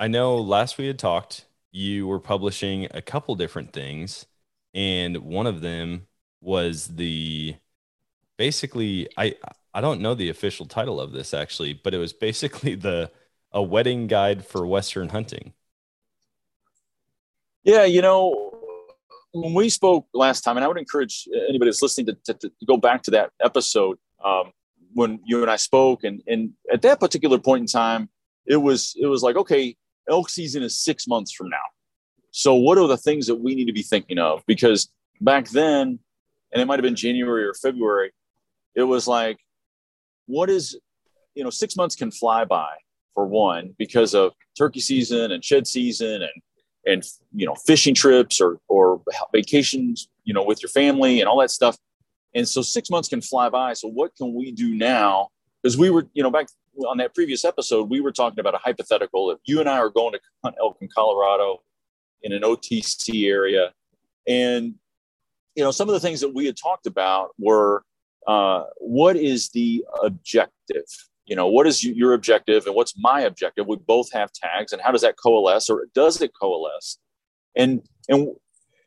I 0.00 0.08
know 0.08 0.38
last 0.38 0.76
we 0.76 0.88
had 0.88 0.98
talked, 0.98 1.44
you 1.70 2.08
were 2.08 2.18
publishing 2.18 2.88
a 2.90 3.00
couple 3.00 3.36
different 3.36 3.72
things, 3.72 4.26
and 4.74 5.18
one 5.18 5.46
of 5.46 5.60
them 5.60 6.08
was 6.40 6.88
the 6.88 7.54
basically 8.36 9.08
I 9.16 9.36
I 9.74 9.80
don't 9.80 10.00
know 10.00 10.14
the 10.14 10.28
official 10.28 10.66
title 10.66 11.00
of 11.00 11.12
this 11.12 11.32
actually, 11.32 11.72
but 11.72 11.94
it 11.94 11.98
was 11.98 12.12
basically 12.12 12.74
the 12.76 13.10
a 13.52 13.62
wedding 13.62 14.06
guide 14.06 14.46
for 14.46 14.66
Western 14.66 15.10
hunting. 15.10 15.52
Yeah, 17.64 17.84
you 17.84 18.02
know, 18.02 18.52
when 19.32 19.54
we 19.54 19.68
spoke 19.68 20.06
last 20.14 20.40
time, 20.40 20.56
and 20.56 20.64
I 20.64 20.68
would 20.68 20.78
encourage 20.78 21.28
anybody 21.48 21.70
that's 21.70 21.82
listening 21.82 22.06
to, 22.06 22.34
to, 22.34 22.48
to 22.48 22.66
go 22.66 22.76
back 22.76 23.02
to 23.04 23.10
that 23.12 23.30
episode 23.42 23.98
um, 24.24 24.52
when 24.94 25.20
you 25.24 25.42
and 25.42 25.50
I 25.50 25.56
spoke, 25.56 26.04
and 26.04 26.22
and 26.26 26.52
at 26.72 26.82
that 26.82 27.00
particular 27.00 27.38
point 27.38 27.60
in 27.60 27.66
time, 27.66 28.08
it 28.46 28.56
was 28.56 28.94
it 29.00 29.06
was 29.06 29.22
like, 29.22 29.36
okay, 29.36 29.76
elk 30.08 30.28
season 30.28 30.62
is 30.62 30.78
six 30.78 31.06
months 31.06 31.32
from 31.32 31.48
now. 31.48 31.56
So, 32.30 32.54
what 32.54 32.78
are 32.78 32.88
the 32.88 32.96
things 32.96 33.26
that 33.26 33.36
we 33.36 33.54
need 33.54 33.66
to 33.66 33.72
be 33.72 33.82
thinking 33.82 34.18
of? 34.18 34.42
Because 34.46 34.88
back 35.20 35.48
then, 35.50 35.98
and 36.52 36.62
it 36.62 36.64
might 36.66 36.78
have 36.78 36.84
been 36.84 36.96
January 36.96 37.44
or 37.44 37.54
February, 37.54 38.12
it 38.74 38.82
was 38.82 39.06
like, 39.06 39.38
what 40.32 40.48
is, 40.48 40.78
you 41.34 41.44
know, 41.44 41.50
six 41.50 41.76
months 41.76 41.94
can 41.94 42.10
fly 42.10 42.44
by 42.44 42.70
for 43.14 43.26
one 43.26 43.74
because 43.78 44.14
of 44.14 44.32
turkey 44.56 44.80
season 44.80 45.30
and 45.30 45.44
shed 45.44 45.66
season 45.66 46.22
and 46.22 46.42
and 46.84 47.04
you 47.32 47.46
know 47.46 47.54
fishing 47.54 47.94
trips 47.94 48.40
or 48.40 48.58
or 48.68 49.02
vacations 49.32 50.08
you 50.24 50.34
know 50.34 50.42
with 50.42 50.62
your 50.62 50.70
family 50.70 51.20
and 51.20 51.28
all 51.28 51.38
that 51.40 51.50
stuff. 51.50 51.76
And 52.34 52.48
so 52.48 52.62
six 52.62 52.88
months 52.88 53.08
can 53.08 53.20
fly 53.20 53.50
by. 53.50 53.74
So 53.74 53.88
what 53.88 54.16
can 54.16 54.34
we 54.34 54.52
do 54.52 54.74
now? 54.74 55.28
Because 55.62 55.76
we 55.76 55.90
were 55.90 56.06
you 56.14 56.22
know 56.22 56.30
back 56.30 56.46
on 56.88 56.96
that 56.96 57.14
previous 57.14 57.44
episode 57.44 57.90
we 57.90 58.00
were 58.00 58.10
talking 58.10 58.40
about 58.40 58.54
a 58.54 58.58
hypothetical 58.58 59.30
if 59.30 59.38
you 59.44 59.60
and 59.60 59.68
i 59.68 59.76
are 59.76 59.90
going 59.90 60.10
to 60.10 60.18
hunt 60.42 60.56
elk 60.58 60.78
in 60.80 60.88
colorado 60.88 61.60
in 62.22 62.32
an 62.32 62.42
otc 62.42 63.28
area. 63.28 63.72
And 64.26 64.76
you 65.54 65.62
know 65.62 65.70
some 65.70 65.88
of 65.88 65.92
the 65.92 66.00
things 66.00 66.20
that 66.22 66.32
we 66.34 66.46
had 66.46 66.56
talked 66.56 66.86
about 66.86 67.30
were 67.38 67.84
uh, 68.26 68.64
what 68.78 69.16
is 69.16 69.50
the 69.50 69.84
objective? 70.02 70.84
You 71.26 71.36
know 71.36 71.46
what 71.46 71.66
is 71.66 71.84
your 71.84 72.14
objective 72.14 72.66
and 72.66 72.74
what's 72.74 72.94
my 72.98 73.20
objective? 73.20 73.66
We 73.66 73.76
both 73.76 74.12
have 74.12 74.32
tags 74.32 74.72
and 74.72 74.82
how 74.82 74.90
does 74.90 75.02
that 75.02 75.16
coalesce 75.16 75.70
or 75.70 75.86
does 75.94 76.20
it 76.20 76.32
coalesce? 76.40 76.98
And 77.56 77.82
and 78.08 78.28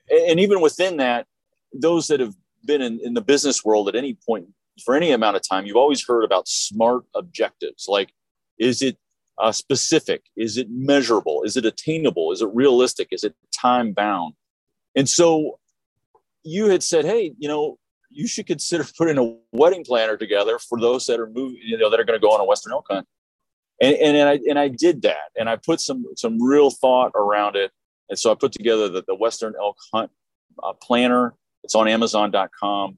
and 0.10 0.39
even 0.39 0.62
within 0.62 0.98
that 0.98 1.28
those 1.74 2.08
that 2.08 2.19
have 2.19 2.36
been 2.65 2.82
in, 2.82 3.00
in 3.04 3.13
the 3.13 3.21
business 3.21 3.63
world 3.63 3.88
at 3.88 3.95
any 3.95 4.17
point 4.28 4.48
for 4.84 4.95
any 4.95 5.12
amount 5.12 5.36
of 5.36 5.48
time 5.48 5.65
you've 5.65 5.76
always 5.76 6.06
heard 6.06 6.24
about 6.24 6.48
smart 6.48 7.04
objectives. 7.15 7.88
Like 7.88 8.12
is 8.60 8.82
it 8.82 8.98
uh, 9.38 9.52
specific? 9.52 10.24
Is 10.38 10.58
it 10.58 10.67
measurable? 10.69 11.43
Is 11.43 11.58
it 11.58 11.65
attainable? 11.65 12.32
Is 12.32 12.41
it 12.41 12.50
realistic? 12.54 13.10
Is 13.12 13.24
it 13.24 13.36
time 13.54 13.93
bound 13.93 14.34
and 14.95 15.10
so 15.10 15.60
you 16.43 16.69
had 16.69 16.82
said 16.82 17.06
hey 17.06 17.34
you 17.38 17.48
know 17.48 17.78
you 18.15 18.28
should 18.28 18.47
consider 18.47 18.86
putting 18.97 19.17
a 19.17 19.36
wedding 19.51 19.84
planner 19.84 20.17
together 20.17 20.58
for 20.58 20.80
those 20.80 21.06
that 21.08 21.19
are 21.19 21.28
moving, 21.28 21.60
you 21.63 21.78
know, 21.78 21.89
that 21.89 21.99
are 21.99 22.06
going 22.06 22.19
to 22.19 22.25
go 22.25 22.32
on 22.32 22.39
a 22.39 22.45
Western 22.45 22.73
elk 22.73 22.88
hunt. 22.89 23.08
And, 23.82 23.95
and, 23.95 24.17
and 24.17 24.30
I 24.30 24.39
and 24.49 24.58
I 24.58 24.69
did 24.69 25.01
that, 25.01 25.32
and 25.38 25.49
I 25.49 25.58
put 25.58 25.82
some 25.82 26.06
some 26.15 26.41
real 26.41 26.71
thought 26.71 27.12
around 27.13 27.58
it, 27.58 27.71
and 28.10 28.17
so 28.17 28.32
I 28.32 28.36
put 28.36 28.54
together 28.54 28.88
the, 28.88 29.04
the 29.06 29.15
Western 29.15 29.54
elk 29.60 29.75
hunt 29.93 30.12
uh, 30.63 30.71
planner. 30.82 31.34
It's 31.62 31.75
on 31.75 31.89
Amazon.com, 31.89 32.97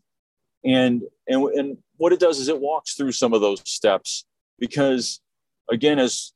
and 0.63 1.01
and 1.27 1.43
and 1.43 1.77
what 1.95 2.13
it 2.13 2.19
does 2.19 2.39
is 2.39 2.47
it 2.47 2.60
walks 2.60 2.93
through 2.93 3.13
some 3.13 3.34
of 3.34 3.41
those 3.41 3.67
steps 3.67 4.25
because, 4.60 5.19
again, 5.71 5.97
as 5.97 6.32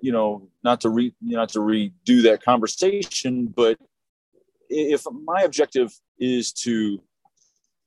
you 0.00 0.10
know, 0.10 0.48
not 0.64 0.80
to 0.80 0.88
re 0.88 1.14
not 1.20 1.50
to 1.50 1.58
redo 1.58 2.22
that 2.22 2.42
conversation, 2.42 3.46
but 3.46 3.78
if 4.70 5.04
my 5.26 5.42
objective 5.42 5.92
is 6.18 6.50
to 6.50 7.02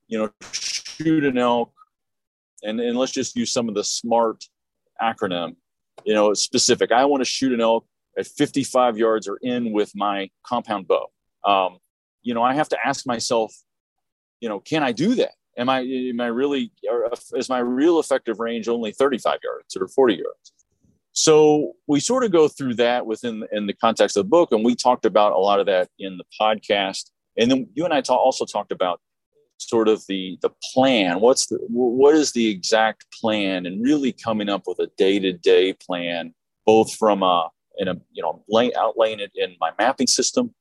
you 0.08 0.18
know, 0.18 0.30
shoot 0.52 1.24
an 1.24 1.38
elk, 1.38 1.72
and, 2.64 2.80
and 2.80 2.98
let's 2.98 3.12
just 3.12 3.36
use 3.36 3.52
some 3.52 3.70
of 3.70 3.76
the 3.76 3.84
smart 3.84 4.44
acronym, 5.02 5.56
you 6.04 6.14
know, 6.14 6.34
specific. 6.34 6.92
I 6.92 7.06
want 7.06 7.22
to 7.22 7.26
shoot 7.26 7.54
an 7.54 7.62
elk 7.62 7.86
at 8.18 8.28
55 8.28 8.98
yards 8.98 9.28
or 9.28 9.38
in 9.42 9.72
with 9.72 9.92
my 9.96 10.30
compound 10.44 10.88
bow. 10.88 11.08
Um, 11.44 11.80
you 12.22 12.34
know, 12.34 12.44
I 12.44 12.54
have 12.54 12.70
to 12.70 12.78
ask 12.84 13.06
myself, 13.06 13.54
you 14.40 14.50
know, 14.50 14.60
can 14.60 14.84
I 14.84 14.92
do 14.92 15.16
that? 15.16 15.32
Am 15.58 15.70
I, 15.70 15.82
am 15.82 16.20
I 16.20 16.28
really, 16.28 16.72
is 17.36 17.50
my 17.50 17.60
real 17.60 18.00
effective 18.00 18.40
range 18.40 18.68
only 18.68 18.92
35 18.92 19.40
yards 19.44 19.78
or 19.78 19.88
40 19.88 20.16
yards? 20.16 20.54
So 21.18 21.72
we 21.88 22.02
sort 22.02 22.26
of 22.26 22.32
go 22.32 22.50
through 22.50 22.76
that 22.76 23.06
within 23.06 23.46
in 23.54 23.68
the 23.68 23.74
context 23.74 24.18
of 24.18 24.26
the 24.26 24.30
book, 24.30 24.52
and 24.52 24.66
we 24.66 24.76
talked 24.76 25.06
about 25.06 25.32
a 25.32 25.38
lot 25.38 25.62
of 25.62 25.66
that 25.68 25.88
in 25.98 26.18
the 26.18 26.26
podcast. 26.40 27.10
And 27.38 27.50
then 27.50 27.70
you 27.74 27.86
and 27.86 27.94
I 27.94 28.02
ta- 28.02 28.16
also 28.16 28.44
talked 28.44 28.74
about 28.74 29.00
sort 29.58 29.88
of 29.88 30.04
the 30.08 30.38
the 30.42 30.52
plan. 30.74 31.20
What's 31.20 31.48
the 31.48 31.58
what 31.70 32.16
is 32.16 32.32
the 32.32 32.50
exact 32.50 33.06
plan 33.20 33.66
and 33.66 33.84
really 33.84 34.12
coming 34.12 34.50
up 34.50 34.64
with 34.68 34.80
a 34.80 34.88
day-to-day 34.98 35.74
plan 35.74 36.34
both 36.66 36.94
from 36.96 37.24
a 37.24 37.50
in 37.78 37.88
a 37.88 37.96
you 38.12 38.22
know 38.22 38.44
lay, 38.48 38.72
outlaying 38.72 39.20
it 39.20 39.32
in 39.36 39.56
my 39.60 39.72
mapping 39.78 40.08
system. 40.08 40.54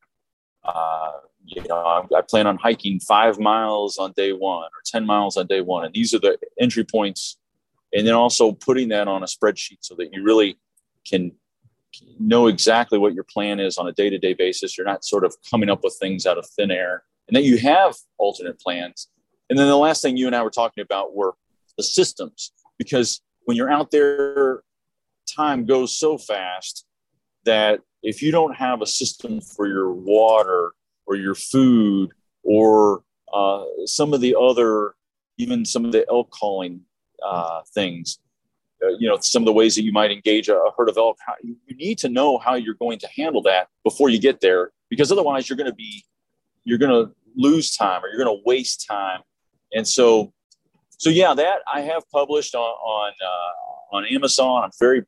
Uh, 0.65 1.13
you 1.45 1.63
know 1.69 1.77
I, 1.77 2.19
I 2.19 2.23
plan 2.23 2.47
on 2.47 2.57
hiking 2.57 3.01
five 3.01 3.39
miles 3.39 3.99
on 3.99 4.13
day 4.17 4.33
one 4.33 4.65
or 4.65 4.83
10 4.87 5.05
miles 5.05 5.37
on 5.37 5.47
day 5.47 5.61
one. 5.61 5.85
And 5.85 5.95
these 5.95 6.15
are 6.15 6.19
the 6.21 6.39
entry 6.61 6.85
points. 6.85 7.39
And 7.93 8.07
then 8.07 8.15
also 8.15 8.53
putting 8.53 8.89
that 8.89 9.07
on 9.07 9.23
a 9.23 9.27
spreadsheet 9.27 9.79
so 9.81 9.95
that 9.97 10.13
you 10.13 10.25
really 10.25 10.59
can 11.07 11.31
know 12.19 12.49
exactly 12.49 12.99
what 12.99 13.15
your 13.15 13.23
plan 13.25 13.61
is 13.61 13.79
on 13.79 13.87
a 13.87 13.93
day-to-day 13.93 14.35
basis. 14.35 14.77
You're 14.77 14.87
not 14.87 15.05
sort 15.05 15.25
of 15.25 15.37
coming 15.49 15.71
up 15.71 15.85
with 15.85 15.97
things 16.01 16.27
out 16.27 16.37
of 16.37 16.47
thin 16.57 16.73
air 16.73 17.05
and 17.29 17.37
that 17.37 17.45
you 17.45 17.59
have 17.59 17.95
alternate 18.19 18.59
plans. 18.61 19.09
And 19.51 19.59
then 19.59 19.67
the 19.67 19.77
last 19.77 20.03
thing 20.03 20.17
you 20.17 20.27
and 20.27 20.37
I 20.37 20.43
were 20.43 20.51
talking 20.51 20.83
about 20.83 21.15
were 21.15 21.35
the 21.77 21.83
systems, 21.83 22.53
because 22.79 23.21
when 23.45 23.57
you're 23.57 23.71
out 23.71 23.91
there, 23.91 24.63
time 25.27 25.65
goes 25.67 25.97
so 25.97 26.19
fast 26.19 26.87
that 27.45 27.81
if 28.03 28.23
you 28.23 28.31
don't 28.31 28.55
have 28.55 28.83
a 28.83 28.87
system 28.87 29.41
for 29.41 29.67
your 29.67 29.93
water 29.93 30.73
or 31.07 31.17
your 31.17 31.35
food 31.35 32.11
or 32.43 33.03
uh, 33.33 33.65
some 33.87 34.15
of 34.15 34.21
the 34.21 34.35
other, 34.39 34.95
even 35.39 35.65
some 35.65 35.85
of 35.85 35.93
the 35.93 36.07
elk 36.09 36.31
calling 36.31 36.81
uh, 37.23 37.63
things, 37.75 38.19
uh, 38.83 38.89
you 38.99 39.09
know, 39.09 39.19
some 39.21 39.43
of 39.43 39.47
the 39.47 39.53
ways 39.53 39.75
that 39.75 39.83
you 39.83 39.93
might 39.93 40.11
engage 40.11 40.49
a, 40.49 40.57
a 40.57 40.71
herd 40.77 40.89
of 40.89 40.97
elk, 40.97 41.19
you 41.43 41.57
need 41.77 41.99
to 41.99 42.09
know 42.09 42.39
how 42.39 42.55
you're 42.55 42.75
going 42.75 42.99
to 42.99 43.09
handle 43.17 43.43
that 43.43 43.69
before 43.83 44.09
you 44.09 44.19
get 44.19 44.41
there, 44.41 44.73
because 44.91 45.11
otherwise 45.11 45.49
you're 45.49 45.57
going 45.57 45.71
to 45.71 45.75
be 45.75 46.05
you're 46.65 46.79
going 46.79 47.07
to 47.07 47.13
lose 47.37 47.77
time 47.77 48.05
or 48.05 48.09
you're 48.09 48.23
going 48.23 48.37
to 48.37 48.43
waste 48.45 48.87
time. 48.89 49.21
And 49.73 49.87
so, 49.87 50.33
so 50.99 51.11
yeah, 51.11 51.35
that 51.35 51.59
I 51.73 51.81
have 51.83 52.09
published 52.11 52.55
on 52.55 52.63
on 52.63 53.13
uh, 53.23 53.97
on 53.97 54.05
Amazon. 54.07 54.65
I'm 54.65 54.71
very 54.79 55.03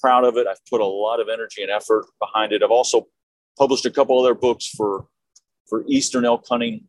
proud 0.00 0.24
of 0.24 0.36
it. 0.36 0.46
I've 0.46 0.64
put 0.68 0.80
a 0.80 0.86
lot 0.86 1.20
of 1.20 1.28
energy 1.28 1.62
and 1.62 1.70
effort 1.70 2.06
behind 2.20 2.52
it. 2.52 2.62
I've 2.62 2.70
also 2.70 3.06
published 3.58 3.86
a 3.86 3.90
couple 3.90 4.18
other 4.20 4.34
books 4.34 4.66
for 4.66 5.06
for 5.68 5.84
eastern 5.88 6.24
elk 6.24 6.44
hunting. 6.48 6.88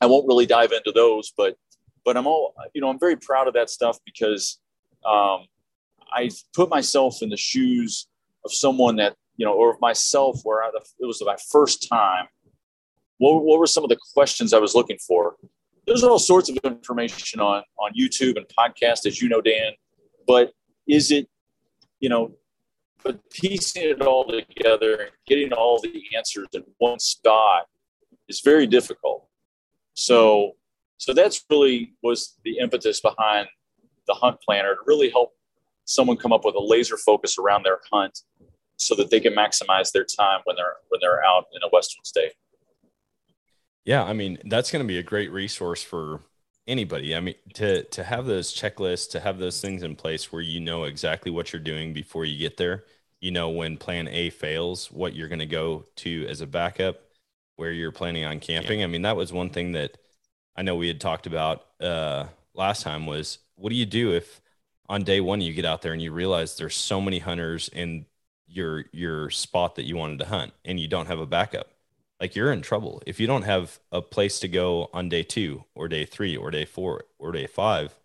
I 0.00 0.06
won't 0.06 0.26
really 0.26 0.46
dive 0.46 0.72
into 0.72 0.92
those, 0.92 1.32
but 1.36 1.56
but 2.04 2.16
I'm 2.16 2.26
all 2.26 2.54
you 2.74 2.80
know 2.80 2.88
I'm 2.88 2.98
very 2.98 3.16
proud 3.16 3.48
of 3.48 3.54
that 3.54 3.70
stuff 3.70 3.98
because 4.04 4.58
um, 5.04 5.46
I 6.12 6.30
put 6.54 6.70
myself 6.70 7.22
in 7.22 7.28
the 7.28 7.36
shoes 7.36 8.08
of 8.44 8.52
someone 8.52 8.96
that 8.96 9.14
you 9.36 9.44
know 9.44 9.52
or 9.52 9.74
of 9.74 9.80
myself 9.80 10.40
where 10.42 10.62
I, 10.62 10.70
it 10.98 11.06
was 11.06 11.22
my 11.24 11.36
first 11.50 11.88
time 11.88 12.26
what, 13.18 13.44
what 13.44 13.58
were 13.58 13.66
some 13.66 13.84
of 13.84 13.90
the 13.90 13.98
questions 14.14 14.52
I 14.52 14.58
was 14.58 14.74
looking 14.74 14.98
for? 14.98 15.36
There's 15.86 16.02
all 16.02 16.18
sorts 16.18 16.48
of 16.48 16.58
information 16.64 17.40
on 17.40 17.62
on 17.78 17.92
YouTube 17.98 18.36
and 18.36 18.46
podcast, 18.48 19.06
as 19.06 19.20
you 19.20 19.28
know, 19.28 19.40
Dan. 19.40 19.72
But 20.26 20.52
is 20.88 21.10
it, 21.10 21.28
you 22.00 22.08
know, 22.08 22.32
but 23.02 23.18
piecing 23.30 23.84
it 23.84 24.02
all 24.02 24.24
together 24.24 24.94
and 24.96 25.10
getting 25.26 25.52
all 25.52 25.80
the 25.80 26.02
answers 26.16 26.48
in 26.52 26.64
one 26.78 26.98
spot 26.98 27.66
is 28.28 28.40
very 28.40 28.66
difficult. 28.66 29.28
So, 29.94 30.52
so 30.98 31.14
that's 31.14 31.44
really 31.48 31.92
was 32.02 32.36
the 32.44 32.58
impetus 32.58 33.00
behind 33.00 33.48
the 34.06 34.14
hunt 34.14 34.38
planner 34.44 34.74
to 34.74 34.80
really 34.86 35.10
help 35.10 35.30
someone 35.84 36.16
come 36.16 36.32
up 36.32 36.44
with 36.44 36.56
a 36.56 36.60
laser 36.60 36.96
focus 36.96 37.38
around 37.38 37.64
their 37.64 37.78
hunt 37.92 38.20
so 38.76 38.94
that 38.96 39.10
they 39.10 39.20
can 39.20 39.34
maximize 39.34 39.92
their 39.92 40.04
time 40.04 40.40
when 40.44 40.56
they're 40.56 40.76
when 40.88 40.98
they're 41.00 41.24
out 41.24 41.44
in 41.54 41.62
a 41.62 41.68
western 41.72 42.04
state. 42.04 42.32
Yeah, 43.86 44.02
I 44.04 44.12
mean, 44.12 44.38
that's 44.44 44.70
going 44.70 44.84
to 44.84 44.88
be 44.88 44.98
a 44.98 45.02
great 45.02 45.32
resource 45.32 45.82
for 45.82 46.20
anybody. 46.66 47.14
I 47.14 47.20
mean, 47.20 47.36
to 47.54 47.84
to 47.84 48.04
have 48.04 48.26
those 48.26 48.52
checklists, 48.52 49.10
to 49.12 49.20
have 49.20 49.38
those 49.38 49.60
things 49.60 49.82
in 49.82 49.96
place 49.96 50.32
where 50.32 50.42
you 50.42 50.60
know 50.60 50.84
exactly 50.84 51.30
what 51.30 51.52
you're 51.52 51.62
doing 51.62 51.92
before 51.94 52.24
you 52.24 52.38
get 52.38 52.56
there. 52.56 52.84
You 53.20 53.30
know 53.30 53.48
when 53.48 53.78
plan 53.78 54.08
A 54.08 54.30
fails, 54.30 54.90
what 54.90 55.14
you're 55.14 55.28
going 55.28 55.38
to 55.38 55.46
go 55.46 55.86
to 55.96 56.26
as 56.28 56.40
a 56.40 56.46
backup, 56.46 57.00
where 57.56 57.72
you're 57.72 57.92
planning 57.92 58.24
on 58.24 58.40
camping. 58.40 58.80
Yeah. 58.80 58.86
I 58.86 58.88
mean, 58.88 59.02
that 59.02 59.16
was 59.16 59.32
one 59.32 59.50
thing 59.50 59.72
that 59.72 59.98
I 60.56 60.62
know 60.62 60.76
we 60.76 60.88
had 60.88 61.00
talked 61.00 61.26
about 61.26 61.66
uh, 61.80 62.26
last 62.54 62.82
time 62.82 63.06
was 63.06 63.38
what 63.56 63.70
do 63.70 63.76
you 63.76 63.86
do 63.86 64.12
if 64.12 64.40
on 64.88 65.04
day 65.04 65.20
one 65.20 65.40
you 65.40 65.54
get 65.54 65.64
out 65.64 65.82
there 65.82 65.92
and 65.92 66.02
you 66.02 66.12
realize 66.12 66.56
there's 66.56 66.76
so 66.76 67.00
many 67.00 67.20
hunters 67.20 67.68
in 67.68 68.06
your 68.48 68.86
your 68.92 69.30
spot 69.30 69.76
that 69.76 69.86
you 69.86 69.96
wanted 69.96 70.18
to 70.20 70.26
hunt 70.26 70.52
and 70.64 70.80
you 70.80 70.88
don't 70.88 71.06
have 71.06 71.18
a 71.18 71.26
backup 71.26 71.68
like 72.20 72.34
you're 72.34 72.52
in 72.52 72.62
trouble. 72.62 73.02
If 73.06 73.20
you 73.20 73.26
don't 73.26 73.42
have 73.42 73.78
a 73.92 74.02
place 74.02 74.40
to 74.40 74.48
go 74.48 74.90
on 74.92 75.08
day 75.08 75.22
two 75.22 75.64
or 75.74 75.88
day 75.88 76.04
three 76.04 76.36
or 76.36 76.50
day 76.50 76.64
four 76.64 77.04
or 77.18 77.32
day 77.32 77.46
five 77.46 77.98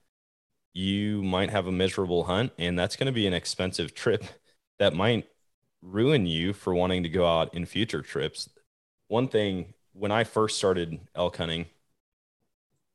you 0.74 1.22
might 1.22 1.50
have 1.50 1.68
a 1.68 1.72
miserable 1.72 2.26
hunt 2.26 2.52
and 2.58 2.78
that's 2.78 2.96
going 2.96 3.08
to 3.08 3.12
be 3.12 3.28
an 3.28 3.34
expensive 3.34 3.94
trip 3.94 4.24
that 4.80 4.94
might 4.94 5.28
ruin 5.82 6.26
you 6.26 6.54
for 6.54 6.74
wanting 6.74 7.04
to 7.04 7.10
go 7.10 7.26
out 7.26 7.54
in 7.54 7.66
future 7.66 8.02
trips. 8.02 8.50
One 9.08 9.28
thing 9.28 9.74
when 9.94 10.12
i 10.12 10.24
first 10.24 10.58
started 10.58 11.02
elk 11.16 11.36
hunting 11.36 11.66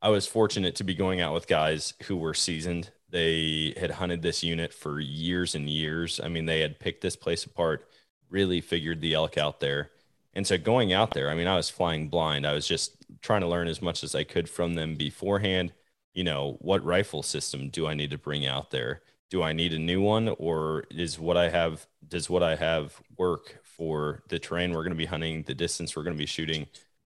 i 0.00 0.08
was 0.08 0.26
fortunate 0.26 0.74
to 0.74 0.84
be 0.84 0.94
going 0.94 1.20
out 1.20 1.34
with 1.34 1.46
guys 1.46 1.92
who 2.04 2.16
were 2.16 2.34
seasoned. 2.34 2.90
They 3.10 3.74
had 3.78 3.92
hunted 3.92 4.22
this 4.22 4.42
unit 4.42 4.72
for 4.72 4.98
years 5.00 5.54
and 5.54 5.68
years. 5.68 6.20
I 6.22 6.28
mean 6.28 6.46
they 6.46 6.60
had 6.60 6.80
picked 6.80 7.02
this 7.02 7.16
place 7.16 7.44
apart 7.44 7.86
really 8.28 8.60
figured 8.60 9.00
the 9.00 9.14
elk 9.14 9.38
out 9.38 9.60
there. 9.60 9.90
And 10.36 10.46
so 10.46 10.58
going 10.58 10.92
out 10.92 11.14
there, 11.14 11.30
I 11.30 11.34
mean, 11.34 11.46
I 11.46 11.56
was 11.56 11.70
flying 11.70 12.08
blind. 12.10 12.46
I 12.46 12.52
was 12.52 12.68
just 12.68 13.06
trying 13.22 13.40
to 13.40 13.46
learn 13.48 13.68
as 13.68 13.80
much 13.80 14.04
as 14.04 14.14
I 14.14 14.22
could 14.22 14.50
from 14.50 14.74
them 14.74 14.94
beforehand. 14.94 15.72
You 16.12 16.24
know, 16.24 16.58
what 16.60 16.84
rifle 16.84 17.22
system 17.22 17.70
do 17.70 17.86
I 17.86 17.94
need 17.94 18.10
to 18.10 18.18
bring 18.18 18.44
out 18.44 18.70
there? 18.70 19.00
Do 19.30 19.42
I 19.42 19.54
need 19.54 19.72
a 19.72 19.78
new 19.78 20.02
one 20.02 20.28
or 20.38 20.84
is 20.90 21.18
what 21.18 21.38
I 21.38 21.48
have 21.48 21.86
does 22.06 22.28
what 22.28 22.42
I 22.42 22.54
have 22.54 23.00
work 23.16 23.60
for 23.64 24.24
the 24.28 24.38
terrain 24.38 24.72
we're 24.72 24.82
going 24.82 24.90
to 24.90 24.94
be 24.94 25.06
hunting, 25.06 25.42
the 25.42 25.54
distance 25.54 25.96
we're 25.96 26.02
going 26.02 26.16
to 26.16 26.18
be 26.18 26.26
shooting, 26.26 26.66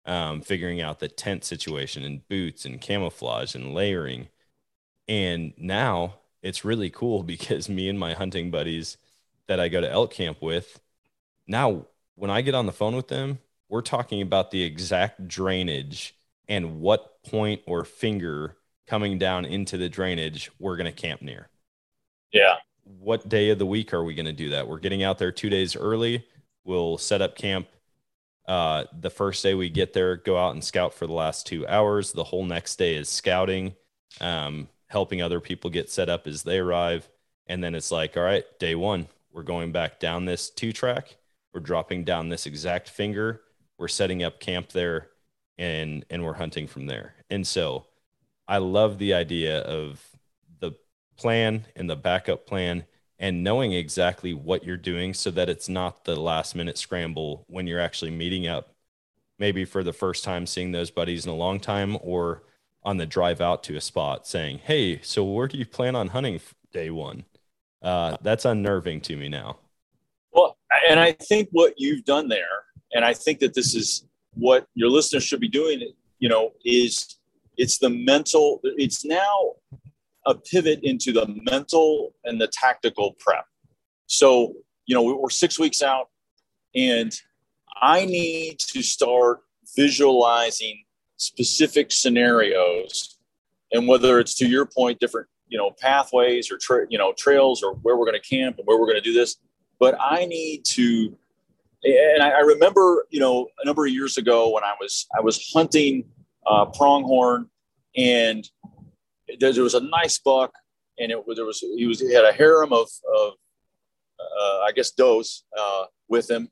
um, 0.05 0.41
figuring 0.41 0.81
out 0.81 0.99
the 0.99 1.07
tent 1.07 1.43
situation 1.43 2.03
and 2.03 2.27
boots 2.27 2.65
and 2.65 2.81
camouflage 2.81 3.53
and 3.53 3.75
layering. 3.75 4.29
And 5.07 5.53
now 5.57 6.15
it's 6.41 6.65
really 6.65 6.89
cool 6.89 7.21
because 7.35 7.69
me 7.69 7.87
and 7.87 7.99
my 7.99 8.15
hunting 8.15 8.49
buddies 8.49 8.97
that 9.45 9.59
I 9.59 9.69
go 9.69 9.79
to 9.79 9.91
elk 9.91 10.11
camp 10.11 10.41
with, 10.41 10.79
now 11.47 11.85
when 12.21 12.29
I 12.29 12.41
get 12.41 12.53
on 12.53 12.67
the 12.67 12.71
phone 12.71 12.95
with 12.95 13.07
them, 13.07 13.39
we're 13.67 13.81
talking 13.81 14.21
about 14.21 14.51
the 14.51 14.61
exact 14.61 15.27
drainage 15.27 16.13
and 16.47 16.79
what 16.79 17.23
point 17.23 17.63
or 17.65 17.83
finger 17.83 18.57
coming 18.85 19.17
down 19.17 19.43
into 19.43 19.75
the 19.75 19.89
drainage 19.89 20.51
we're 20.59 20.77
going 20.77 20.85
to 20.85 20.91
camp 20.91 21.23
near. 21.23 21.47
Yeah. 22.31 22.57
What 22.83 23.27
day 23.27 23.49
of 23.49 23.57
the 23.57 23.65
week 23.65 23.91
are 23.91 24.03
we 24.03 24.13
going 24.13 24.27
to 24.27 24.33
do 24.33 24.49
that? 24.49 24.67
We're 24.67 24.77
getting 24.77 25.01
out 25.01 25.17
there 25.17 25.31
two 25.31 25.49
days 25.49 25.75
early. 25.75 26.23
We'll 26.63 26.99
set 26.99 27.23
up 27.23 27.35
camp 27.35 27.67
uh, 28.47 28.83
the 28.99 29.09
first 29.09 29.41
day 29.41 29.55
we 29.55 29.69
get 29.69 29.93
there, 29.93 30.15
go 30.17 30.37
out 30.37 30.53
and 30.53 30.63
scout 30.63 30.93
for 30.93 31.07
the 31.07 31.13
last 31.13 31.47
two 31.47 31.65
hours. 31.65 32.11
The 32.11 32.25
whole 32.25 32.45
next 32.45 32.75
day 32.75 32.93
is 32.93 33.09
scouting, 33.09 33.73
um, 34.19 34.67
helping 34.85 35.23
other 35.23 35.39
people 35.39 35.71
get 35.71 35.89
set 35.89 36.07
up 36.07 36.27
as 36.27 36.43
they 36.43 36.59
arrive. 36.59 37.09
And 37.47 37.63
then 37.63 37.73
it's 37.73 37.91
like, 37.91 38.15
all 38.15 38.21
right, 38.21 38.45
day 38.59 38.75
one, 38.75 39.07
we're 39.33 39.41
going 39.41 39.71
back 39.71 39.99
down 39.99 40.25
this 40.25 40.51
two 40.51 40.71
track. 40.71 41.15
We're 41.53 41.61
dropping 41.61 42.03
down 42.03 42.29
this 42.29 42.45
exact 42.45 42.89
finger. 42.89 43.41
We're 43.77 43.87
setting 43.87 44.23
up 44.23 44.39
camp 44.39 44.69
there 44.69 45.09
and 45.57 46.05
and 46.09 46.23
we're 46.23 46.33
hunting 46.33 46.67
from 46.67 46.87
there. 46.87 47.15
And 47.29 47.45
so 47.45 47.87
I 48.47 48.57
love 48.57 48.97
the 48.97 49.13
idea 49.13 49.59
of 49.61 50.05
the 50.59 50.73
plan 51.17 51.65
and 51.75 51.89
the 51.89 51.95
backup 51.95 52.45
plan 52.45 52.85
and 53.21 53.43
knowing 53.43 53.71
exactly 53.71 54.33
what 54.33 54.63
you're 54.63 54.75
doing 54.75 55.13
so 55.13 55.29
that 55.31 55.47
it's 55.47 55.69
not 55.69 56.03
the 56.03 56.19
last 56.19 56.55
minute 56.55 56.77
scramble 56.77 57.45
when 57.47 57.67
you're 57.67 57.79
actually 57.79 58.11
meeting 58.11 58.47
up 58.47 58.73
maybe 59.37 59.63
for 59.63 59.83
the 59.83 59.93
first 59.93 60.23
time 60.23 60.45
seeing 60.45 60.71
those 60.71 60.91
buddies 60.91 61.25
in 61.25 61.31
a 61.31 61.35
long 61.35 61.59
time 61.59 61.97
or 62.01 62.43
on 62.83 62.97
the 62.97 63.05
drive 63.05 63.39
out 63.39 63.63
to 63.63 63.75
a 63.75 63.81
spot 63.81 64.27
saying 64.27 64.59
hey 64.63 64.99
so 65.01 65.23
where 65.23 65.47
do 65.47 65.57
you 65.57 65.65
plan 65.65 65.95
on 65.95 66.09
hunting 66.09 66.39
day 66.73 66.89
one 66.89 67.23
uh, 67.83 68.17
that's 68.21 68.45
unnerving 68.45 68.99
to 68.99 69.15
me 69.15 69.29
now 69.29 69.57
and 70.91 70.99
i 70.99 71.11
think 71.11 71.47
what 71.51 71.73
you've 71.77 72.03
done 72.05 72.27
there 72.27 72.63
and 72.93 73.03
i 73.03 73.13
think 73.13 73.39
that 73.39 73.53
this 73.53 73.73
is 73.75 74.05
what 74.33 74.67
your 74.75 74.89
listeners 74.89 75.23
should 75.23 75.41
be 75.41 75.49
doing 75.49 75.91
you 76.19 76.29
know 76.29 76.51
is 76.63 77.17
it's 77.57 77.77
the 77.79 77.89
mental 77.89 78.59
it's 78.63 79.03
now 79.05 79.53
a 80.25 80.35
pivot 80.35 80.79
into 80.83 81.11
the 81.11 81.25
mental 81.49 82.13
and 82.23 82.39
the 82.39 82.47
tactical 82.47 83.15
prep. 83.19 83.45
So, 84.07 84.53
you 84.85 84.95
know, 84.95 85.01
we're 85.01 85.29
six 85.29 85.59
weeks 85.59 85.81
out 85.81 86.09
and 86.75 87.13
I 87.81 88.05
need 88.05 88.59
to 88.59 88.83
start 88.83 89.39
visualizing 89.75 90.83
specific 91.17 91.91
scenarios 91.91 93.17
and 93.71 93.87
whether 93.87 94.19
it's 94.19 94.35
to 94.35 94.47
your 94.47 94.65
point, 94.65 94.99
different, 94.99 95.27
you 95.47 95.57
know, 95.57 95.71
pathways 95.79 96.51
or, 96.51 96.57
tra- 96.57 96.85
you 96.89 96.97
know, 96.97 97.13
trails 97.13 97.63
or 97.63 97.75
where 97.75 97.95
we're 97.95 98.05
going 98.05 98.19
to 98.21 98.27
camp 98.27 98.57
and 98.57 98.67
where 98.67 98.79
we're 98.79 98.85
going 98.85 99.01
to 99.01 99.01
do 99.01 99.13
this. 99.13 99.37
But 99.81 99.97
I 99.99 100.25
need 100.25 100.63
to, 100.65 101.17
and 101.83 102.23
I, 102.23 102.29
I 102.29 102.39
remember, 102.39 103.07
you 103.09 103.19
know, 103.19 103.47
a 103.61 103.65
number 103.65 103.85
of 103.85 103.91
years 103.91 104.17
ago 104.17 104.53
when 104.53 104.63
I 104.63 104.75
was, 104.79 105.07
I 105.17 105.21
was 105.21 105.51
hunting 105.53 106.05
uh, 106.45 106.65
pronghorn 106.65 107.49
and 107.97 108.49
there, 109.39 109.63
was 109.63 109.73
a 109.73 109.81
nice 109.81 110.19
buck, 110.19 110.53
and 110.99 111.11
it 111.11 111.17
there 111.35 111.45
was 111.45 111.59
he 111.59 111.85
was 111.85 111.99
he 111.99 112.13
had 112.13 112.25
a 112.25 112.33
harem 112.33 112.73
of 112.73 112.87
of 113.15 113.33
uh, 114.19 114.59
I 114.59 114.71
guess 114.75 114.91
does 114.91 115.43
uh, 115.57 115.85
with 116.07 116.29
him, 116.29 116.49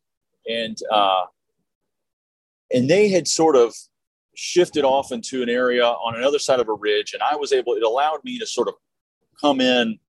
and 0.47 0.77
uh, 0.91 1.25
and 2.73 2.89
they 2.89 3.09
had 3.09 3.27
sort 3.27 3.55
of 3.55 3.73
shifted 4.35 4.85
off 4.85 5.11
into 5.11 5.41
an 5.43 5.49
area 5.49 5.85
on 5.85 6.15
another 6.15 6.39
side 6.39 6.59
of 6.59 6.69
a 6.69 6.73
ridge, 6.73 7.13
and 7.13 7.21
I 7.21 7.35
was 7.35 7.51
able. 7.51 7.73
It 7.73 7.83
allowed 7.83 8.23
me 8.23 8.39
to 8.39 8.45
sort 8.45 8.67
of 8.67 8.75
come 9.39 9.61
in 9.61 9.99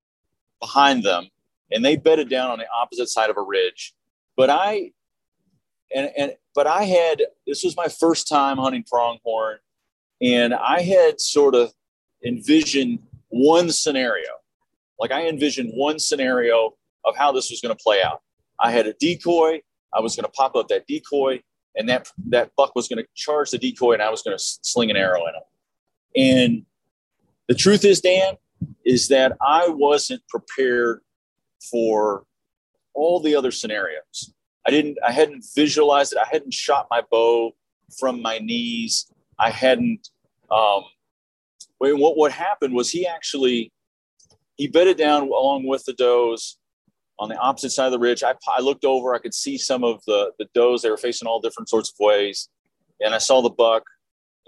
behind 0.59 1.03
them, 1.03 1.27
and 1.71 1.83
they 1.83 1.95
bedded 1.95 2.29
down 2.29 2.51
on 2.51 2.59
the 2.59 2.65
opposite 2.75 3.07
side 3.07 3.29
of 3.29 3.37
a 3.37 3.41
ridge. 3.41 3.93
But 4.35 4.49
I 4.49 4.91
and 5.93 6.11
and 6.17 6.35
but 6.55 6.67
I 6.67 6.83
had 6.83 7.23
this 7.47 7.63
was 7.63 7.75
my 7.75 7.87
first 7.87 8.27
time 8.27 8.57
hunting 8.57 8.83
pronghorn, 8.89 9.57
and 10.21 10.53
I 10.53 10.81
had 10.81 11.19
sort 11.19 11.55
of 11.55 11.73
envisioned 12.25 12.99
one 13.29 13.71
scenario. 13.71 14.29
Like 14.99 15.11
I 15.11 15.27
envisioned 15.27 15.71
one 15.73 15.99
scenario 15.99 16.75
of 17.05 17.15
how 17.17 17.31
this 17.31 17.49
was 17.49 17.61
going 17.61 17.75
to 17.75 17.83
play 17.83 18.01
out. 18.03 18.21
I 18.59 18.71
had 18.71 18.87
a 18.87 18.93
decoy. 18.93 19.61
I 19.93 19.99
was 19.99 20.15
going 20.15 20.25
to 20.25 20.31
pop 20.31 20.55
up 20.55 20.67
that 20.69 20.87
decoy, 20.87 21.41
and 21.75 21.89
that 21.89 22.09
that 22.27 22.51
buck 22.55 22.75
was 22.75 22.87
going 22.87 23.03
to 23.03 23.07
charge 23.15 23.51
the 23.51 23.57
decoy, 23.57 23.93
and 23.93 24.01
I 24.01 24.09
was 24.09 24.21
going 24.21 24.37
to 24.37 24.43
sling 24.43 24.89
an 24.89 24.97
arrow 24.97 25.25
in 25.25 25.33
him. 25.35 25.41
And 26.15 26.65
the 27.47 27.55
truth 27.55 27.83
is, 27.83 28.01
Dan, 28.01 28.35
is 28.85 29.07
that 29.09 29.37
I 29.41 29.67
wasn't 29.67 30.21
prepared 30.27 31.01
for 31.69 32.23
all 32.93 33.19
the 33.19 33.35
other 33.35 33.51
scenarios. 33.51 34.33
I 34.65 34.71
didn't. 34.71 34.97
I 35.05 35.11
hadn't 35.11 35.45
visualized 35.55 36.13
it. 36.13 36.19
I 36.19 36.27
hadn't 36.31 36.53
shot 36.53 36.87
my 36.91 37.01
bow 37.09 37.51
from 37.99 38.21
my 38.21 38.37
knees. 38.39 39.11
I 39.39 39.49
hadn't 39.49 40.09
um, 40.51 40.83
what 41.79 42.17
what 42.17 42.31
happened 42.31 42.73
was 42.73 42.89
he 42.89 43.07
actually 43.07 43.71
he 44.57 44.67
bedded 44.67 44.97
down 44.97 45.23
along 45.23 45.65
with 45.65 45.83
the 45.85 45.93
does 45.93 46.57
on 47.17 47.29
the 47.29 47.37
opposite 47.37 47.71
side 47.71 47.85
of 47.85 47.91
the 47.91 47.99
ridge. 47.99 48.23
I, 48.23 48.35
I 48.47 48.61
looked 48.61 48.85
over, 48.85 49.13
I 49.13 49.19
could 49.19 49.33
see 49.33 49.57
some 49.57 49.83
of 49.83 50.03
the 50.05 50.31
the 50.37 50.47
does. 50.53 50.81
They 50.81 50.89
were 50.89 50.97
facing 50.97 51.27
all 51.27 51.39
different 51.39 51.69
sorts 51.69 51.89
of 51.89 51.95
ways, 51.99 52.49
and 52.99 53.15
I 53.15 53.17
saw 53.17 53.41
the 53.41 53.49
buck, 53.49 53.83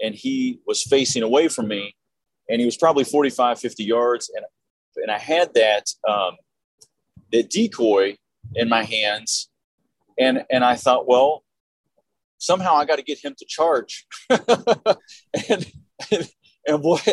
and 0.00 0.14
he 0.14 0.60
was 0.66 0.82
facing 0.82 1.22
away 1.22 1.48
from 1.48 1.68
me, 1.68 1.94
and 2.48 2.60
he 2.60 2.66
was 2.66 2.76
probably 2.76 3.04
45, 3.04 3.58
50 3.58 3.84
yards, 3.84 4.30
and 4.34 4.44
and 4.96 5.10
I 5.10 5.18
had 5.18 5.52
that 5.54 5.86
um, 6.08 6.36
that 7.32 7.50
decoy 7.50 8.16
in 8.54 8.68
my 8.68 8.84
hands, 8.84 9.50
and 10.18 10.44
and 10.50 10.64
I 10.64 10.76
thought, 10.76 11.06
well, 11.06 11.44
somehow 12.38 12.74
I 12.74 12.84
got 12.84 12.96
to 12.96 13.02
get 13.02 13.24
him 13.24 13.34
to 13.38 13.44
charge, 13.46 14.06
and, 14.30 15.72
and 16.10 16.30
and 16.66 16.82
what 16.82 17.06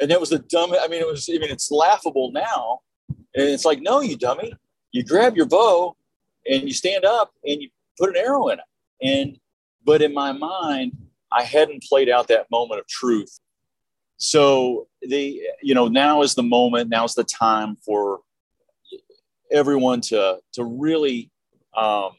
and 0.00 0.10
it 0.10 0.20
was 0.20 0.30
the 0.30 0.38
dumb 0.38 0.74
i 0.80 0.88
mean 0.88 1.00
it 1.00 1.06
was 1.06 1.28
i 1.28 1.38
mean 1.38 1.50
it's 1.50 1.70
laughable 1.70 2.30
now. 2.32 2.80
And 3.36 3.48
it's 3.48 3.64
like 3.64 3.80
no 3.80 4.00
you 4.00 4.16
dummy. 4.16 4.52
You 4.92 5.04
grab 5.04 5.36
your 5.36 5.46
bow 5.46 5.96
and 6.48 6.62
you 6.62 6.72
stand 6.72 7.04
up 7.04 7.32
and 7.44 7.60
you 7.60 7.68
put 7.98 8.10
an 8.10 8.16
arrow 8.16 8.48
in 8.48 8.58
it. 8.60 8.64
And 9.02 9.38
but 9.84 10.02
in 10.02 10.14
my 10.14 10.32
mind 10.32 10.92
i 11.32 11.42
hadn't 11.42 11.82
played 11.82 12.08
out 12.08 12.28
that 12.28 12.50
moment 12.50 12.80
of 12.80 12.86
truth. 12.86 13.38
So 14.16 14.88
the 15.02 15.40
you 15.62 15.74
know 15.74 15.88
now 15.88 16.22
is 16.22 16.34
the 16.34 16.42
moment 16.42 16.90
now's 16.90 17.14
the 17.14 17.24
time 17.24 17.76
for 17.84 18.20
everyone 19.52 20.00
to 20.00 20.38
to 20.52 20.64
really 20.64 21.30
um, 21.76 22.10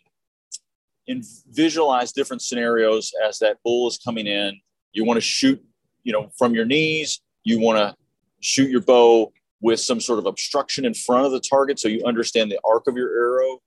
visualize 1.51 2.11
different 2.11 2.41
scenarios 2.41 3.11
as 3.27 3.39
that 3.39 3.57
bull 3.63 3.87
is 3.87 3.97
coming 4.03 4.27
in 4.27 4.59
you 4.93 5.03
want 5.03 5.17
to 5.17 5.21
shoot 5.21 5.61
you 6.05 6.13
know, 6.13 6.31
from 6.37 6.53
your 6.53 6.63
knees. 6.63 7.19
You 7.43 7.59
want 7.59 7.77
to 7.77 7.93
shoot 8.39 8.69
your 8.69 8.81
bow 8.81 9.33
with 9.59 9.79
some 9.79 9.99
sort 9.99 10.19
of 10.19 10.25
obstruction 10.25 10.85
in 10.85 10.93
front 10.93 11.25
of 11.25 11.33
the 11.33 11.41
target 11.41 11.79
so 11.79 11.89
you 11.89 12.01
understand 12.05 12.49
the 12.49 12.59
arc 12.63 12.87
of 12.87 12.95
your 12.95 13.09
arrow. 13.09 13.59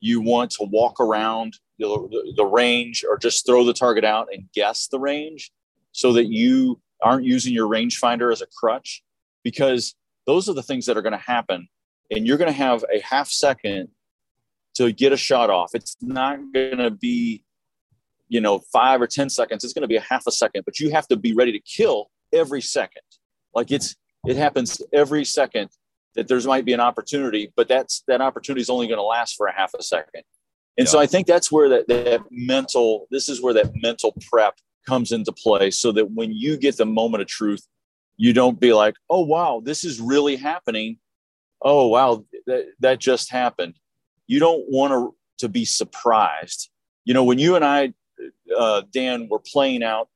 You 0.00 0.20
want 0.20 0.50
to 0.52 0.66
walk 0.70 1.00
around 1.00 1.54
the, 1.78 2.34
the 2.36 2.44
range 2.44 3.04
or 3.08 3.16
just 3.16 3.46
throw 3.46 3.64
the 3.64 3.72
target 3.72 4.04
out 4.04 4.28
and 4.32 4.48
guess 4.52 4.88
the 4.88 4.98
range 4.98 5.50
so 5.92 6.12
that 6.12 6.26
you 6.26 6.80
aren't 7.02 7.24
using 7.24 7.54
your 7.54 7.68
rangefinder 7.68 8.32
as 8.32 8.42
a 8.42 8.46
crutch 8.58 9.02
because 9.42 9.94
those 10.26 10.48
are 10.48 10.54
the 10.54 10.62
things 10.62 10.86
that 10.86 10.96
are 10.96 11.02
going 11.02 11.12
to 11.12 11.18
happen. 11.18 11.68
And 12.10 12.26
you're 12.26 12.38
going 12.38 12.50
to 12.50 12.56
have 12.56 12.84
a 12.92 13.00
half 13.00 13.28
second 13.28 13.88
to 14.74 14.92
get 14.92 15.12
a 15.12 15.16
shot 15.16 15.50
off. 15.50 15.70
It's 15.74 15.96
not 16.00 16.38
going 16.52 16.78
to 16.78 16.90
be 16.90 17.44
you 18.28 18.40
know, 18.40 18.58
five 18.72 19.00
or 19.00 19.06
10 19.06 19.30
seconds, 19.30 19.64
it's 19.64 19.72
going 19.72 19.82
to 19.82 19.88
be 19.88 19.96
a 19.96 20.00
half 20.00 20.26
a 20.26 20.32
second, 20.32 20.64
but 20.64 20.80
you 20.80 20.90
have 20.90 21.06
to 21.08 21.16
be 21.16 21.32
ready 21.32 21.52
to 21.52 21.60
kill 21.60 22.10
every 22.32 22.60
second. 22.60 23.02
Like 23.54 23.70
it's, 23.70 23.96
it 24.26 24.36
happens 24.36 24.82
every 24.92 25.24
second 25.24 25.70
that 26.14 26.28
there's 26.28 26.46
might 26.46 26.64
be 26.64 26.72
an 26.72 26.80
opportunity, 26.80 27.52
but 27.56 27.68
that's, 27.68 28.02
that 28.08 28.20
opportunity 28.20 28.62
is 28.62 28.70
only 28.70 28.86
going 28.86 28.98
to 28.98 29.04
last 29.04 29.36
for 29.36 29.46
a 29.46 29.52
half 29.52 29.74
a 29.74 29.82
second. 29.82 30.22
And 30.78 30.86
yeah. 30.86 30.90
so 30.90 30.98
I 30.98 31.06
think 31.06 31.26
that's 31.26 31.52
where 31.52 31.68
that, 31.68 31.88
that 31.88 32.22
mental, 32.30 33.06
this 33.10 33.28
is 33.28 33.42
where 33.42 33.54
that 33.54 33.72
mental 33.74 34.14
prep 34.28 34.54
comes 34.86 35.12
into 35.12 35.32
play 35.32 35.70
so 35.70 35.92
that 35.92 36.10
when 36.10 36.32
you 36.32 36.56
get 36.56 36.76
the 36.76 36.86
moment 36.86 37.22
of 37.22 37.28
truth, 37.28 37.66
you 38.16 38.32
don't 38.32 38.58
be 38.58 38.72
like, 38.72 38.94
oh, 39.10 39.20
wow, 39.24 39.60
this 39.62 39.84
is 39.84 40.00
really 40.00 40.36
happening. 40.36 40.98
Oh, 41.62 41.88
wow, 41.88 42.24
that, 42.46 42.66
that 42.80 43.00
just 43.00 43.30
happened. 43.30 43.74
You 44.26 44.40
don't 44.40 44.64
want 44.68 44.92
to 44.92 45.14
to 45.38 45.48
be 45.48 45.64
surprised. 45.64 46.70
You 47.04 47.14
know, 47.14 47.24
when 47.24 47.38
you 47.38 47.56
and 47.56 47.64
I, 47.64 47.92
uh, 48.56 48.82
Dan, 48.90 49.28
were 49.30 49.38
playing 49.38 49.82
out 49.82 50.08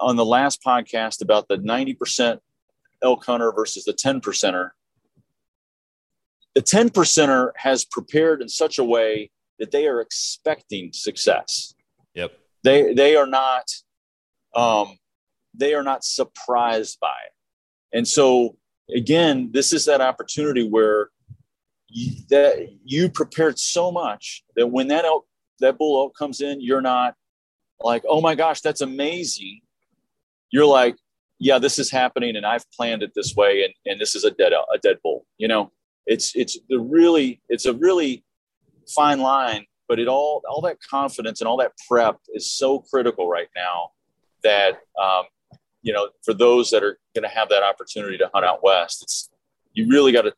on 0.00 0.16
the 0.16 0.24
last 0.24 0.62
podcast 0.62 1.22
about 1.22 1.48
the 1.48 1.58
90% 1.58 2.38
elk 3.02 3.24
hunter 3.24 3.52
versus 3.52 3.84
the 3.84 3.92
10 3.92 4.20
percenter, 4.20 4.70
the 6.54 6.62
10 6.62 6.90
percenter 6.90 7.50
has 7.56 7.84
prepared 7.84 8.42
in 8.42 8.48
such 8.48 8.78
a 8.78 8.84
way 8.84 9.30
that 9.58 9.70
they 9.70 9.86
are 9.86 10.00
expecting 10.00 10.92
success. 10.92 11.74
Yep. 12.14 12.32
They 12.64 12.92
they 12.92 13.14
are 13.14 13.26
not 13.26 13.70
um, 14.54 14.98
they 15.54 15.74
are 15.74 15.82
not 15.82 16.04
surprised 16.04 16.98
by 17.00 17.14
it. 17.26 17.96
And 17.96 18.06
so 18.06 18.56
again, 18.94 19.50
this 19.52 19.72
is 19.72 19.84
that 19.86 20.00
opportunity 20.00 20.68
where 20.68 21.10
you, 21.88 22.22
that 22.30 22.68
you 22.84 23.08
prepared 23.08 23.58
so 23.58 23.90
much 23.90 24.44
that 24.56 24.66
when 24.66 24.88
that 24.88 25.04
elk, 25.04 25.26
that 25.60 25.78
bull 25.78 25.98
elk 25.98 26.16
comes 26.16 26.40
in, 26.40 26.60
you're 26.60 26.80
not 26.80 27.14
like, 27.80 28.04
oh 28.08 28.20
my 28.20 28.34
gosh, 28.34 28.60
that's 28.60 28.80
amazing. 28.80 29.60
You're 30.50 30.66
like, 30.66 30.96
yeah, 31.38 31.58
this 31.58 31.78
is 31.78 31.90
happening, 31.90 32.36
and 32.36 32.44
I've 32.44 32.68
planned 32.72 33.02
it 33.02 33.12
this 33.14 33.36
way, 33.36 33.64
and, 33.64 33.72
and 33.86 34.00
this 34.00 34.16
is 34.16 34.24
a 34.24 34.30
dead 34.32 34.52
a 34.52 34.78
dead 34.78 34.96
bull. 35.02 35.24
You 35.36 35.46
know, 35.46 35.70
it's 36.06 36.34
it's 36.34 36.58
the 36.68 36.80
really 36.80 37.40
it's 37.48 37.66
a 37.66 37.74
really 37.74 38.24
fine 38.88 39.20
line, 39.20 39.64
but 39.88 40.00
it 40.00 40.08
all 40.08 40.42
all 40.50 40.60
that 40.62 40.78
confidence 40.82 41.40
and 41.40 41.46
all 41.46 41.56
that 41.58 41.72
prep 41.88 42.18
is 42.34 42.50
so 42.50 42.80
critical 42.80 43.28
right 43.28 43.48
now 43.54 43.90
that 44.42 44.80
um, 45.00 45.24
you 45.88 45.94
know 45.94 46.10
for 46.22 46.34
those 46.34 46.68
that 46.70 46.84
are 46.84 46.98
going 47.14 47.22
to 47.22 47.34
have 47.34 47.48
that 47.48 47.62
opportunity 47.62 48.18
to 48.18 48.30
hunt 48.34 48.44
out 48.44 48.62
west, 48.62 49.02
it's 49.02 49.30
you 49.72 49.88
really 49.88 50.12
got 50.12 50.22
to 50.22 50.34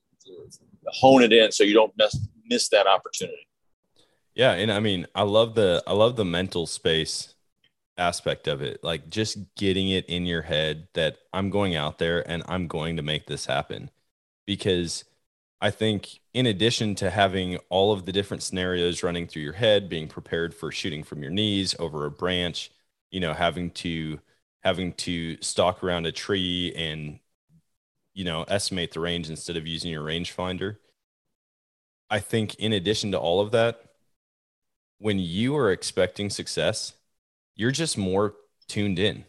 hone 0.87 1.25
it 1.25 1.33
in 1.33 1.51
so 1.51 1.65
you 1.65 1.75
don't 1.75 1.93
miss 1.99 2.17
miss 2.47 2.69
that 2.69 2.87
opportunity. 2.87 3.49
Yeah, 4.33 4.53
and 4.53 4.71
I 4.71 4.79
mean, 4.79 5.09
I 5.13 5.25
love 5.25 5.57
the 5.57 5.83
I 5.89 5.93
love 5.93 6.15
the 6.15 6.25
mental 6.25 6.69
space 6.69 7.35
aspect 7.99 8.47
of 8.47 8.63
it. 8.63 8.85
Like 8.85 9.11
just 9.11 9.39
getting 9.57 9.89
it 9.89 10.07
in 10.07 10.25
your 10.25 10.43
head 10.43 10.87
that 10.95 11.17
I'm 11.33 11.51
going 11.51 11.75
out 11.75 11.99
there 11.99 12.29
and 12.31 12.45
I'm 12.47 12.69
going 12.69 12.97
to 12.97 13.03
make 13.03 13.27
this 13.27 13.47
happen. 13.47 13.91
Because 14.47 15.03
I 15.61 15.71
think 15.73 16.21
in 16.33 16.47
addition 16.47 16.95
to 16.97 17.11
having 17.11 17.59
all 17.71 17.93
of 17.93 18.07
the 18.07 18.13
different 18.13 18.45
scenarios 18.45 19.03
running 19.03 19.27
through 19.27 19.43
your 19.43 19.55
head, 19.55 19.89
being 19.89 20.07
prepared 20.07 20.55
for 20.55 20.71
shooting 20.71 21.03
from 21.03 21.23
your 21.23 21.33
knees 21.33 21.75
over 21.81 22.07
a 22.07 22.11
branch, 22.11 22.71
you 23.11 23.19
know, 23.19 23.35
having 23.35 23.73
to 23.73 24.21
having 24.63 24.93
to 24.93 25.41
stalk 25.41 25.83
around 25.83 26.07
a 26.07 26.13
tree 26.13 26.73
and 26.77 27.19
you 28.15 28.25
know, 28.25 28.45
estimate 28.49 28.93
the 28.93 29.01
range 29.01 29.31
instead 29.31 29.57
of 29.57 29.67
using 29.67 29.91
your 29.91 30.05
rangefinder. 30.05 30.77
I 32.11 32.19
think 32.19 32.55
in 32.57 32.73
addition 32.73 33.13
to 33.13 33.19
all 33.19 33.41
of 33.41 33.53
that, 33.53 33.83
when 34.99 35.19
you 35.19 35.57
are 35.57 35.71
expecting 35.71 36.29
success, 36.29 36.95
you're 37.55 37.71
just 37.71 37.97
more 37.97 38.35
tuned 38.69 38.99
in. 38.99 39.25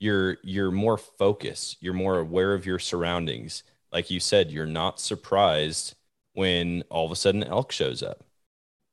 You're 0.00 0.38
you're 0.42 0.70
more 0.70 0.98
focused. 0.98 1.76
You're 1.80 1.94
more 1.94 2.18
aware 2.18 2.54
of 2.54 2.66
your 2.66 2.78
surroundings. 2.78 3.62
Like 3.92 4.10
you 4.10 4.20
said, 4.20 4.50
you're 4.50 4.66
not 4.66 5.00
surprised 5.00 5.94
when 6.32 6.82
all 6.90 7.06
of 7.06 7.12
a 7.12 7.16
sudden 7.16 7.44
elk 7.44 7.70
shows 7.70 8.02
up 8.02 8.24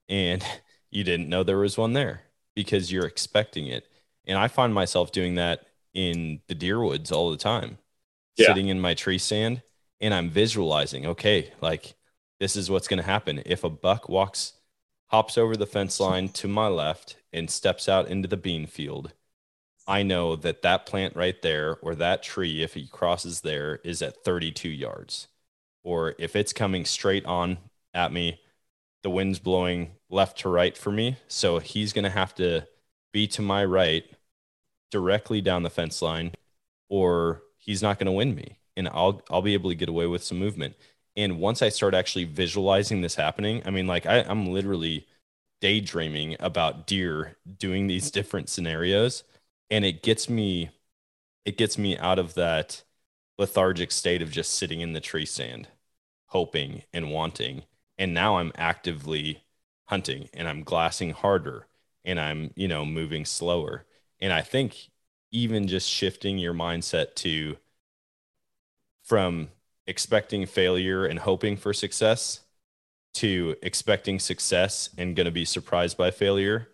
and 0.08 0.44
you 0.92 1.04
didn't 1.04 1.30
know 1.30 1.44
there 1.44 1.58
was 1.58 1.78
one 1.78 1.94
there 1.94 2.24
because 2.56 2.92
you're 2.92 3.08
expecting 3.08 3.68
it. 3.68 3.88
And 4.26 4.38
I 4.38 4.48
find 4.48 4.74
myself 4.74 5.12
doing 5.12 5.36
that 5.36 5.66
in 5.94 6.42
the 6.48 6.56
deer 6.56 6.82
woods 6.82 7.12
all 7.12 7.32
the 7.32 7.38
time 7.38 7.78
yeah. 8.36 8.48
sitting 8.48 8.68
in 8.68 8.80
my 8.80 8.94
tree 8.94 9.18
stand 9.18 9.62
and 10.00 10.14
I'm 10.14 10.30
visualizing, 10.30 11.06
okay, 11.06 11.52
like 11.62 11.96
this 12.40 12.56
is 12.56 12.70
what's 12.70 12.88
going 12.88 13.00
to 13.00 13.06
happen. 13.06 13.42
If 13.46 13.64
a 13.64 13.70
buck 13.70 14.10
walks, 14.10 14.54
hops 15.08 15.38
over 15.38 15.56
the 15.56 15.68
fence 15.68 16.00
line 16.00 16.30
to 16.30 16.48
my 16.48 16.68
left 16.68 17.18
and 17.32 17.50
steps 17.50 17.88
out 17.88 18.08
into 18.08 18.28
the 18.28 18.38
bean 18.38 18.66
field, 18.66 19.14
I 19.88 20.04
know 20.04 20.36
that 20.38 20.62
that 20.64 20.86
plant 20.86 21.16
right 21.16 21.40
there 21.42 21.78
or 21.82 21.96
that 21.96 22.24
tree, 22.24 22.64
if 22.64 22.74
he 22.74 22.88
crosses 22.88 23.42
there, 23.42 23.80
is 23.84 24.02
at 24.02 24.24
32 24.24 24.70
yards. 24.70 25.28
Or 25.84 26.16
if 26.18 26.36
it's 26.36 26.54
coming 26.54 26.86
straight 26.86 27.26
on 27.26 27.58
at 27.94 28.12
me, 28.12 28.40
the 29.04 29.10
wind's 29.10 29.40
blowing 29.40 29.92
left 30.10 30.40
to 30.40 30.50
right 30.50 30.78
for 30.78 30.92
me. 30.92 31.18
So 31.28 31.60
he's 31.60 31.94
going 31.94 32.04
to 32.04 32.10
have 32.10 32.34
to 32.36 32.68
be 33.12 33.28
to 33.28 33.42
my 33.42 33.66
right 33.66 34.06
directly 34.92 35.42
down 35.42 35.64
the 35.64 35.70
fence 35.70 36.02
line 36.02 36.34
or 36.90 37.44
he's 37.58 37.82
not 37.82 38.00
going 38.00 38.08
to 38.08 38.12
win 38.12 38.36
me 38.36 38.58
and 38.78 38.88
I'll 38.90 39.22
I'll 39.30 39.42
be 39.42 39.54
able 39.54 39.70
to 39.70 39.76
get 39.76 39.90
away 39.90 40.08
with 40.08 40.24
some 40.24 40.40
movement. 40.40 40.76
And 41.16 41.40
once 41.40 41.62
I 41.62 41.70
start 41.70 41.94
actually 41.94 42.24
visualizing 42.26 43.02
this 43.02 43.16
happening, 43.16 43.62
I 43.66 43.70
mean, 43.72 43.88
like 43.88 44.06
I, 44.06 44.22
I'm 44.22 44.48
literally 44.52 45.08
daydreaming 45.62 46.36
about 46.40 46.88
deer 46.88 47.38
doing 47.60 47.88
these 47.88 48.12
different 48.12 48.50
scenarios, 48.50 49.24
and 49.70 49.86
it 49.86 50.04
gets 50.04 50.30
me, 50.30 50.72
it 51.46 51.58
gets 51.58 51.78
me 51.78 51.98
out 51.98 52.20
of 52.20 52.36
that 52.36 52.84
lethargic 53.38 53.92
state 53.92 54.22
of 54.22 54.32
just 54.32 54.54
sitting 54.54 54.82
in 54.82 54.94
the 54.94 55.02
tree 55.02 55.26
stand, 55.26 55.68
hoping 56.28 56.84
and 56.94 57.12
wanting. 57.12 57.64
And 57.98 58.14
now 58.14 58.38
I'm 58.38 58.52
actively 58.56 59.44
hunting, 59.88 60.30
and 60.34 60.48
I'm 60.48 60.64
glassing 60.64 61.12
harder, 61.12 61.68
and 62.06 62.20
I'm 62.20 62.52
you 62.56 62.68
know 62.68 62.86
moving 62.86 63.26
slower. 63.26 63.86
And 64.22 64.32
I 64.32 64.42
think 64.42 64.90
even 65.32 65.68
just 65.68 65.90
shifting 65.90 66.38
your 66.38 66.54
mindset 66.54 67.16
to 67.16 67.58
from 69.04 69.50
expecting 69.88 70.46
failure 70.46 71.06
and 71.06 71.20
hoping 71.20 71.58
for 71.58 71.74
success 71.74 72.42
to 73.14 73.56
expecting 73.62 74.20
success 74.20 74.90
and 74.98 75.16
going 75.16 75.26
to 75.26 75.32
be 75.32 75.46
surprised 75.46 75.98
by 75.98 76.12
failure, 76.12 76.70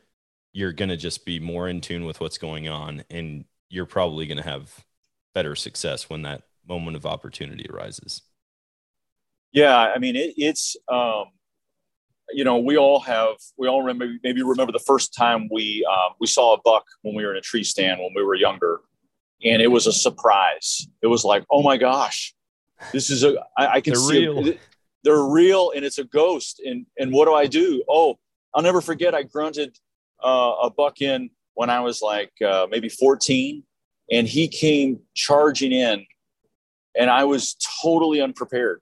you're 0.53 0.73
going 0.73 0.89
to 0.89 0.97
just 0.97 1.25
be 1.25 1.39
more 1.39 1.67
in 1.67 1.81
tune 1.81 2.05
with 2.05 2.19
what's 2.19 2.37
going 2.37 2.67
on 2.67 3.03
and 3.09 3.45
you're 3.69 3.85
probably 3.85 4.27
going 4.27 4.37
to 4.37 4.43
have 4.43 4.85
better 5.33 5.55
success 5.55 6.09
when 6.09 6.21
that 6.23 6.43
moment 6.67 6.95
of 6.95 7.05
opportunity 7.05 7.65
arises. 7.69 8.21
Yeah, 9.51 9.75
I 9.77 9.97
mean 9.97 10.15
it, 10.15 10.33
it's 10.37 10.75
um, 10.91 11.25
you 12.31 12.43
know, 12.43 12.57
we 12.57 12.77
all 12.77 12.99
have, 13.01 13.35
we 13.57 13.67
all 13.67 13.81
remember, 13.81 14.13
maybe 14.23 14.41
remember 14.43 14.71
the 14.71 14.79
first 14.79 15.13
time 15.13 15.47
we 15.51 15.85
um, 15.89 16.13
we 16.19 16.27
saw 16.27 16.55
a 16.55 16.61
buck 16.61 16.85
when 17.01 17.15
we 17.15 17.25
were 17.25 17.31
in 17.31 17.37
a 17.37 17.41
tree 17.41 17.63
stand 17.63 17.99
when 17.99 18.11
we 18.15 18.23
were 18.23 18.35
younger, 18.35 18.81
and 19.43 19.61
it 19.61 19.67
was 19.67 19.87
a 19.87 19.93
surprise. 19.93 20.87
It 21.01 21.07
was 21.07 21.23
like, 21.23 21.45
oh 21.49 21.63
my 21.63 21.77
gosh, 21.77 22.33
this 22.91 23.09
is 23.09 23.23
a, 23.23 23.35
I, 23.57 23.67
I 23.67 23.81
can 23.81 23.93
they're 23.93 24.01
see 24.01 24.27
real. 24.27 24.47
It, 24.47 24.59
they're 25.03 25.23
real, 25.23 25.71
and 25.75 25.85
it's 25.85 25.99
a 25.99 26.03
ghost. 26.03 26.61
And 26.65 26.85
and 26.97 27.11
what 27.11 27.25
do 27.25 27.33
I 27.33 27.47
do? 27.47 27.83
Oh, 27.89 28.17
I'll 28.53 28.63
never 28.63 28.81
forget. 28.81 29.15
I 29.15 29.23
grunted 29.23 29.77
uh, 30.23 30.53
a 30.63 30.69
buck 30.69 31.01
in 31.01 31.29
when 31.53 31.69
I 31.69 31.79
was 31.79 32.01
like 32.01 32.33
uh, 32.45 32.67
maybe 32.69 32.89
14, 32.89 33.63
and 34.11 34.27
he 34.27 34.47
came 34.47 34.99
charging 35.13 35.71
in, 35.71 36.05
and 36.97 37.09
I 37.09 37.23
was 37.23 37.55
totally 37.81 38.21
unprepared. 38.21 38.81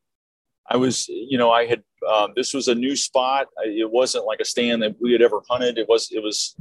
I 0.68 0.78
was, 0.78 1.08
you 1.08 1.38
know, 1.38 1.52
I 1.52 1.68
had 1.68 1.84
um, 2.08 2.34
this 2.36 2.54
was 2.54 2.68
a 2.68 2.76
new 2.76 2.96
spot. 2.96 3.48
It 3.64 3.90
wasn't 3.92 4.26
like 4.26 4.40
a 4.40 4.46
stand 4.46 4.82
that 4.84 4.96
we 5.00 5.12
had 5.12 5.22
ever 5.22 5.42
hunted. 5.50 5.78
It 5.78 5.88
was, 5.88 6.12
it 6.12 6.22
was, 6.22 6.56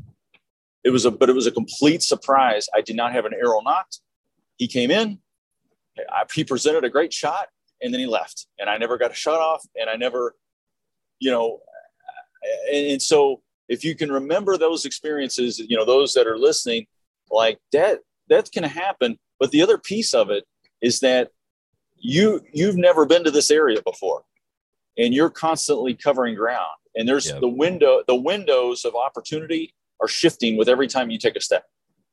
it 0.82 0.90
was 0.90 1.04
a, 1.04 1.10
but 1.10 1.28
it 1.28 1.34
was 1.34 1.46
a 1.46 1.52
complete 1.52 2.02
surprise. 2.02 2.68
I 2.74 2.80
did 2.80 2.96
not 2.96 3.12
have 3.12 3.24
an 3.24 3.32
arrow 3.34 3.60
nocked. 3.60 4.00
He 4.56 4.68
came 4.68 4.90
in, 4.90 5.18
I, 6.10 6.24
he 6.32 6.44
presented 6.44 6.84
a 6.84 6.90
great 6.90 7.12
shot, 7.12 7.48
and 7.82 7.92
then 7.92 8.00
he 8.00 8.06
left, 8.06 8.46
and 8.58 8.70
I 8.70 8.78
never 8.78 8.98
got 8.98 9.10
a 9.10 9.14
shot 9.14 9.40
off, 9.40 9.66
and 9.78 9.90
I 9.90 9.96
never, 9.96 10.34
you 11.18 11.30
know, 11.30 11.60
and, 12.72 12.86
and 12.92 13.02
so 13.02 13.42
if 13.68 13.84
you 13.84 13.94
can 13.94 14.12
remember 14.12 14.56
those 14.56 14.84
experiences, 14.84 15.58
you 15.58 15.76
know, 15.76 15.84
those 15.84 16.14
that 16.14 16.26
are 16.26 16.38
listening, 16.38 16.86
like 17.30 17.58
that, 17.72 18.00
going 18.28 18.62
to 18.62 18.68
happen. 18.68 19.18
But 19.40 19.50
the 19.50 19.62
other 19.62 19.78
piece 19.78 20.14
of 20.14 20.30
it 20.30 20.44
is 20.80 21.00
that 21.00 21.30
you 21.96 22.42
you've 22.52 22.76
never 22.76 23.06
been 23.06 23.24
to 23.24 23.30
this 23.30 23.50
area 23.50 23.80
before 23.82 24.24
and 24.96 25.14
you're 25.14 25.30
constantly 25.30 25.94
covering 25.94 26.34
ground. 26.34 26.76
And 26.96 27.08
there's 27.08 27.26
yep. 27.26 27.40
the 27.40 27.48
window 27.48 28.02
the 28.06 28.14
windows 28.14 28.84
of 28.84 28.94
opportunity 28.94 29.74
are 30.00 30.08
shifting 30.08 30.56
with 30.56 30.68
every 30.68 30.86
time 30.86 31.10
you 31.10 31.18
take 31.18 31.36
a 31.36 31.40
step. 31.40 31.64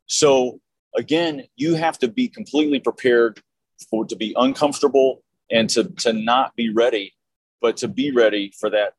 So 0.07 0.59
again 0.95 1.43
you 1.55 1.75
have 1.75 1.97
to 1.99 2.07
be 2.07 2.27
completely 2.27 2.79
prepared 2.79 3.41
for 3.89 4.05
to 4.05 4.15
be 4.15 4.33
uncomfortable 4.37 5.23
and 5.51 5.69
to 5.69 5.85
to 5.85 6.13
not 6.13 6.55
be 6.55 6.71
ready 6.71 7.13
but 7.61 7.77
to 7.77 7.87
be 7.87 8.11
ready 8.11 8.51
for 8.59 8.69
that 8.71 8.93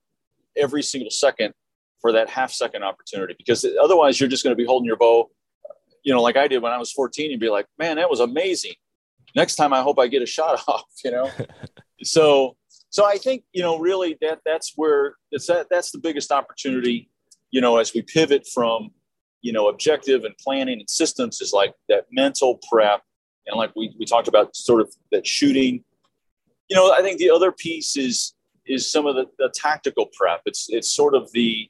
every 0.56 0.82
single 0.82 1.10
second 1.10 1.52
for 2.00 2.12
that 2.12 2.28
half 2.28 2.50
second 2.52 2.82
opportunity. 2.82 3.34
Because 3.36 3.66
otherwise 3.82 4.20
you're 4.20 4.28
just 4.28 4.44
going 4.44 4.52
to 4.52 4.60
be 4.60 4.66
holding 4.66 4.86
your 4.86 4.96
bow 4.96 5.30
you 6.04 6.12
know 6.12 6.20
like 6.20 6.36
i 6.36 6.48
did 6.48 6.60
when 6.60 6.72
i 6.72 6.78
was 6.78 6.90
14 6.90 7.30
and 7.30 7.40
be 7.40 7.48
like 7.48 7.66
man 7.78 7.96
that 7.96 8.08
was 8.10 8.20
amazing. 8.20 8.74
Next 9.34 9.56
time 9.56 9.72
i 9.72 9.82
hope 9.82 9.98
i 9.98 10.06
get 10.06 10.22
a 10.22 10.26
shot 10.26 10.62
off 10.68 10.84
you 11.04 11.10
know? 11.10 11.30
So 12.04 12.56
so 12.92 13.04
I 13.04 13.16
think 13.16 13.42
you 13.52 13.62
know 13.62 13.78
really 13.78 14.16
that 14.20 14.40
that's 14.44 14.74
where 14.76 15.16
it's 15.32 15.48
that 15.48 15.66
that's 15.70 15.90
the 15.90 15.98
biggest 15.98 16.30
opportunity. 16.30 17.10
You 17.50 17.60
know, 17.60 17.78
as 17.78 17.92
we 17.92 18.02
pivot 18.02 18.46
from 18.46 18.92
you 19.40 19.52
know 19.52 19.68
objective 19.68 20.24
and 20.24 20.36
planning 20.38 20.78
and 20.78 20.88
systems 20.88 21.40
is 21.40 21.52
like 21.52 21.74
that 21.88 22.06
mental 22.12 22.60
prep 22.70 23.02
and 23.48 23.56
like 23.56 23.74
we, 23.74 23.92
we 23.98 24.06
talked 24.06 24.28
about 24.28 24.54
sort 24.54 24.80
of 24.80 24.94
that 25.10 25.26
shooting 25.26 25.82
you 26.70 26.76
know 26.76 26.92
i 26.92 27.02
think 27.02 27.18
the 27.18 27.28
other 27.28 27.50
piece 27.50 27.96
is 27.96 28.34
is 28.66 28.88
some 28.88 29.04
of 29.04 29.16
the, 29.16 29.26
the 29.40 29.52
tactical 29.52 30.08
prep 30.16 30.42
it's 30.46 30.68
it's 30.70 30.88
sort 30.88 31.16
of 31.16 31.28
the 31.32 31.68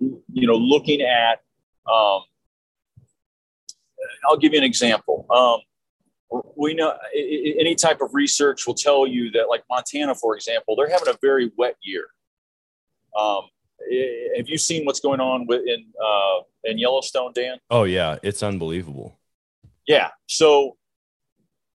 you 0.00 0.46
know, 0.46 0.54
looking 0.54 1.02
at, 1.02 1.40
um, 1.86 2.22
I'll 4.24 4.36
give 4.38 4.52
you 4.52 4.58
an 4.58 4.64
example. 4.64 5.26
Um, 5.30 5.60
we 6.56 6.74
know 6.74 6.96
any 7.14 7.74
type 7.74 8.00
of 8.00 8.10
research 8.12 8.66
will 8.66 8.74
tell 8.74 9.06
you 9.06 9.30
that, 9.32 9.48
like 9.48 9.64
Montana, 9.68 10.14
for 10.14 10.36
example, 10.36 10.76
they're 10.76 10.90
having 10.90 11.08
a 11.08 11.18
very 11.20 11.50
wet 11.56 11.76
year. 11.82 12.06
Um, 13.18 13.42
have 14.36 14.48
you 14.48 14.58
seen 14.58 14.84
what's 14.84 15.00
going 15.00 15.20
on 15.20 15.46
with 15.46 15.62
in 15.66 15.86
uh, 16.02 16.40
in 16.64 16.78
Yellowstone, 16.78 17.32
Dan? 17.34 17.58
Oh 17.70 17.84
yeah, 17.84 18.18
it's 18.22 18.42
unbelievable. 18.42 19.18
Yeah. 19.86 20.10
So, 20.28 20.76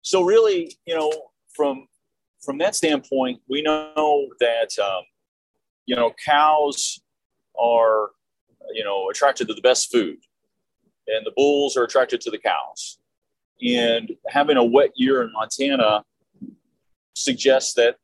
so 0.02 0.24
really, 0.24 0.78
you 0.86 0.96
know, 0.96 1.12
from 1.54 1.88
from 2.42 2.58
that 2.60 2.76
standpoint, 2.76 3.42
we 3.50 3.62
know 3.62 4.28
that 4.40 4.70
um, 4.80 5.04
you 5.86 5.96
know 5.96 6.14
cows 6.26 7.02
are 7.60 8.12
you 8.74 8.84
know 8.84 9.10
attracted 9.10 9.48
to 9.50 9.54
the 9.54 9.62
best 9.62 9.92
food, 9.92 10.20
and 11.08 11.26
the 11.26 11.32
bulls 11.36 11.76
are 11.76 11.84
attracted 11.84 12.22
to 12.22 12.32
the 12.32 12.38
cows. 12.38 13.00
And 13.64 14.12
having 14.28 14.58
a 14.58 14.64
wet 14.64 14.92
year 14.96 15.22
in 15.22 15.32
Montana 15.34 16.04
suggests 17.16 17.74
that 17.76 17.96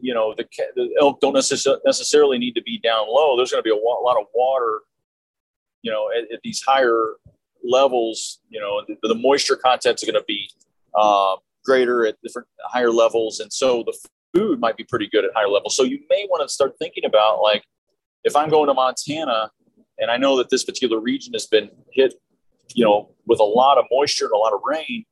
you 0.00 0.12
know 0.12 0.34
the, 0.36 0.46
the 0.76 0.90
elk 1.00 1.20
don't 1.20 1.34
necess- 1.34 1.78
necessarily 1.84 2.38
need 2.38 2.52
to 2.52 2.62
be 2.62 2.78
down 2.78 3.06
low. 3.08 3.36
There's 3.36 3.50
going 3.50 3.62
to 3.62 3.68
be 3.68 3.74
a 3.74 3.80
wa- 3.80 4.00
lot 4.00 4.18
of 4.20 4.26
water, 4.34 4.80
you 5.82 5.90
know, 5.90 6.10
at, 6.10 6.30
at, 6.32 6.40
these 6.44 6.62
higher 6.62 7.14
levels. 7.64 8.40
You 8.48 8.60
know, 8.60 8.82
the, 8.86 9.08
the 9.08 9.14
moisture 9.14 9.56
content 9.56 10.00
is 10.02 10.06
going 10.06 10.20
to 10.20 10.24
be 10.26 10.50
uh, 10.94 11.36
greater 11.64 12.06
at 12.06 12.16
different 12.22 12.48
higher 12.64 12.90
levels, 12.90 13.40
and 13.40 13.52
so 13.52 13.82
the 13.84 13.96
food 14.34 14.60
might 14.60 14.76
be 14.76 14.84
pretty 14.84 15.08
good 15.10 15.24
at 15.24 15.30
higher 15.34 15.48
levels. 15.48 15.76
So 15.76 15.82
you 15.82 16.00
may 16.10 16.26
want 16.30 16.46
to 16.46 16.52
start 16.52 16.74
thinking 16.78 17.04
about 17.04 17.40
like, 17.42 17.64
if 18.24 18.36
I'm 18.36 18.50
going 18.50 18.68
to 18.68 18.74
Montana, 18.74 19.50
and 19.98 20.10
I 20.10 20.16
know 20.16 20.36
that 20.38 20.50
this 20.50 20.64
particular 20.64 21.00
region 21.00 21.32
has 21.32 21.46
been 21.46 21.70
hit, 21.92 22.14
you 22.74 22.84
know, 22.84 23.10
with 23.26 23.40
a 23.40 23.44
lot 23.44 23.78
of 23.78 23.84
moisture 23.90 24.26
and 24.26 24.34
a 24.34 24.38
lot 24.38 24.52
of 24.52 24.60
rain. 24.64 25.04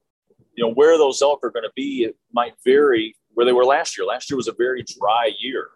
You 0.55 0.65
know, 0.65 0.73
where 0.73 0.99
those 0.99 1.23
elk 1.23 1.41
are 1.45 1.51
going 1.51 1.65
to 1.65 1.73
be, 1.77 2.03
it 2.03 2.17
might 2.33 2.55
vary 2.65 3.15
where 3.35 3.47
they 3.47 3.53
were 3.53 3.65
last 3.65 3.97
year. 3.97 4.05
Last 4.05 4.29
year 4.29 4.37
was 4.37 4.49
a 4.49 4.55
very 4.59 4.83
dry 4.83 5.31
year. 5.39 5.69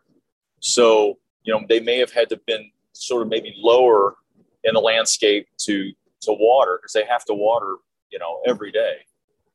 So, 0.59 1.19
you 1.45 1.53
know, 1.53 1.61
they 1.69 1.79
may 1.79 1.99
have 1.99 2.11
had 2.11 2.29
to 2.31 2.41
been 2.47 2.71
sort 2.93 3.23
of 3.23 3.29
maybe 3.29 3.55
lower 3.57 4.17
in 4.65 4.75
the 4.75 4.81
landscape 4.81 5.47
to 5.59 5.93
to 6.23 6.33
water 6.33 6.79
because 6.81 6.93
they 6.93 7.05
have 7.05 7.25
to 7.27 7.35
water, 7.35 7.77
you 8.11 8.19
know, 8.19 8.41
every 8.47 8.73
day. 8.73 8.97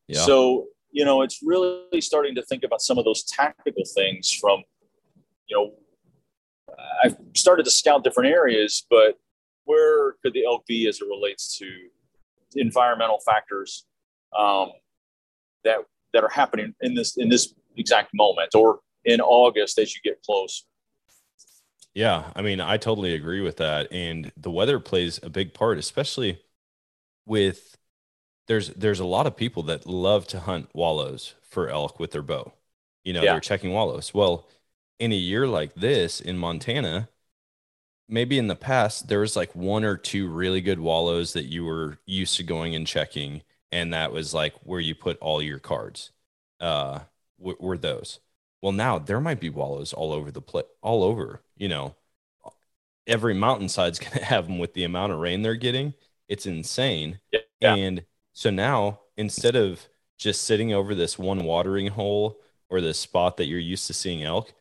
Yeah. 0.08 0.22
So, 0.22 0.68
you 0.92 1.04
know, 1.04 1.22
it's 1.22 1.42
really 1.44 2.02
starting 2.02 2.36
to 2.36 2.42
think 2.44 2.64
about 2.64 2.82
some 2.82 2.98
of 2.98 3.06
those 3.06 3.24
tactical 3.24 3.84
things 3.94 4.32
from, 4.32 4.64
you 5.48 5.58
know, 5.58 5.74
I've 7.04 7.18
started 7.36 7.64
to 7.64 7.72
scout 7.72 8.04
different 8.04 8.30
areas, 8.30 8.86
but 8.90 9.18
where 9.66 10.14
could 10.24 10.34
the 10.34 10.46
elk 10.46 10.66
be 10.66 10.88
as 10.88 11.02
it 11.02 11.08
relates 11.08 11.58
to 11.58 11.66
environmental 12.58 13.20
factors 13.20 13.86
um, 14.38 14.70
that 15.64 15.80
that 16.14 16.24
are 16.24 16.30
happening 16.30 16.74
in 16.82 16.94
this 16.94 17.18
in 17.18 17.30
this 17.30 17.54
exact 17.78 18.12
moment 18.14 18.56
or 18.56 18.80
in 19.06 19.22
August 19.22 19.80
as 19.80 19.96
you 19.96 20.02
get 20.04 20.22
close. 20.24 20.66
Yeah, 21.94 22.26
I 22.36 22.42
mean, 22.44 22.60
I 22.60 22.78
totally 22.78 23.16
agree 23.16 23.42
with 23.42 23.58
that. 23.58 23.92
And 23.92 24.32
the 24.38 24.52
weather 24.52 24.80
plays 24.80 25.20
a 25.24 25.30
big 25.30 25.54
part, 25.54 25.80
especially 25.80 26.42
with 27.26 27.76
there's 28.48 28.70
there's 28.70 29.00
a 29.00 29.06
lot 29.06 29.28
of 29.28 29.36
people 29.36 29.64
that 29.64 29.88
love 29.88 30.28
to 30.28 30.40
hunt 30.42 30.70
wallows 30.74 31.34
for 31.42 31.70
elk 31.70 32.00
with 32.00 32.12
their 32.12 32.22
bow. 32.22 32.54
You 33.04 33.14
know, 33.14 33.24
yeah. 33.24 33.32
they're 33.32 33.40
checking 33.40 33.72
wallows. 33.74 34.14
Well, 34.14 34.48
in 35.00 35.12
a 35.12 35.16
year 35.16 35.48
like 35.48 35.76
this 35.76 36.20
in 36.20 36.38
Montana, 36.38 37.10
maybe 38.10 38.38
in 38.38 38.48
the 38.48 38.56
past 38.56 39.08
there 39.08 39.20
was 39.20 39.36
like 39.36 39.54
one 39.56 39.84
or 39.84 39.98
two 39.98 40.28
really 40.28 40.62
good 40.62 40.80
wallows 40.80 41.34
that 41.34 41.46
you 41.46 41.66
were 41.66 41.98
used 42.06 42.38
to 42.38 42.44
going 42.44 42.76
and 42.76 42.88
checking 42.88 43.42
and 43.72 43.94
that 43.94 44.12
was 44.12 44.34
like 44.34 44.54
where 44.64 44.80
you 44.80 44.96
put 44.96 45.18
all 45.20 45.42
your 45.42 45.60
cards. 45.60 46.12
Uh 46.60 47.00
w- 47.40 47.58
were 47.60 47.78
those. 47.78 48.20
Well, 48.62 48.72
now 48.72 49.00
there 49.00 49.22
might 49.22 49.40
be 49.40 49.50
wallows 49.50 49.94
all 49.94 50.12
over 50.12 50.32
the 50.32 50.42
place, 50.42 50.66
all 50.82 51.04
over. 51.04 51.42
You 51.56 51.70
know, 51.70 51.96
every 53.06 53.34
mountainside's 53.34 54.00
going 54.00 54.18
to 54.18 54.26
have 54.26 54.48
them 54.48 54.60
with 54.60 54.74
the 54.74 54.84
amount 54.84 55.14
of 55.14 55.20
rain 55.20 55.42
they're 55.42 55.56
getting. 55.56 55.94
It's 56.28 56.46
insane. 56.46 57.20
Yeah. 57.62 57.76
And 57.76 58.06
so 58.34 58.50
now 58.50 59.02
instead 59.16 59.56
of 59.56 59.88
just 60.18 60.44
sitting 60.44 60.74
over 60.74 60.96
this 60.96 61.18
one 61.18 61.44
watering 61.44 61.88
hole 61.88 62.40
or 62.70 62.82
this 62.82 63.00
spot 63.00 63.38
that 63.38 63.46
you're 63.46 63.60
used 63.60 63.88
to 63.88 63.94
seeing 63.94 64.24
elk, 64.24 64.54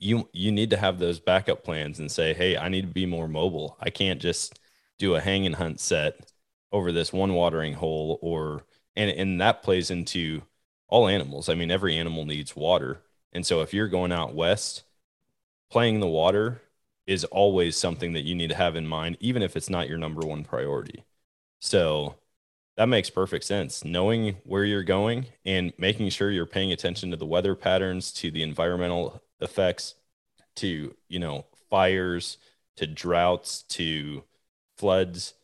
you 0.00 0.28
you 0.32 0.52
need 0.52 0.70
to 0.70 0.76
have 0.78 0.98
those 0.98 1.20
backup 1.20 1.64
plans 1.64 2.00
and 2.00 2.10
say, 2.10 2.34
"Hey, 2.34 2.56
I 2.56 2.68
need 2.68 2.82
to 2.82 2.88
be 2.88 3.06
more 3.06 3.28
mobile. 3.28 3.76
I 3.80 3.90
can't 3.90 4.20
just 4.20 4.58
do 4.98 5.14
a 5.14 5.20
hang 5.20 5.46
and 5.46 5.54
hunt 5.56 5.80
set 5.80 6.32
over 6.72 6.92
this 6.92 7.12
one 7.12 7.34
watering 7.34 7.74
hole 7.74 8.18
or 8.22 8.64
and 8.96 9.10
and 9.10 9.40
that 9.40 9.62
plays 9.62 9.90
into 9.90 10.42
all 10.88 11.08
animals. 11.08 11.48
I 11.48 11.54
mean, 11.54 11.70
every 11.70 11.96
animal 11.96 12.24
needs 12.26 12.56
water. 12.56 13.02
And 13.32 13.46
so 13.46 13.60
if 13.62 13.72
you're 13.74 13.88
going 13.88 14.12
out 14.12 14.34
west, 14.34 14.82
playing 15.70 16.00
the 16.00 16.06
water 16.08 16.62
is 17.06 17.24
always 17.24 17.76
something 17.76 18.12
that 18.14 18.22
you 18.22 18.34
need 18.34 18.50
to 18.50 18.56
have 18.56 18.76
in 18.76 18.86
mind, 18.86 19.16
even 19.20 19.42
if 19.42 19.56
it's 19.56 19.70
not 19.70 19.88
your 19.88 19.98
number 19.98 20.26
one 20.26 20.44
priority. 20.44 21.04
So 21.60 22.16
that 22.76 22.88
makes 22.88 23.10
perfect 23.10 23.44
sense. 23.44 23.84
Knowing 23.84 24.36
where 24.44 24.64
you're 24.64 24.82
going 24.82 25.26
and 25.44 25.72
making 25.78 26.10
sure 26.10 26.30
you're 26.30 26.46
paying 26.46 26.72
attention 26.72 27.10
to 27.10 27.16
the 27.16 27.26
weather 27.26 27.54
patterns, 27.54 28.12
to 28.14 28.30
the 28.30 28.42
environmental 28.42 29.22
effects, 29.40 29.94
to, 30.56 30.94
you 31.08 31.18
know, 31.18 31.46
fires, 31.68 32.38
to 32.76 32.86
droughts, 32.86 33.62
to 33.62 34.24
floods 34.76 35.34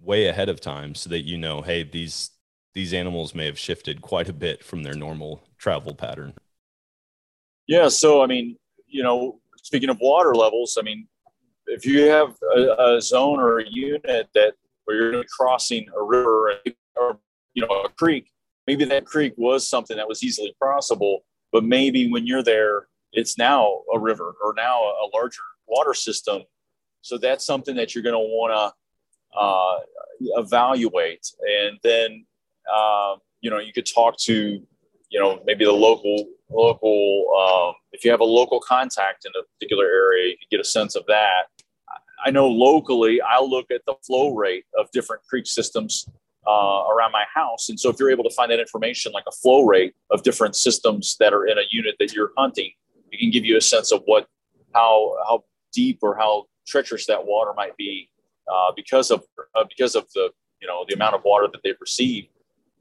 way 0.00 0.26
ahead 0.26 0.48
of 0.48 0.60
time 0.60 0.94
so 0.94 1.08
that 1.10 1.24
you 1.24 1.38
know, 1.38 1.62
hey, 1.62 1.82
these 1.82 2.30
these 2.74 2.92
animals 2.92 3.34
may 3.34 3.46
have 3.46 3.58
shifted 3.58 4.02
quite 4.02 4.28
a 4.28 4.32
bit 4.32 4.64
from 4.64 4.82
their 4.82 4.94
normal 4.94 5.44
travel 5.58 5.94
pattern. 5.94 6.34
Yeah. 7.68 7.88
So, 7.88 8.22
I 8.22 8.26
mean, 8.26 8.56
you 8.88 9.02
know, 9.02 9.40
speaking 9.62 9.88
of 9.88 9.98
water 10.00 10.34
levels, 10.34 10.76
I 10.78 10.82
mean, 10.82 11.06
if 11.66 11.86
you 11.86 12.02
have 12.02 12.36
a, 12.54 12.96
a 12.96 13.00
zone 13.00 13.38
or 13.38 13.60
a 13.60 13.68
unit 13.68 14.28
that 14.34 14.54
where 14.84 15.12
you're 15.12 15.24
crossing 15.24 15.86
a 15.96 16.02
river 16.02 16.58
or, 16.96 17.18
you 17.54 17.62
know, 17.66 17.82
a 17.84 17.88
creek, 17.88 18.30
maybe 18.66 18.84
that 18.84 19.06
creek 19.06 19.32
was 19.36 19.66
something 19.66 19.96
that 19.96 20.08
was 20.08 20.22
easily 20.22 20.54
crossable, 20.60 21.18
but 21.52 21.64
maybe 21.64 22.10
when 22.10 22.26
you're 22.26 22.42
there, 22.42 22.88
it's 23.14 23.38
now 23.38 23.80
a 23.92 23.98
river 23.98 24.34
or 24.44 24.54
now 24.54 24.80
a 24.82 25.08
larger 25.14 25.42
water 25.66 25.94
system. 25.94 26.42
So 27.00 27.18
that's 27.18 27.44
something 27.46 27.76
that 27.76 27.94
you're 27.94 28.04
going 28.04 28.14
to 28.14 28.18
want 28.18 28.52
to 28.54 29.38
uh, 29.38 30.40
evaluate. 30.40 31.26
And 31.40 31.78
then 31.82 32.26
um, 32.72 33.18
you 33.40 33.50
know, 33.50 33.58
you 33.58 33.72
could 33.72 33.86
talk 33.86 34.16
to, 34.20 34.34
you 35.10 35.20
know, 35.20 35.40
maybe 35.44 35.64
the 35.64 35.72
local 35.72 36.26
local. 36.50 37.26
Um, 37.38 37.74
if 37.92 38.04
you 38.04 38.10
have 38.10 38.20
a 38.20 38.24
local 38.24 38.60
contact 38.60 39.26
in 39.26 39.32
a 39.38 39.44
particular 39.54 39.84
area, 39.84 40.28
you 40.28 40.36
can 40.36 40.48
get 40.50 40.60
a 40.60 40.64
sense 40.64 40.96
of 40.96 41.04
that. 41.06 41.44
I 42.24 42.30
know 42.30 42.48
locally, 42.48 43.20
I 43.20 43.40
look 43.40 43.70
at 43.70 43.82
the 43.86 43.94
flow 44.06 44.34
rate 44.34 44.64
of 44.78 44.90
different 44.92 45.22
creek 45.28 45.46
systems 45.46 46.08
uh, 46.48 46.84
around 46.90 47.12
my 47.12 47.24
house, 47.32 47.68
and 47.68 47.78
so 47.78 47.90
if 47.90 47.96
you're 48.00 48.10
able 48.10 48.24
to 48.24 48.34
find 48.34 48.50
that 48.50 48.60
information, 48.60 49.12
like 49.12 49.24
a 49.28 49.32
flow 49.32 49.64
rate 49.64 49.94
of 50.10 50.22
different 50.22 50.56
systems 50.56 51.16
that 51.20 51.34
are 51.34 51.46
in 51.46 51.58
a 51.58 51.64
unit 51.70 51.96
that 51.98 52.14
you're 52.14 52.32
hunting, 52.36 52.72
it 53.14 53.20
can 53.20 53.30
give 53.30 53.44
you 53.44 53.56
a 53.56 53.60
sense 53.60 53.92
of 53.92 54.02
what 54.06 54.26
how 54.74 55.16
how 55.26 55.44
deep 55.72 56.00
or 56.02 56.16
how 56.16 56.46
treacherous 56.66 57.06
that 57.06 57.24
water 57.24 57.52
might 57.56 57.76
be 57.76 58.08
uh, 58.52 58.72
because 58.74 59.10
of 59.10 59.22
uh, 59.54 59.64
because 59.68 59.94
of 59.94 60.06
the 60.14 60.30
you 60.60 60.68
know 60.68 60.84
the 60.88 60.94
amount 60.94 61.14
of 61.14 61.22
water 61.24 61.48
that 61.50 61.60
they've 61.62 61.80
received. 61.80 62.28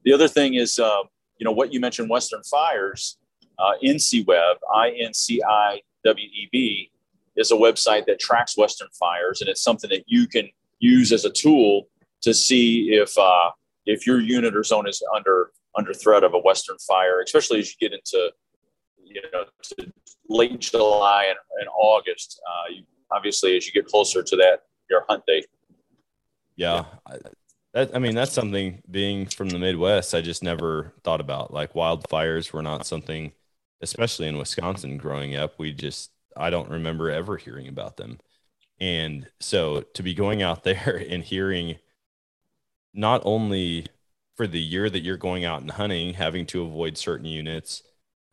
The 0.04 0.14
other 0.14 0.28
thing 0.28 0.56
is, 0.56 0.80
uh, 0.80 1.04
you 1.38 1.46
know, 1.46 1.52
what 1.52 1.72
you 1.72 1.80
mentioned, 1.80 2.10
Western 2.10 2.44
Fires, 2.44 3.18
uh, 3.58 3.74
InciWeb, 3.84 4.56
I-N-C-I-W-E-B, 4.76 5.32
is 7.38 7.52
a 7.52 7.56
website 7.56 8.06
that 8.08 8.20
tracks 8.20 8.58
Western 8.58 8.90
fires, 9.00 9.40
and 9.40 9.50
it's 9.50 9.62
something 9.62 9.90
that 9.90 10.04
you 10.08 10.28
can 10.28 10.50
use 10.80 11.14
as 11.14 11.24
a 11.24 11.30
tool 11.30 11.88
to 12.22 12.34
see 12.34 12.90
if 12.92 13.18
uh, 13.18 13.52
if 13.86 14.06
your 14.08 14.20
unit 14.20 14.56
or 14.56 14.64
zone 14.64 14.88
is 14.88 15.02
under 15.16 15.52
under 15.76 15.94
threat 15.94 16.24
of 16.24 16.34
a 16.34 16.40
Western 16.40 16.78
fire, 16.80 17.22
especially 17.22 17.60
as 17.60 17.70
you 17.70 17.76
get 17.80 17.94
into 17.94 18.32
you 19.14 19.22
know 19.32 19.46
late 20.30 20.60
July 20.60 21.26
and, 21.30 21.38
and 21.60 21.70
August. 21.76 22.42
Uh, 22.48 22.74
you, 22.74 22.84
obviously, 23.12 23.56
as 23.58 23.66
you 23.66 23.74
get 23.74 23.86
closer 23.86 24.24
to 24.24 24.36
that 24.38 24.64
your 24.90 25.06
hunt 25.08 25.24
date. 25.26 25.46
Yeah, 26.56 26.86
that 27.74 27.96
I 27.96 28.00
mean, 28.00 28.16
that's 28.16 28.32
something 28.32 28.82
being 28.90 29.26
from 29.26 29.50
the 29.50 29.60
Midwest, 29.60 30.14
I 30.14 30.22
just 30.22 30.44
never 30.44 30.94
thought 31.04 31.22
about. 31.22 31.54
Like 31.54 31.74
wildfires 31.74 32.54
were 32.54 32.62
not 32.62 32.86
something, 32.86 33.32
especially 33.82 34.28
in 34.28 34.38
Wisconsin 34.38 34.98
growing 34.98 35.36
up. 35.36 35.58
We 35.58 35.74
just 35.74 36.12
I 36.38 36.50
don't 36.50 36.70
remember 36.70 37.10
ever 37.10 37.38
hearing 37.38 37.68
about 37.68 37.98
them. 37.98 38.20
And 38.80 39.28
so 39.40 39.82
to 39.94 40.04
be 40.04 40.14
going 40.14 40.42
out 40.42 40.64
there 40.64 41.04
and 41.10 41.24
hearing 41.24 41.78
not 42.94 43.22
only 43.26 43.88
for 44.36 44.48
the 44.48 44.60
year 44.60 44.90
that 44.90 45.02
you're 45.02 45.18
going 45.18 45.46
out 45.46 45.62
and 45.62 45.72
hunting, 45.72 46.14
having 46.14 46.46
to 46.48 46.64
avoid 46.64 46.98
certain 46.98 47.26
units, 47.26 47.84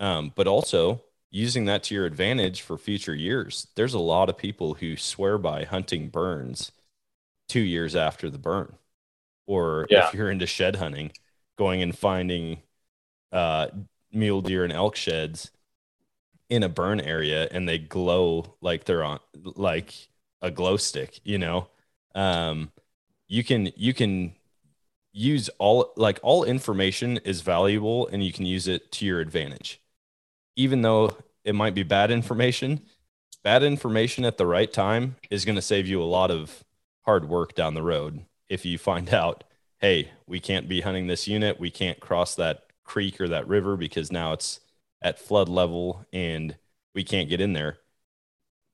um, 0.01 0.33
but 0.37 0.49
also 0.49 1.05
using 1.31 1.67
that 1.67 1.85
to 1.85 1.95
your 1.97 2.07
advantage 2.07 2.63
for 2.63 2.79
future 2.79 3.15
years. 3.17 3.69
There's 3.77 3.95
a 3.95 4.01
lot 4.01 4.31
of 4.31 4.39
people 4.39 4.75
who 4.77 4.97
swear 4.99 5.39
by 5.39 5.65
hunting 5.65 6.11
burns 6.11 6.73
two 7.49 7.61
years 7.61 7.97
after 7.97 8.31
the 8.31 8.39
burn. 8.39 8.75
Or 9.47 9.89
Yeah. 9.91 9.99
if 9.99 10.15
you're 10.15 10.31
into 10.31 10.47
shed 10.47 10.77
hunting, 10.77 11.13
going 11.59 11.83
and 11.83 11.97
finding 11.97 12.63
uh, 13.33 13.69
mule 14.13 14.43
deer 14.43 14.65
and 14.65 14.73
elk 14.73 14.97
sheds 14.97 15.51
in 16.49 16.63
a 16.63 16.69
burn 16.69 17.01
area 17.01 17.49
and 17.51 17.69
they 17.69 17.79
glow 17.79 18.57
like 18.61 18.85
they're 18.85 19.05
on 19.05 19.21
like 19.35 19.95
a 20.43 20.51
glow 20.51 20.77
stick, 20.77 21.21
you 21.25 21.39
know. 21.39 21.69
Um, 22.15 22.73
you 23.29 23.45
can 23.45 23.73
you 23.77 23.95
can 23.95 24.35
use 25.13 25.51
all 25.59 25.93
like 25.97 26.21
all 26.23 26.45
information 26.45 27.19
is 27.19 27.43
valuable 27.43 28.09
and 28.09 28.25
you 28.25 28.33
can 28.33 28.47
use 28.47 28.69
it 28.69 28.93
to 28.93 29.07
your 29.07 29.21
advantage 29.21 29.80
even 30.57 30.83
though 30.83 31.17
it 31.45 31.55
might 31.55 31.75
be 31.75 31.83
bad 31.83 32.11
information 32.11 32.81
bad 33.43 33.63
information 33.63 34.25
at 34.25 34.37
the 34.37 34.47
right 34.47 34.73
time 34.73 35.17
is 35.31 35.45
going 35.45 35.57
to 35.57 35.63
save 35.63 35.87
you 35.87 36.03
a 36.03 36.05
lot 36.05 36.31
of 36.31 36.65
hard 37.03 37.29
work 37.29 37.55
down 37.55 37.75
the 37.75 37.83
road 37.83 38.25
if 38.49 38.65
you 38.65 38.77
find 38.77 39.13
out 39.15 39.45
hey 39.81 40.11
we 40.31 40.39
can't 40.39 40.69
be 40.69 40.81
hunting 40.81 41.09
this 41.09 41.27
unit. 41.27 41.59
We 41.59 41.71
can't 41.71 41.99
cross 42.01 42.37
that 42.37 42.67
creek 42.85 43.21
or 43.21 43.29
that 43.29 43.49
river 43.49 43.77
because 43.77 44.13
now 44.13 44.33
it's 44.33 44.61
at 45.03 45.19
flood 45.19 45.49
level 45.49 46.07
and 46.13 46.57
we 46.95 47.03
can't 47.03 47.29
get 47.29 47.41
in 47.41 47.53
there. 47.53 47.79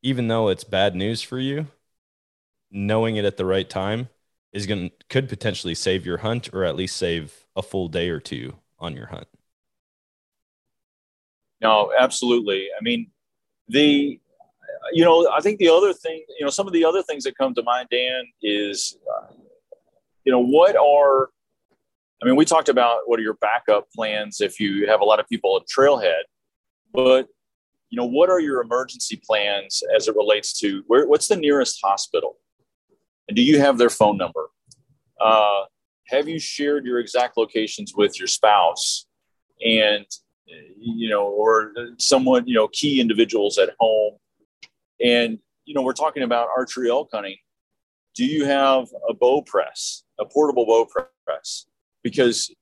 Even 0.03 0.29
though 0.29 0.49
it's 0.49 0.65
bad 0.65 0.95
news 0.95 1.23
for 1.23 1.39
you 1.39 1.69
knowing 2.71 3.17
it 3.17 3.25
at 3.25 3.39
the 3.39 3.47
right 3.47 3.71
time 3.71 4.09
is 4.53 4.67
going 4.67 4.91
to 4.91 4.97
could 5.09 5.29
potentially 5.29 5.75
save 5.75 6.05
your 6.05 6.19
hunt 6.19 6.51
or 6.53 6.65
at 6.65 6.77
least 6.77 6.97
save 6.97 7.47
a 7.55 7.63
full 7.63 7.89
day 7.89 8.11
or 8.11 8.21
two 8.21 8.55
on 8.79 8.95
your 8.95 9.07
hunt 9.07 9.29
No, 11.61 11.93
absolutely. 11.99 12.69
I 12.79 12.83
mean, 12.83 13.11
the, 13.69 14.21
you 14.93 15.05
know, 15.05 15.31
I 15.33 15.41
think 15.41 15.59
the 15.59 15.69
other 15.69 15.93
thing, 15.93 16.25
you 16.39 16.45
know, 16.45 16.51
some 16.51 16.67
of 16.67 16.73
the 16.73 16.85
other 16.85 17.03
things 17.03 17.25
that 17.25 17.37
come 17.37 17.55
to 17.55 17.63
mind, 17.63 17.89
Dan, 17.91 18.25
is, 18.43 18.99
uh, 19.11 19.33
you 20.25 20.33
know, 20.33 20.41
what 20.41 20.77
are, 20.77 21.31
I 22.23 22.27
mean, 22.27 22.37
we 22.37 22.45
talked 22.45 22.69
about 22.69 23.01
what 23.07 23.19
are 23.19 23.23
your 23.23 23.35
backup 23.35 23.91
plans 23.91 24.41
if 24.41 24.61
you 24.61 24.89
have 24.89 25.01
a 25.01 25.05
lot 25.05 25.21
of 25.21 25.29
people 25.29 25.57
at 25.61 25.67
trailhead, 25.67 26.23
but, 26.93 27.29
you 27.91 27.97
know, 27.97 28.05
what 28.05 28.31
are 28.31 28.41
your 28.41 28.61
emergency 28.61 29.21
plans 29.25 29.83
as 29.95 30.09
it 30.09 30.17
relates 30.17 30.59
to 30.61 30.83
where, 30.87 31.07
what's 31.07 31.29
the 31.29 31.37
nearest 31.37 31.79
hospital? 31.83 32.39
And 33.29 33.37
do 33.37 33.43
you 33.43 33.61
have 33.61 33.79
their 33.79 33.91
phone 33.91 34.17
number? 34.17 34.49
Uh, 35.21 35.65
have 36.09 36.29
you 36.29 36.39
shared 36.39 36.85
your 36.85 36.99
exact 36.99 37.37
locations 37.37 37.95
with 37.97 38.19
your 38.19 38.29
spouse? 38.29 39.07
And 39.65 40.07
you 40.47 41.09
know, 41.09 41.27
or 41.27 41.73
someone, 41.99 42.47
you 42.47 42.55
know, 42.55 42.69
key 42.69 43.01
individuals 43.01 43.59
at 43.59 43.71
home. 43.79 44.15
And, 45.05 45.39
you 45.65 45.75
know, 45.75 45.83
we're 45.83 45.93
talking 45.93 46.23
about 46.23 46.49
archery 46.57 46.91
elk 46.91 47.11
hunting. 47.13 47.37
Do 48.15 48.25
you 48.25 48.45
have 48.45 48.89
a 49.09 49.15
bow 49.15 49.43
press, 49.43 50.05
a 50.19 50.25
portable 50.25 50.65
bow 50.65 50.87
press? 51.27 51.67
Because 52.03 52.55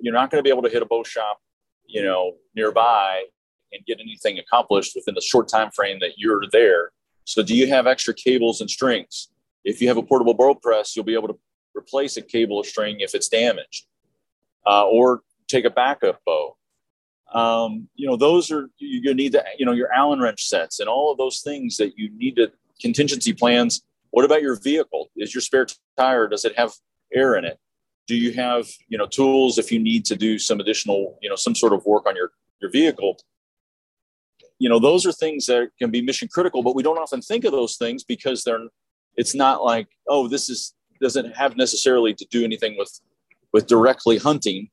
you're 0.00 0.14
not 0.14 0.30
going 0.30 0.38
to 0.38 0.42
be 0.42 0.50
able 0.50 0.62
to 0.62 0.68
hit 0.68 0.82
a 0.82 0.86
bow 0.86 1.04
shop, 1.04 1.38
you 1.86 2.02
know, 2.02 2.32
nearby 2.54 3.24
and 3.72 3.84
get 3.86 4.00
anything 4.00 4.38
accomplished 4.38 4.92
within 4.94 5.14
the 5.14 5.20
short 5.20 5.48
time 5.48 5.70
frame 5.70 5.98
that 6.00 6.12
you're 6.16 6.42
there. 6.52 6.90
So 7.24 7.42
do 7.42 7.54
you 7.54 7.66
have 7.68 7.86
extra 7.86 8.14
cables 8.14 8.60
and 8.60 8.70
strings? 8.70 9.28
If 9.64 9.80
you 9.80 9.88
have 9.88 9.96
a 9.96 10.02
portable 10.02 10.34
bow 10.34 10.54
press, 10.54 10.94
you'll 10.94 11.04
be 11.04 11.14
able 11.14 11.28
to 11.28 11.38
replace 11.76 12.16
a 12.16 12.22
cable 12.22 12.56
or 12.56 12.64
string 12.64 13.00
if 13.00 13.14
it's 13.14 13.28
damaged, 13.28 13.86
uh, 14.66 14.86
or 14.86 15.22
take 15.48 15.64
a 15.64 15.70
backup 15.70 16.20
bow 16.24 16.56
um, 17.32 17.88
you 17.94 18.06
know 18.06 18.16
those 18.16 18.50
are 18.50 18.68
to 18.78 19.14
need 19.14 19.32
the 19.32 19.44
you 19.58 19.66
know 19.66 19.72
your 19.72 19.92
allen 19.92 20.20
wrench 20.20 20.46
sets 20.46 20.80
and 20.80 20.88
all 20.88 21.10
of 21.10 21.18
those 21.18 21.40
things 21.40 21.76
that 21.76 21.98
you 21.98 22.10
need 22.16 22.36
to 22.36 22.52
contingency 22.80 23.32
plans. 23.32 23.82
What 24.10 24.24
about 24.24 24.42
your 24.42 24.56
vehicle? 24.56 25.10
Is 25.16 25.34
your 25.34 25.42
spare 25.42 25.66
tire 25.96 26.28
does 26.28 26.44
it 26.44 26.56
have 26.56 26.72
air 27.12 27.36
in 27.36 27.44
it? 27.44 27.58
Do 28.06 28.16
you 28.16 28.32
have 28.34 28.68
you 28.88 28.96
know 28.96 29.06
tools 29.06 29.58
if 29.58 29.72
you 29.72 29.78
need 29.78 30.04
to 30.06 30.16
do 30.16 30.38
some 30.38 30.60
additional 30.60 31.18
you 31.20 31.28
know 31.28 31.36
some 31.36 31.54
sort 31.54 31.72
of 31.72 31.84
work 31.84 32.06
on 32.06 32.14
your 32.14 32.30
your 32.60 32.70
vehicle? 32.70 33.18
You 34.58 34.68
know 34.68 34.78
those 34.78 35.04
are 35.04 35.12
things 35.12 35.46
that 35.46 35.70
can 35.78 35.90
be 35.90 36.00
mission 36.00 36.28
critical 36.32 36.62
but 36.62 36.74
we 36.74 36.82
don't 36.82 36.98
often 36.98 37.20
think 37.20 37.44
of 37.44 37.52
those 37.52 37.76
things 37.76 38.04
because 38.04 38.44
they're 38.44 38.68
it's 39.16 39.34
not 39.34 39.64
like 39.64 39.88
oh 40.08 40.28
this 40.28 40.48
is 40.48 40.74
doesn't 41.00 41.36
have 41.36 41.56
necessarily 41.56 42.14
to 42.14 42.26
do 42.30 42.44
anything 42.44 42.76
with 42.78 43.00
with 43.52 43.66
directly 43.66 44.16
hunting 44.16 44.70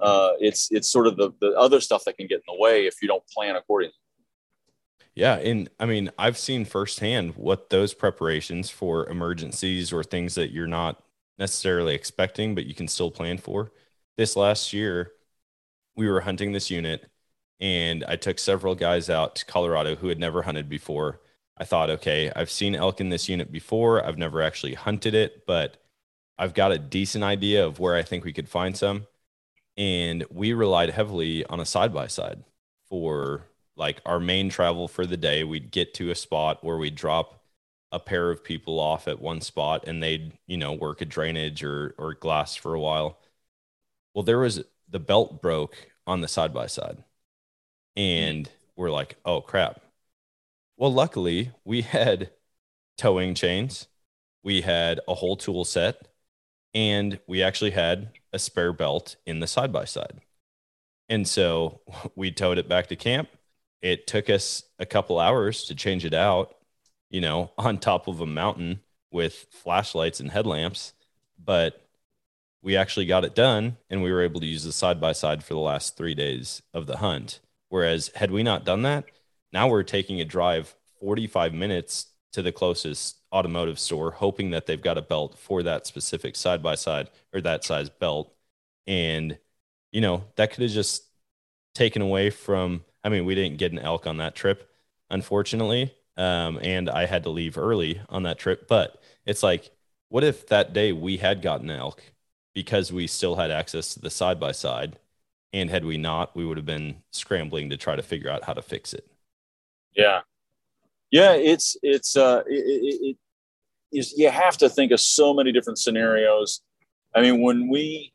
uh, 0.00 0.32
it's 0.40 0.68
it's 0.70 0.90
sort 0.90 1.06
of 1.06 1.16
the, 1.16 1.30
the 1.40 1.52
other 1.58 1.80
stuff 1.80 2.04
that 2.04 2.16
can 2.16 2.26
get 2.26 2.36
in 2.36 2.54
the 2.54 2.60
way 2.60 2.86
if 2.86 3.00
you 3.02 3.08
don't 3.08 3.26
plan 3.28 3.56
accordingly. 3.56 3.94
Yeah, 5.14 5.36
and 5.36 5.70
I 5.78 5.86
mean, 5.86 6.10
I've 6.18 6.38
seen 6.38 6.64
firsthand 6.64 7.36
what 7.36 7.70
those 7.70 7.94
preparations 7.94 8.70
for 8.70 9.08
emergencies 9.08 9.92
or 9.92 10.02
things 10.02 10.34
that 10.34 10.50
you're 10.50 10.66
not 10.66 11.02
necessarily 11.38 11.94
expecting, 11.94 12.54
but 12.54 12.66
you 12.66 12.74
can 12.74 12.88
still 12.88 13.10
plan 13.10 13.38
for. 13.38 13.70
This 14.16 14.36
last 14.36 14.72
year, 14.72 15.12
we 15.96 16.08
were 16.08 16.20
hunting 16.22 16.52
this 16.52 16.70
unit, 16.70 17.08
and 17.60 18.04
I 18.08 18.16
took 18.16 18.38
several 18.38 18.74
guys 18.74 19.08
out 19.08 19.36
to 19.36 19.44
Colorado 19.44 19.94
who 19.96 20.08
had 20.08 20.18
never 20.18 20.42
hunted 20.42 20.68
before. 20.68 21.20
I 21.56 21.64
thought, 21.64 21.90
okay, 21.90 22.32
I've 22.34 22.50
seen 22.50 22.74
elk 22.74 23.00
in 23.00 23.10
this 23.10 23.28
unit 23.28 23.52
before. 23.52 24.04
I've 24.04 24.18
never 24.18 24.42
actually 24.42 24.74
hunted 24.74 25.14
it, 25.14 25.46
but 25.46 25.76
I've 26.38 26.54
got 26.54 26.72
a 26.72 26.78
decent 26.78 27.22
idea 27.22 27.64
of 27.64 27.78
where 27.78 27.94
I 27.94 28.02
think 28.02 28.24
we 28.24 28.32
could 28.32 28.48
find 28.48 28.76
some 28.76 29.06
and 29.76 30.24
we 30.30 30.52
relied 30.52 30.90
heavily 30.90 31.44
on 31.46 31.60
a 31.60 31.64
side 31.64 31.92
by 31.92 32.06
side 32.06 32.44
for 32.88 33.46
like 33.76 34.00
our 34.06 34.20
main 34.20 34.48
travel 34.48 34.88
for 34.88 35.06
the 35.06 35.16
day. 35.16 35.44
We'd 35.44 35.70
get 35.70 35.94
to 35.94 36.10
a 36.10 36.14
spot 36.14 36.62
where 36.64 36.76
we'd 36.76 36.94
drop 36.94 37.42
a 37.92 38.00
pair 38.00 38.30
of 38.30 38.44
people 38.44 38.80
off 38.80 39.08
at 39.08 39.20
one 39.20 39.40
spot 39.40 39.84
and 39.86 40.02
they'd, 40.02 40.32
you 40.46 40.56
know, 40.56 40.72
work 40.72 41.00
a 41.00 41.04
drainage 41.04 41.64
or 41.64 41.94
or 41.98 42.14
glass 42.14 42.54
for 42.56 42.74
a 42.74 42.80
while. 42.80 43.18
Well, 44.14 44.24
there 44.24 44.38
was 44.38 44.62
the 44.88 45.00
belt 45.00 45.42
broke 45.42 45.90
on 46.06 46.20
the 46.20 46.28
side 46.28 46.54
by 46.54 46.66
side. 46.66 47.02
And 47.96 48.46
mm-hmm. 48.46 48.54
we're 48.76 48.90
like, 48.90 49.16
"Oh 49.24 49.40
crap." 49.40 49.80
Well, 50.76 50.92
luckily, 50.92 51.52
we 51.64 51.82
had 51.82 52.30
towing 52.98 53.34
chains. 53.34 53.88
We 54.42 54.62
had 54.62 55.00
a 55.08 55.14
whole 55.14 55.36
tool 55.36 55.64
set 55.64 56.08
and 56.74 57.18
we 57.26 57.42
actually 57.42 57.70
had 57.70 58.10
a 58.34 58.38
spare 58.38 58.72
belt 58.72 59.16
in 59.24 59.40
the 59.40 59.46
side 59.46 59.72
by 59.72 59.84
side. 59.84 60.20
And 61.08 61.26
so 61.26 61.80
we 62.16 62.30
towed 62.30 62.58
it 62.58 62.68
back 62.68 62.88
to 62.88 62.96
camp. 62.96 63.28
It 63.80 64.06
took 64.06 64.28
us 64.28 64.64
a 64.78 64.86
couple 64.86 65.18
hours 65.18 65.64
to 65.64 65.74
change 65.74 66.04
it 66.04 66.14
out, 66.14 66.56
you 67.08 67.20
know, 67.20 67.52
on 67.58 67.78
top 67.78 68.08
of 68.08 68.20
a 68.20 68.26
mountain 68.26 68.80
with 69.10 69.46
flashlights 69.50 70.18
and 70.18 70.32
headlamps, 70.32 70.92
but 71.42 71.80
we 72.62 72.76
actually 72.76 73.06
got 73.06 73.24
it 73.24 73.34
done 73.34 73.76
and 73.88 74.02
we 74.02 74.10
were 74.10 74.22
able 74.22 74.40
to 74.40 74.46
use 74.46 74.64
the 74.64 74.72
side 74.72 75.00
by 75.00 75.12
side 75.12 75.44
for 75.44 75.54
the 75.54 75.60
last 75.60 75.96
3 75.96 76.14
days 76.14 76.62
of 76.72 76.86
the 76.86 76.96
hunt. 76.96 77.40
Whereas 77.68 78.10
had 78.16 78.30
we 78.30 78.42
not 78.42 78.64
done 78.64 78.82
that, 78.82 79.04
now 79.52 79.68
we're 79.68 79.82
taking 79.84 80.20
a 80.20 80.24
drive 80.24 80.74
45 81.00 81.54
minutes 81.54 82.06
to 82.34 82.42
the 82.42 82.52
closest 82.52 83.18
automotive 83.32 83.78
store, 83.78 84.12
hoping 84.12 84.50
that 84.50 84.66
they've 84.66 84.82
got 84.82 84.98
a 84.98 85.02
belt 85.02 85.38
for 85.38 85.62
that 85.62 85.86
specific 85.86 86.36
side 86.36 86.62
by 86.62 86.74
side 86.76 87.10
or 87.32 87.40
that 87.40 87.64
size 87.64 87.90
belt. 87.90 88.34
And, 88.86 89.38
you 89.92 90.00
know, 90.00 90.24
that 90.36 90.52
could 90.52 90.62
have 90.62 90.72
just 90.72 91.04
taken 91.74 92.02
away 92.02 92.30
from, 92.30 92.84
I 93.04 93.08
mean, 93.08 93.24
we 93.24 93.34
didn't 93.34 93.58
get 93.58 93.72
an 93.72 93.78
elk 93.78 94.06
on 94.06 94.18
that 94.18 94.34
trip, 94.34 94.70
unfortunately. 95.10 95.94
Um, 96.16 96.58
and 96.62 96.90
I 96.90 97.06
had 97.06 97.24
to 97.24 97.30
leave 97.30 97.58
early 97.58 98.00
on 98.08 98.24
that 98.24 98.38
trip. 98.38 98.68
But 98.68 99.02
it's 99.26 99.42
like, 99.42 99.70
what 100.08 100.24
if 100.24 100.46
that 100.48 100.72
day 100.72 100.92
we 100.92 101.16
had 101.18 101.42
gotten 101.42 101.70
elk 101.70 102.02
because 102.54 102.92
we 102.92 103.06
still 103.06 103.36
had 103.36 103.50
access 103.50 103.94
to 103.94 104.00
the 104.00 104.10
side 104.10 104.40
by 104.40 104.52
side? 104.52 104.98
And 105.52 105.70
had 105.70 105.84
we 105.84 105.98
not, 105.98 106.34
we 106.36 106.44
would 106.44 106.56
have 106.56 106.66
been 106.66 107.02
scrambling 107.12 107.70
to 107.70 107.76
try 107.76 107.96
to 107.96 108.02
figure 108.02 108.30
out 108.30 108.44
how 108.44 108.54
to 108.54 108.62
fix 108.62 108.92
it. 108.94 109.06
Yeah, 109.94 110.22
yeah, 111.14 111.34
it's 111.34 111.76
it's 111.80 112.16
uh, 112.16 112.42
it, 112.48 112.54
it, 112.54 113.16
it 113.92 113.96
is 113.96 114.14
you 114.16 114.28
have 114.30 114.56
to 114.56 114.68
think 114.68 114.90
of 114.90 114.98
so 114.98 115.32
many 115.32 115.52
different 115.52 115.78
scenarios. 115.78 116.60
I 117.14 117.20
mean, 117.20 117.40
when 117.40 117.68
we, 117.68 118.12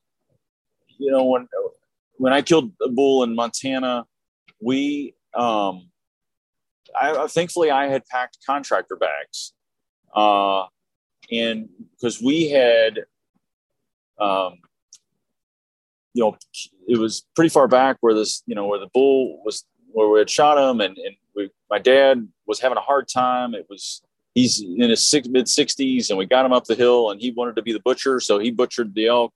you 0.98 1.10
know, 1.10 1.24
when 1.24 1.48
when 2.18 2.34
I 2.34 2.42
killed 2.42 2.74
a 2.82 2.90
bull 2.90 3.24
in 3.24 3.36
Montana, 3.36 4.06
we, 4.62 5.16
um, 5.34 5.92
I 6.94 7.28
thankfully 7.28 7.72
I 7.72 7.88
had 7.88 8.06
packed 8.06 8.40
contractor 8.46 8.98
bags, 8.98 9.54
uh, 10.14 10.66
and 11.32 11.70
because 11.92 12.22
we 12.22 12.50
had, 12.50 13.06
um, 14.20 14.56
you 16.14 16.24
know, 16.24 16.38
it 16.86 16.98
was 16.98 17.26
pretty 17.34 17.48
far 17.48 17.70
back 17.70 17.96
where 18.02 18.14
this, 18.14 18.44
you 18.46 18.56
know, 18.56 18.68
where 18.68 18.80
the 18.80 18.90
bull 18.94 19.42
was, 19.46 19.64
where 19.94 20.10
we 20.10 20.20
had 20.20 20.30
shot 20.30 20.58
him, 20.58 20.82
and 20.82 20.98
and 20.98 21.16
we, 21.40 21.50
my 21.70 21.80
dad 21.80 22.28
was 22.46 22.60
having 22.60 22.78
a 22.78 22.82
hard 22.82 23.08
time. 23.08 23.56
It 23.56 23.66
was 23.70 24.02
he's 24.36 24.62
in 24.62 24.90
his 24.90 25.08
six, 25.08 25.28
mid 25.28 25.46
60s 25.46 26.10
and 26.10 26.18
we 26.18 26.26
got 26.26 26.46
him 26.46 26.54
up 26.54 26.66
the 26.66 26.76
hill 26.76 27.10
and 27.10 27.20
he 27.20 27.32
wanted 27.32 27.56
to 27.56 27.64
be 27.64 27.74
the 27.74 27.80
butcher 27.80 28.20
so 28.20 28.38
he 28.38 28.52
butchered 28.52 28.94
the 28.94 29.08
elk 29.08 29.34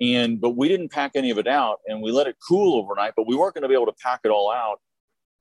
and 0.00 0.40
but 0.40 0.50
we 0.50 0.66
didn't 0.66 0.90
pack 0.90 1.12
any 1.14 1.30
of 1.30 1.38
it 1.38 1.46
out 1.46 1.78
and 1.86 2.02
we 2.02 2.10
let 2.10 2.26
it 2.26 2.36
cool 2.46 2.76
overnight 2.76 3.12
but 3.16 3.26
we 3.28 3.36
weren't 3.36 3.54
going 3.54 3.62
to 3.62 3.68
be 3.68 3.74
able 3.74 3.86
to 3.86 3.94
pack 4.02 4.20
it 4.24 4.30
all 4.30 4.50
out 4.50 4.80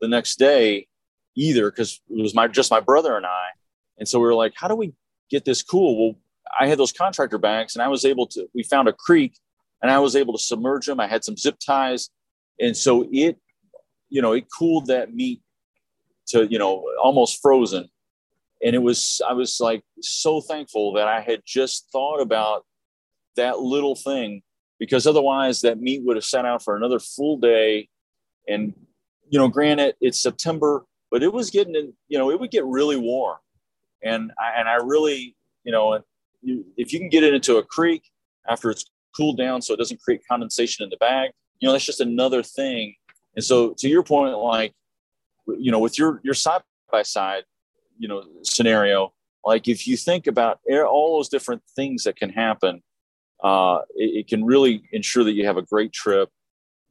the 0.01 0.07
next 0.07 0.37
day 0.37 0.87
either 1.37 1.69
because 1.69 2.01
it 2.09 2.21
was 2.21 2.35
my 2.35 2.47
just 2.47 2.71
my 2.71 2.79
brother 2.79 3.15
and 3.15 3.25
I. 3.25 3.47
And 3.97 4.07
so 4.07 4.19
we 4.19 4.25
were 4.25 4.33
like, 4.33 4.53
how 4.55 4.67
do 4.67 4.75
we 4.75 4.93
get 5.29 5.45
this 5.45 5.61
cool? 5.61 5.97
Well, 5.97 6.19
I 6.59 6.67
had 6.67 6.79
those 6.79 6.91
contractor 6.91 7.37
bags 7.37 7.75
and 7.75 7.83
I 7.83 7.87
was 7.87 8.03
able 8.03 8.27
to, 8.27 8.49
we 8.53 8.63
found 8.63 8.87
a 8.87 8.93
creek 8.93 9.37
and 9.81 9.91
I 9.91 9.99
was 9.99 10.15
able 10.15 10.33
to 10.33 10.43
submerge 10.43 10.87
them. 10.87 10.99
I 10.99 11.07
had 11.07 11.23
some 11.23 11.37
zip 11.37 11.57
ties. 11.59 12.09
And 12.59 12.75
so 12.75 13.07
it, 13.11 13.37
you 14.09 14.21
know, 14.21 14.33
it 14.33 14.45
cooled 14.57 14.87
that 14.87 15.13
meat 15.13 15.41
to, 16.27 16.45
you 16.47 16.59
know, 16.59 16.83
almost 17.01 17.41
frozen. 17.41 17.89
And 18.63 18.75
it 18.75 18.79
was, 18.79 19.21
I 19.27 19.33
was 19.33 19.59
like 19.59 19.83
so 20.01 20.41
thankful 20.41 20.93
that 20.93 21.07
I 21.07 21.21
had 21.21 21.41
just 21.45 21.89
thought 21.91 22.19
about 22.19 22.65
that 23.35 23.59
little 23.59 23.95
thing 23.95 24.41
because 24.79 25.05
otherwise 25.07 25.61
that 25.61 25.79
meat 25.79 26.01
would 26.03 26.17
have 26.17 26.25
sat 26.25 26.45
out 26.45 26.63
for 26.63 26.75
another 26.75 26.99
full 26.99 27.37
day. 27.37 27.89
And, 28.47 28.73
you 29.29 29.39
know, 29.39 29.47
granted, 29.47 29.95
it's 30.01 30.21
September, 30.21 30.85
but 31.11 31.23
it 31.23 31.31
was 31.31 31.49
getting, 31.49 31.75
in, 31.75 31.93
you 32.07 32.17
know, 32.17 32.31
it 32.31 32.39
would 32.39 32.51
get 32.51 32.65
really 32.65 32.97
warm. 32.97 33.37
And 34.03 34.31
I, 34.39 34.59
and 34.59 34.67
I 34.67 34.75
really, 34.75 35.35
you 35.63 35.71
know, 35.71 36.01
if 36.43 36.93
you 36.93 36.99
can 36.99 37.09
get 37.09 37.23
it 37.23 37.33
into 37.33 37.57
a 37.57 37.63
creek 37.63 38.03
after 38.47 38.69
it's 38.69 38.85
cooled 39.15 39.37
down 39.37 39.61
so 39.61 39.73
it 39.73 39.77
doesn't 39.77 40.01
create 40.01 40.21
condensation 40.29 40.83
in 40.83 40.89
the 40.89 40.97
bag, 40.97 41.31
you 41.59 41.67
know, 41.67 41.73
that's 41.73 41.85
just 41.85 42.01
another 42.01 42.43
thing. 42.43 42.95
And 43.37 43.45
so 43.45 43.73
to 43.77 43.87
your 43.87 44.03
point, 44.03 44.37
like, 44.37 44.73
you 45.47 45.71
know, 45.71 45.79
with 45.79 45.97
your, 45.97 46.19
your 46.23 46.33
side 46.33 46.63
by 46.91 47.03
side, 47.03 47.43
you 47.97 48.09
know, 48.09 48.21
scenario, 48.43 49.13
like 49.45 49.69
if 49.69 49.87
you 49.87 49.95
think 49.95 50.27
about 50.27 50.59
all 50.69 51.17
those 51.17 51.29
different 51.29 51.61
things 51.75 52.03
that 52.03 52.17
can 52.17 52.29
happen, 52.29 52.83
uh, 53.41 53.79
it, 53.95 54.19
it 54.19 54.27
can 54.27 54.43
really 54.43 54.83
ensure 54.91 55.23
that 55.23 55.31
you 55.31 55.45
have 55.45 55.55
a 55.55 55.61
great 55.61 55.93
trip 55.93 56.29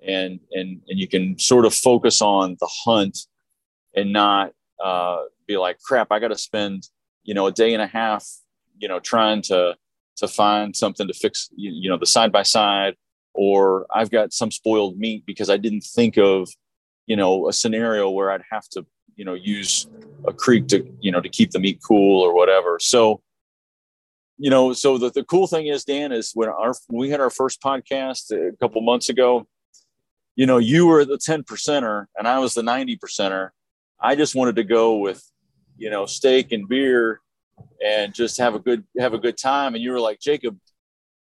and, 0.01 0.41
and, 0.53 0.81
and 0.89 0.99
you 0.99 1.07
can 1.07 1.39
sort 1.39 1.67
of 1.67 1.75
focus 1.75 2.23
on 2.23 2.57
the 2.61 2.71
hunt 2.87 3.19
and 3.95 4.11
not 4.11 4.53
uh, 4.83 5.19
be 5.47 5.59
like, 5.59 5.79
crap, 5.83 6.09
I 6.11 6.19
got 6.19 6.29
to 6.29 6.39
spend, 6.39 6.89
you 7.25 7.35
know, 7.35 7.47
a 7.47 7.53
day 7.53 7.75
and 7.75 7.83
a 7.83 7.87
half 7.87 8.27
you 8.79 8.89
know 8.89 9.01
trying 9.01 9.43
to 9.43 9.75
to 10.17 10.29
find 10.29 10.75
something 10.75 11.07
to 11.07 11.15
fix 11.15 11.49
you, 11.57 11.71
you 11.73 11.91
know 11.91 11.97
the 11.97 12.07
side 12.07 12.33
by 12.33 12.43
side 12.43 12.95
or 13.37 13.87
i've 13.95 14.11
got 14.11 14.33
some 14.33 14.51
spoiled 14.51 14.99
meat 14.99 15.25
because 15.27 15.51
i 15.51 15.57
didn't 15.57 15.83
think 15.83 16.17
of 16.17 16.49
you 17.07 17.17
know 17.17 17.49
a 17.49 17.53
scenario 17.53 18.11
where 18.11 18.31
i'd 18.31 18.43
have 18.51 18.69
to 18.69 18.85
you 19.17 19.25
know 19.25 19.35
use 19.35 19.87
a 20.27 20.33
creek 20.33 20.67
to 20.67 20.87
you 21.01 21.11
know 21.11 21.21
to 21.21 21.29
keep 21.29 21.51
the 21.51 21.59
meat 21.59 21.81
cool 21.87 22.21
or 22.23 22.35
whatever 22.35 22.79
so 22.81 23.21
you 24.39 24.51
know 24.51 24.73
so 24.73 24.99
the, 24.99 25.11
the 25.11 25.25
cool 25.25 25.47
thing 25.47 25.67
is 25.67 25.85
dan 25.85 26.13
is 26.13 26.33
when 26.35 26.49
our 26.49 26.75
we 26.89 27.11
had 27.11 27.21
our 27.21 27.31
first 27.31 27.63
podcast 27.63 28.31
a 28.31 28.57
couple 28.57 28.81
months 28.83 29.09
ago 29.09 29.47
you 30.35 30.47
know 30.47 30.59
you 30.59 30.87
were 30.87 31.05
the 31.05 31.19
10 31.19 31.45
percenter 31.45 32.07
and 32.17 32.29
i 32.29 32.39
was 32.39 32.55
the 32.55 32.63
90 32.63 32.97
percenter 32.99 33.51
i 34.01 34.15
just 34.15 34.35
wanted 34.35 34.57
to 34.57 34.65
go 34.65 34.97
with 34.97 35.23
you 35.79 35.91
know 35.91 36.07
steak 36.07 36.53
and 36.53 36.69
beer 36.69 37.21
and 37.85 38.15
just 38.15 38.39
have 38.39 38.55
a 38.55 38.59
good 38.59 38.85
have 38.99 39.15
a 39.15 39.19
good 39.19 39.37
time. 39.37 39.75
And 39.75 39.83
you 39.83 39.93
were 39.93 40.01
like, 40.01 40.21
Jacob, 40.21 40.59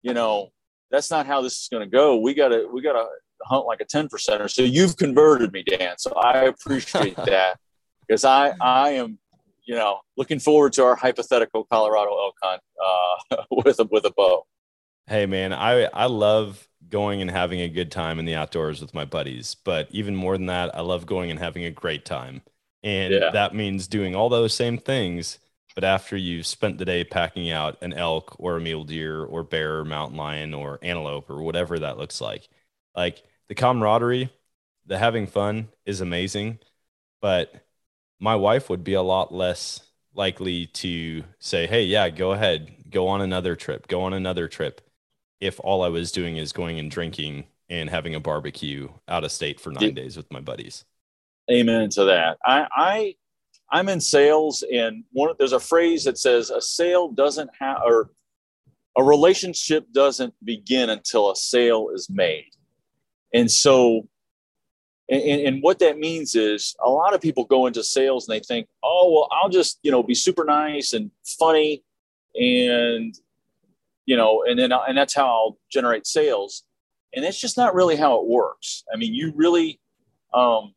you 0.03 0.15
know, 0.15 0.51
that's 0.91 1.11
not 1.11 1.27
how 1.27 1.41
this 1.41 1.61
is 1.61 1.69
going 1.71 1.89
to 1.89 1.91
go. 1.91 2.17
We 2.17 2.35
gotta 2.35 2.67
we 2.73 2.83
gotta 2.83 3.07
hunt 3.43 3.67
like 3.67 3.81
a 3.81 3.85
ten 3.85 4.09
percenter. 4.09 4.51
So 4.51 4.63
you've 4.63 4.97
converted 4.97 5.53
me, 5.53 5.63
Dan. 5.63 5.95
So 5.99 6.13
I 6.15 6.45
appreciate 6.45 7.17
that 7.27 7.59
because 8.07 8.25
I 8.25 8.55
I 8.61 8.91
am 8.91 9.19
you 9.65 9.75
know 9.75 10.01
looking 10.17 10.39
forward 10.39 10.73
to 10.75 10.85
our 10.85 10.97
hypothetical 10.97 11.65
Colorado 11.65 12.11
elk 12.11 12.35
hunt 12.43 12.63
uh, 12.85 13.45
with 13.65 13.79
a 13.81 13.85
with 13.91 14.05
a 14.05 14.13
bow. 14.17 14.47
Hey 15.07 15.27
man, 15.27 15.53
I 15.53 15.85
I 15.85 16.07
love 16.07 16.67
going 16.89 17.21
and 17.21 17.31
having 17.31 17.61
a 17.61 17.69
good 17.69 17.91
time 17.91 18.19
in 18.19 18.25
the 18.25 18.35
outdoors 18.35 18.81
with 18.81 18.95
my 18.95 19.05
buddies, 19.05 19.55
but 19.65 19.89
even 19.91 20.17
more 20.17 20.37
than 20.37 20.47
that, 20.47 20.75
I 20.75 20.81
love 20.81 21.07
going 21.07 21.31
and 21.31 21.39
having 21.39 21.65
a 21.65 21.71
great 21.71 22.05
time. 22.05 22.43
And 22.83 23.13
yeah. 23.13 23.31
that 23.31 23.55
means 23.55 23.87
doing 23.87 24.17
all 24.17 24.29
those 24.29 24.55
same 24.55 24.79
things 24.79 25.39
but 25.81 25.87
after 25.87 26.15
you've 26.15 26.45
spent 26.45 26.77
the 26.77 26.85
day 26.85 27.05
packing 27.05 27.51
out 27.51 27.79
an 27.81 27.95
elk 27.95 28.37
or 28.39 28.59
a 28.59 28.61
mule 28.61 28.85
deer 28.85 29.25
or 29.25 29.43
bear 29.43 29.79
or 29.79 29.85
mountain 29.87 30.19
lion 30.19 30.53
or 30.53 30.79
antelope 30.83 31.31
or 31.31 31.43
whatever 31.43 31.79
that 31.79 31.97
looks 31.97 32.21
like, 32.21 32.51
like 32.95 33.23
the 33.49 33.55
camaraderie, 33.55 34.31
the 34.85 34.99
having 34.99 35.27
fun 35.27 35.69
is 35.87 36.03
amazing. 36.03 36.59
But 37.23 37.55
my 38.19 38.37
wife 38.37 38.69
would 38.69 38.85
be 38.85 38.93
a 38.93 39.01
lot 39.01 39.33
less 39.33 39.81
likely 40.13 40.67
to 40.67 41.25
say, 41.39 41.67
Hey, 41.67 41.85
yeah, 41.85 42.11
go 42.11 42.33
ahead, 42.33 42.91
go 42.91 43.09
on 43.09 43.23
another 43.23 43.57
trip, 43.57 43.89
go 43.89 44.03
on 44.03 44.13
another 44.13 44.49
trip. 44.49 44.83
If 45.41 45.59
all 45.61 45.83
I 45.83 45.89
was 45.89 46.13
doing 46.13 46.37
is 46.37 46.53
going 46.53 46.79
and 46.79 46.91
drinking 46.91 47.47
and 47.71 47.89
having 47.89 48.15
a 48.15 48.21
barbecue 48.21 48.91
out 49.09 49.25
of 49.25 49.33
state 49.33 49.59
for 49.59 49.73
nine 49.73 49.95
days 49.95 50.15
with 50.15 50.31
my 50.31 50.41
buddies. 50.41 50.85
Amen 51.51 51.89
to 51.91 52.05
that. 52.05 52.37
I, 52.45 52.67
I 52.71 53.15
I'm 53.73 53.89
in 53.89 54.01
sales, 54.01 54.65
and 54.73 55.05
one 55.13 55.33
there's 55.39 55.53
a 55.53 55.61
phrase 55.61 56.05
that 56.05 56.19
says 56.19 56.51
a 56.51 56.61
sale 56.61 57.11
doesn't 57.11 57.51
have 57.59 57.79
or 57.85 58.11
a 58.97 59.03
relationship 59.03 59.87
doesn't 59.93 60.35
begin 60.45 60.91
until 60.91 61.31
a 61.31 61.37
sale 61.37 61.91
is 61.95 62.11
made. 62.11 62.51
And 63.33 63.51
so, 63.51 64.09
and, 65.09 65.23
and 65.23 65.63
what 65.63 65.79
that 65.79 65.99
means 65.99 66.35
is 66.35 66.75
a 66.85 66.91
lot 66.91 67.15
of 67.15 67.21
people 67.21 67.45
go 67.45 67.67
into 67.67 67.83
sales 67.85 68.29
and 68.29 68.35
they 68.35 68.41
think, 68.41 68.69
oh, 68.83 69.13
well, 69.13 69.29
I'll 69.31 69.49
just, 69.49 69.79
you 69.83 69.91
know, 69.91 70.03
be 70.03 70.15
super 70.15 70.45
nice 70.45 70.93
and 70.93 71.11
funny 71.39 71.85
and, 72.35 73.15
you 74.07 74.17
know, 74.17 74.45
and 74.47 74.59
then, 74.59 74.73
and 74.73 74.99
that's 74.99 75.15
how 75.15 75.27
I'll 75.27 75.59
generate 75.71 76.07
sales. 76.07 76.65
And 77.15 77.25
it's 77.25 77.41
just 77.41 77.57
not 77.57 77.75
really 77.75 77.97
how 77.97 78.21
it 78.21 78.27
works. 78.27 78.85
I 78.93 78.97
mean, 78.97 79.15
you 79.15 79.33
really, 79.35 79.81
um, 80.33 80.75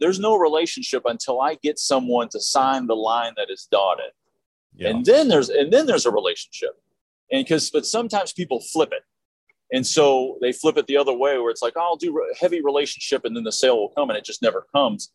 there's 0.00 0.18
no 0.18 0.36
relationship 0.36 1.02
until 1.04 1.40
I 1.40 1.56
get 1.56 1.78
someone 1.78 2.28
to 2.30 2.40
sign 2.40 2.86
the 2.86 2.96
line 2.96 3.32
that 3.36 3.50
is 3.50 3.68
dotted. 3.70 4.12
Yeah. 4.74 4.88
And 4.88 5.04
then 5.04 5.28
there's 5.28 5.48
and 5.48 5.72
then 5.72 5.86
there's 5.86 6.06
a 6.06 6.10
relationship. 6.10 6.70
And 7.30 7.44
because 7.44 7.70
but 7.70 7.86
sometimes 7.86 8.32
people 8.32 8.60
flip 8.60 8.92
it. 8.92 9.02
And 9.72 9.86
so 9.86 10.38
they 10.40 10.52
flip 10.52 10.76
it 10.76 10.86
the 10.86 10.96
other 10.96 11.12
way 11.12 11.38
where 11.38 11.50
it's 11.50 11.62
like, 11.62 11.74
oh, 11.76 11.80
I'll 11.80 11.96
do 11.96 12.24
heavy 12.40 12.60
relationship 12.60 13.24
and 13.24 13.34
then 13.34 13.44
the 13.44 13.52
sale 13.52 13.76
will 13.76 13.88
come 13.88 14.10
and 14.10 14.16
it 14.16 14.24
just 14.24 14.42
never 14.42 14.66
comes. 14.72 15.10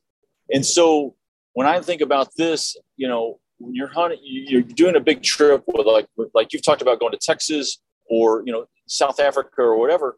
And 0.51 0.65
so 0.65 1.15
when 1.53 1.67
I 1.67 1.79
think 1.81 2.01
about 2.01 2.35
this, 2.35 2.75
you 2.97 3.07
know, 3.07 3.39
when 3.59 3.75
you're 3.75 3.87
hunting, 3.87 4.19
you're 4.21 4.61
doing 4.61 4.95
a 4.95 4.99
big 4.99 5.21
trip 5.21 5.63
with 5.67 5.85
like, 5.85 6.07
like 6.33 6.51
you've 6.51 6.63
talked 6.63 6.81
about 6.81 6.99
going 6.99 7.11
to 7.11 7.17
Texas 7.17 7.79
or, 8.09 8.43
you 8.45 8.51
know, 8.51 8.65
South 8.87 9.19
Africa 9.19 9.61
or 9.61 9.77
whatever, 9.77 10.17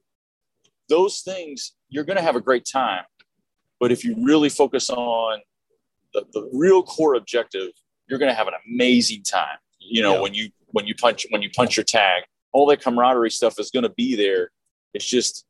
those 0.89 1.21
things, 1.21 1.73
you're 1.89 2.03
going 2.03 2.17
to 2.17 2.23
have 2.23 2.35
a 2.35 2.41
great 2.41 2.65
time. 2.71 3.03
But 3.81 3.91
if 3.91 4.05
you 4.05 4.15
really 4.23 4.47
focus 4.47 4.91
on 4.91 5.39
the, 6.13 6.23
the 6.33 6.47
real 6.53 6.83
core 6.83 7.15
objective, 7.15 7.71
you're 8.07 8.19
going 8.19 8.29
to 8.29 8.35
have 8.35 8.47
an 8.47 8.53
amazing 8.69 9.23
time. 9.23 9.57
You 9.79 10.03
know, 10.03 10.13
yeah. 10.13 10.21
when 10.21 10.35
you 10.35 10.49
when 10.67 10.85
you 10.85 10.93
punch 10.93 11.25
when 11.31 11.41
you 11.41 11.49
punch 11.49 11.75
your 11.75 11.83
tag, 11.83 12.23
all 12.53 12.67
that 12.67 12.81
camaraderie 12.81 13.31
stuff 13.31 13.59
is 13.59 13.71
going 13.71 13.83
to 13.83 13.89
be 13.89 14.15
there. 14.15 14.51
It's 14.93 15.09
just 15.09 15.45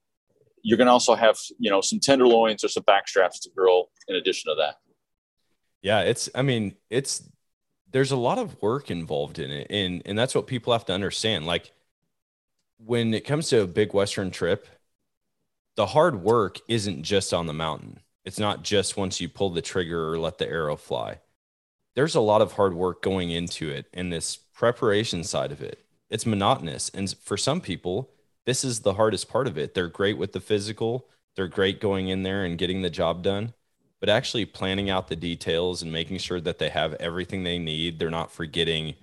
you're 0.64 0.78
going 0.78 0.88
to 0.88 0.94
also 0.94 1.14
have 1.14 1.38
you 1.60 1.70
know 1.70 1.82
some 1.82 2.00
tenderloins 2.00 2.64
or 2.64 2.70
some 2.70 2.84
backstraps 2.84 3.42
to 3.42 3.50
grill 3.56 3.90
in 4.08 4.16
addition 4.16 4.50
to 4.50 4.56
that. 4.60 4.76
Yeah, 5.82 6.02
it's. 6.02 6.30
I 6.34 6.42
mean, 6.42 6.76
it's 6.90 7.30
there's 7.92 8.12
a 8.12 8.18
lot 8.18 8.38
of 8.38 8.62
work 8.62 8.90
involved 8.90 9.40
in 9.40 9.52
it, 9.52 9.68
and 9.70 10.02
and 10.06 10.18
that's 10.18 10.34
what 10.34 10.48
people 10.48 10.72
have 10.72 10.86
to 10.86 10.94
understand. 10.94 11.46
Like 11.46 11.74
when 12.78 13.14
it 13.14 13.26
comes 13.26 13.50
to 13.50 13.62
a 13.62 13.68
big 13.68 13.94
Western 13.94 14.32
trip, 14.32 14.70
the 15.76 15.88
hard 15.88 16.24
work 16.24 16.60
isn't 16.70 17.04
just 17.04 17.34
on 17.34 17.46
the 17.46 17.54
mountain. 17.54 18.00
It's 18.24 18.40
not 18.40 18.64
just 18.64 18.98
once 18.98 19.20
you 19.20 19.30
pull 19.30 19.50
the 19.50 19.62
trigger 19.62 20.12
or 20.12 20.20
let 20.20 20.38
the 20.38 20.48
arrow 20.48 20.76
fly. 20.76 21.20
There's 21.96 22.16
a 22.16 22.22
lot 22.22 22.42
of 22.42 22.54
hard 22.54 22.74
work 22.74 23.02
going 23.02 23.32
into 23.32 23.70
it 23.70 23.88
and 23.94 24.12
this 24.12 24.38
preparation 24.38 25.24
side 25.24 25.52
of 25.52 25.62
it. 25.62 25.84
It's 26.10 26.26
monotonous. 26.26 26.90
And 26.90 27.14
for 27.22 27.38
some 27.38 27.62
people, 27.62 28.12
this 28.46 28.64
is 28.64 28.82
the 28.82 28.94
hardest 28.94 29.30
part 29.30 29.48
of 29.48 29.58
it. 29.58 29.74
They're 29.74 29.88
great 29.88 30.18
with 30.18 30.34
the 30.34 30.40
physical, 30.40 31.08
they're 31.36 31.48
great 31.48 31.80
going 31.80 32.10
in 32.10 32.24
there 32.24 32.44
and 32.44 32.58
getting 32.58 32.82
the 32.82 32.90
job 32.90 33.24
done, 33.24 33.54
but 34.00 34.10
actually 34.10 34.46
planning 34.46 34.90
out 34.90 35.08
the 35.08 35.16
details 35.16 35.82
and 35.82 35.92
making 35.92 36.18
sure 36.18 36.42
that 36.42 36.60
they 36.60 36.70
have 36.70 36.94
everything 36.96 37.44
they 37.44 37.58
need. 37.58 37.98
They're 38.00 38.10
not 38.10 38.32
forgetting 38.32 38.96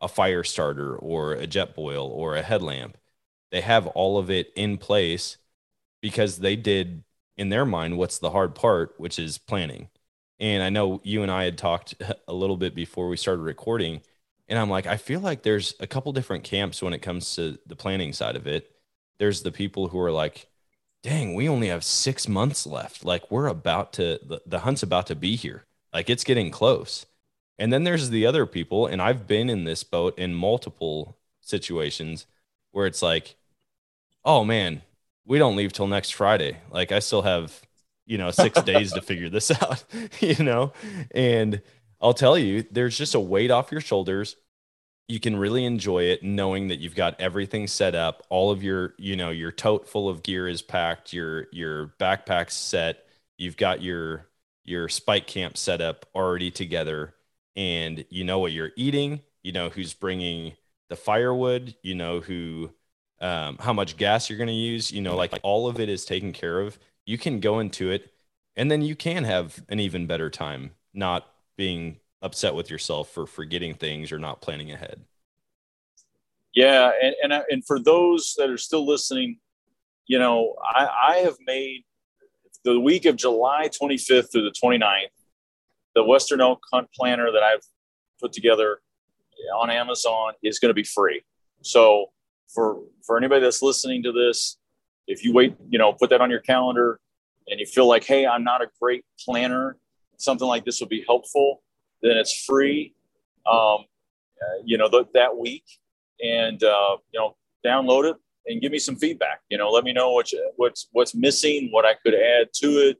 a 0.00 0.08
fire 0.08 0.44
starter 0.44 0.96
or 0.96 1.32
a 1.32 1.46
jet 1.46 1.76
Jetboil 1.76 2.08
or 2.08 2.36
a 2.36 2.42
headlamp. 2.42 2.96
They 3.50 3.60
have 3.60 3.86
all 3.88 4.18
of 4.18 4.30
it 4.30 4.52
in 4.56 4.78
place 4.78 5.36
because 6.00 6.38
they 6.38 6.56
did 6.56 7.04
in 7.36 7.48
their 7.48 7.66
mind 7.66 7.98
what's 7.98 8.18
the 8.18 8.30
hard 8.30 8.54
part, 8.54 8.94
which 8.98 9.18
is 9.18 9.38
planning. 9.38 9.88
And 10.40 10.62
I 10.62 10.70
know 10.70 11.00
you 11.04 11.22
and 11.22 11.30
I 11.30 11.44
had 11.44 11.58
talked 11.58 11.94
a 12.28 12.32
little 12.32 12.56
bit 12.56 12.74
before 12.74 13.08
we 13.08 13.16
started 13.16 13.42
recording. 13.42 14.02
And 14.48 14.58
I'm 14.58 14.70
like, 14.70 14.86
I 14.86 14.96
feel 14.96 15.20
like 15.20 15.42
there's 15.42 15.74
a 15.80 15.86
couple 15.86 16.12
different 16.12 16.44
camps 16.44 16.82
when 16.82 16.92
it 16.92 17.02
comes 17.02 17.34
to 17.36 17.58
the 17.66 17.76
planning 17.76 18.12
side 18.12 18.36
of 18.36 18.46
it. 18.46 18.70
There's 19.18 19.42
the 19.42 19.52
people 19.52 19.88
who 19.88 19.98
are 20.00 20.12
like, 20.12 20.46
dang, 21.02 21.34
we 21.34 21.48
only 21.48 21.68
have 21.68 21.84
six 21.84 22.28
months 22.28 22.66
left. 22.66 23.04
Like, 23.04 23.30
we're 23.30 23.46
about 23.46 23.92
to, 23.94 24.18
the, 24.22 24.40
the 24.46 24.60
hunt's 24.60 24.82
about 24.82 25.06
to 25.08 25.14
be 25.14 25.36
here. 25.36 25.64
Like, 25.92 26.10
it's 26.10 26.24
getting 26.24 26.50
close. 26.50 27.06
And 27.58 27.72
then 27.72 27.84
there's 27.84 28.10
the 28.10 28.26
other 28.26 28.46
people. 28.46 28.86
And 28.86 29.00
I've 29.00 29.26
been 29.26 29.48
in 29.48 29.64
this 29.64 29.84
boat 29.84 30.18
in 30.18 30.34
multiple 30.34 31.18
situations 31.40 32.26
where 32.72 32.86
it's 32.86 33.02
like, 33.02 33.36
oh 34.24 34.44
man, 34.44 34.82
we 35.26 35.38
don't 35.38 35.56
leave 35.56 35.72
till 35.72 35.86
next 35.86 36.10
Friday. 36.10 36.58
Like 36.70 36.92
I 36.92 36.98
still 36.98 37.22
have 37.22 37.60
you 38.06 38.18
know, 38.18 38.30
six 38.30 38.60
days 38.64 38.92
to 38.92 39.02
figure 39.02 39.28
this 39.28 39.50
out, 39.50 39.84
you 40.20 40.42
know? 40.44 40.72
And 41.14 41.60
I'll 42.00 42.14
tell 42.14 42.38
you, 42.38 42.64
there's 42.70 42.96
just 42.96 43.14
a 43.14 43.20
weight 43.20 43.50
off 43.50 43.72
your 43.72 43.80
shoulders. 43.80 44.36
You 45.08 45.20
can 45.20 45.36
really 45.36 45.64
enjoy 45.64 46.04
it 46.04 46.22
knowing 46.22 46.68
that 46.68 46.78
you've 46.78 46.94
got 46.94 47.20
everything 47.20 47.66
set 47.66 47.94
up. 47.94 48.22
All 48.30 48.50
of 48.50 48.62
your, 48.62 48.94
you 48.98 49.16
know, 49.16 49.30
your 49.30 49.52
tote 49.52 49.88
full 49.88 50.08
of 50.08 50.22
gear 50.22 50.48
is 50.48 50.62
packed, 50.62 51.12
your 51.12 51.46
your 51.52 51.88
backpack's 52.00 52.54
set, 52.54 53.04
you've 53.36 53.58
got 53.58 53.82
your 53.82 54.28
your 54.64 54.88
spike 54.88 55.26
camp 55.26 55.58
set 55.58 55.82
up 55.82 56.06
already 56.14 56.50
together 56.50 57.14
and 57.54 58.06
you 58.08 58.24
know 58.24 58.38
what 58.38 58.52
you're 58.52 58.72
eating, 58.76 59.20
you 59.42 59.52
know 59.52 59.68
who's 59.68 59.92
bringing 59.92 60.54
the 60.88 60.96
firewood, 60.96 61.76
you 61.82 61.94
know 61.94 62.20
who 62.20 62.70
um, 63.20 63.58
how 63.58 63.72
much 63.72 63.96
gas 63.96 64.28
you're 64.28 64.38
going 64.38 64.48
to 64.48 64.52
use, 64.52 64.90
you 64.90 65.00
know, 65.00 65.16
like, 65.16 65.32
like 65.32 65.40
all 65.44 65.66
of 65.68 65.80
it 65.80 65.88
is 65.88 66.04
taken 66.04 66.32
care 66.32 66.60
of. 66.60 66.78
You 67.06 67.18
can 67.18 67.40
go 67.40 67.58
into 67.60 67.90
it 67.90 68.12
and 68.56 68.70
then 68.70 68.82
you 68.82 68.94
can 68.96 69.24
have 69.24 69.62
an 69.68 69.80
even 69.80 70.06
better 70.06 70.30
time 70.30 70.72
not 70.92 71.26
being 71.56 71.98
upset 72.22 72.54
with 72.54 72.70
yourself 72.70 73.10
for 73.10 73.26
forgetting 73.26 73.74
things 73.74 74.12
or 74.12 74.18
not 74.18 74.40
planning 74.40 74.70
ahead. 74.70 75.02
Yeah, 76.54 76.92
and 77.02 77.14
and, 77.22 77.44
and 77.50 77.66
for 77.66 77.80
those 77.80 78.34
that 78.38 78.48
are 78.48 78.56
still 78.56 78.86
listening, 78.86 79.38
you 80.06 80.18
know, 80.18 80.54
I, 80.62 80.88
I 81.08 81.16
have 81.18 81.36
made 81.44 81.84
the 82.64 82.78
week 82.78 83.06
of 83.06 83.16
July 83.16 83.68
25th 83.68 84.30
through 84.30 84.44
the 84.44 84.54
29th, 84.62 85.08
the 85.94 86.04
Western 86.04 86.40
Elk 86.40 86.60
Hunt 86.72 86.88
Planner 86.94 87.32
that 87.32 87.42
I've 87.42 87.64
put 88.20 88.32
together 88.32 88.78
on 89.56 89.68
Amazon 89.68 90.32
is 90.42 90.58
going 90.58 90.70
to 90.70 90.74
be 90.74 90.84
free. 90.84 91.22
So 91.62 92.12
for 92.48 92.82
for 93.06 93.16
anybody 93.16 93.40
that's 93.40 93.62
listening 93.62 94.02
to 94.04 94.12
this, 94.12 94.58
if 95.06 95.24
you 95.24 95.32
wait, 95.32 95.56
you 95.68 95.78
know, 95.78 95.92
put 95.92 96.10
that 96.10 96.20
on 96.20 96.30
your 96.30 96.40
calendar, 96.40 97.00
and 97.48 97.60
you 97.60 97.66
feel 97.66 97.88
like, 97.88 98.04
hey, 98.04 98.26
I'm 98.26 98.44
not 98.44 98.62
a 98.62 98.68
great 98.80 99.04
planner, 99.24 99.76
something 100.18 100.46
like 100.46 100.64
this 100.64 100.80
would 100.80 100.88
be 100.88 101.04
helpful. 101.06 101.62
Then 102.02 102.16
it's 102.16 102.44
free, 102.44 102.94
um, 103.46 103.84
uh, 104.40 104.62
you 104.64 104.76
know, 104.78 104.88
th- 104.88 105.08
that 105.14 105.36
week, 105.36 105.64
and 106.22 106.62
uh, 106.62 106.96
you 107.12 107.20
know, 107.20 107.36
download 107.64 108.10
it 108.10 108.16
and 108.46 108.60
give 108.60 108.72
me 108.72 108.78
some 108.78 108.96
feedback. 108.96 109.40
You 109.48 109.58
know, 109.58 109.70
let 109.70 109.84
me 109.84 109.92
know 109.92 110.10
what 110.10 110.32
you, 110.32 110.50
what's 110.56 110.88
what's 110.92 111.14
missing, 111.14 111.68
what 111.70 111.84
I 111.84 111.94
could 111.94 112.14
add 112.14 112.48
to 112.54 112.66
it. 112.88 112.98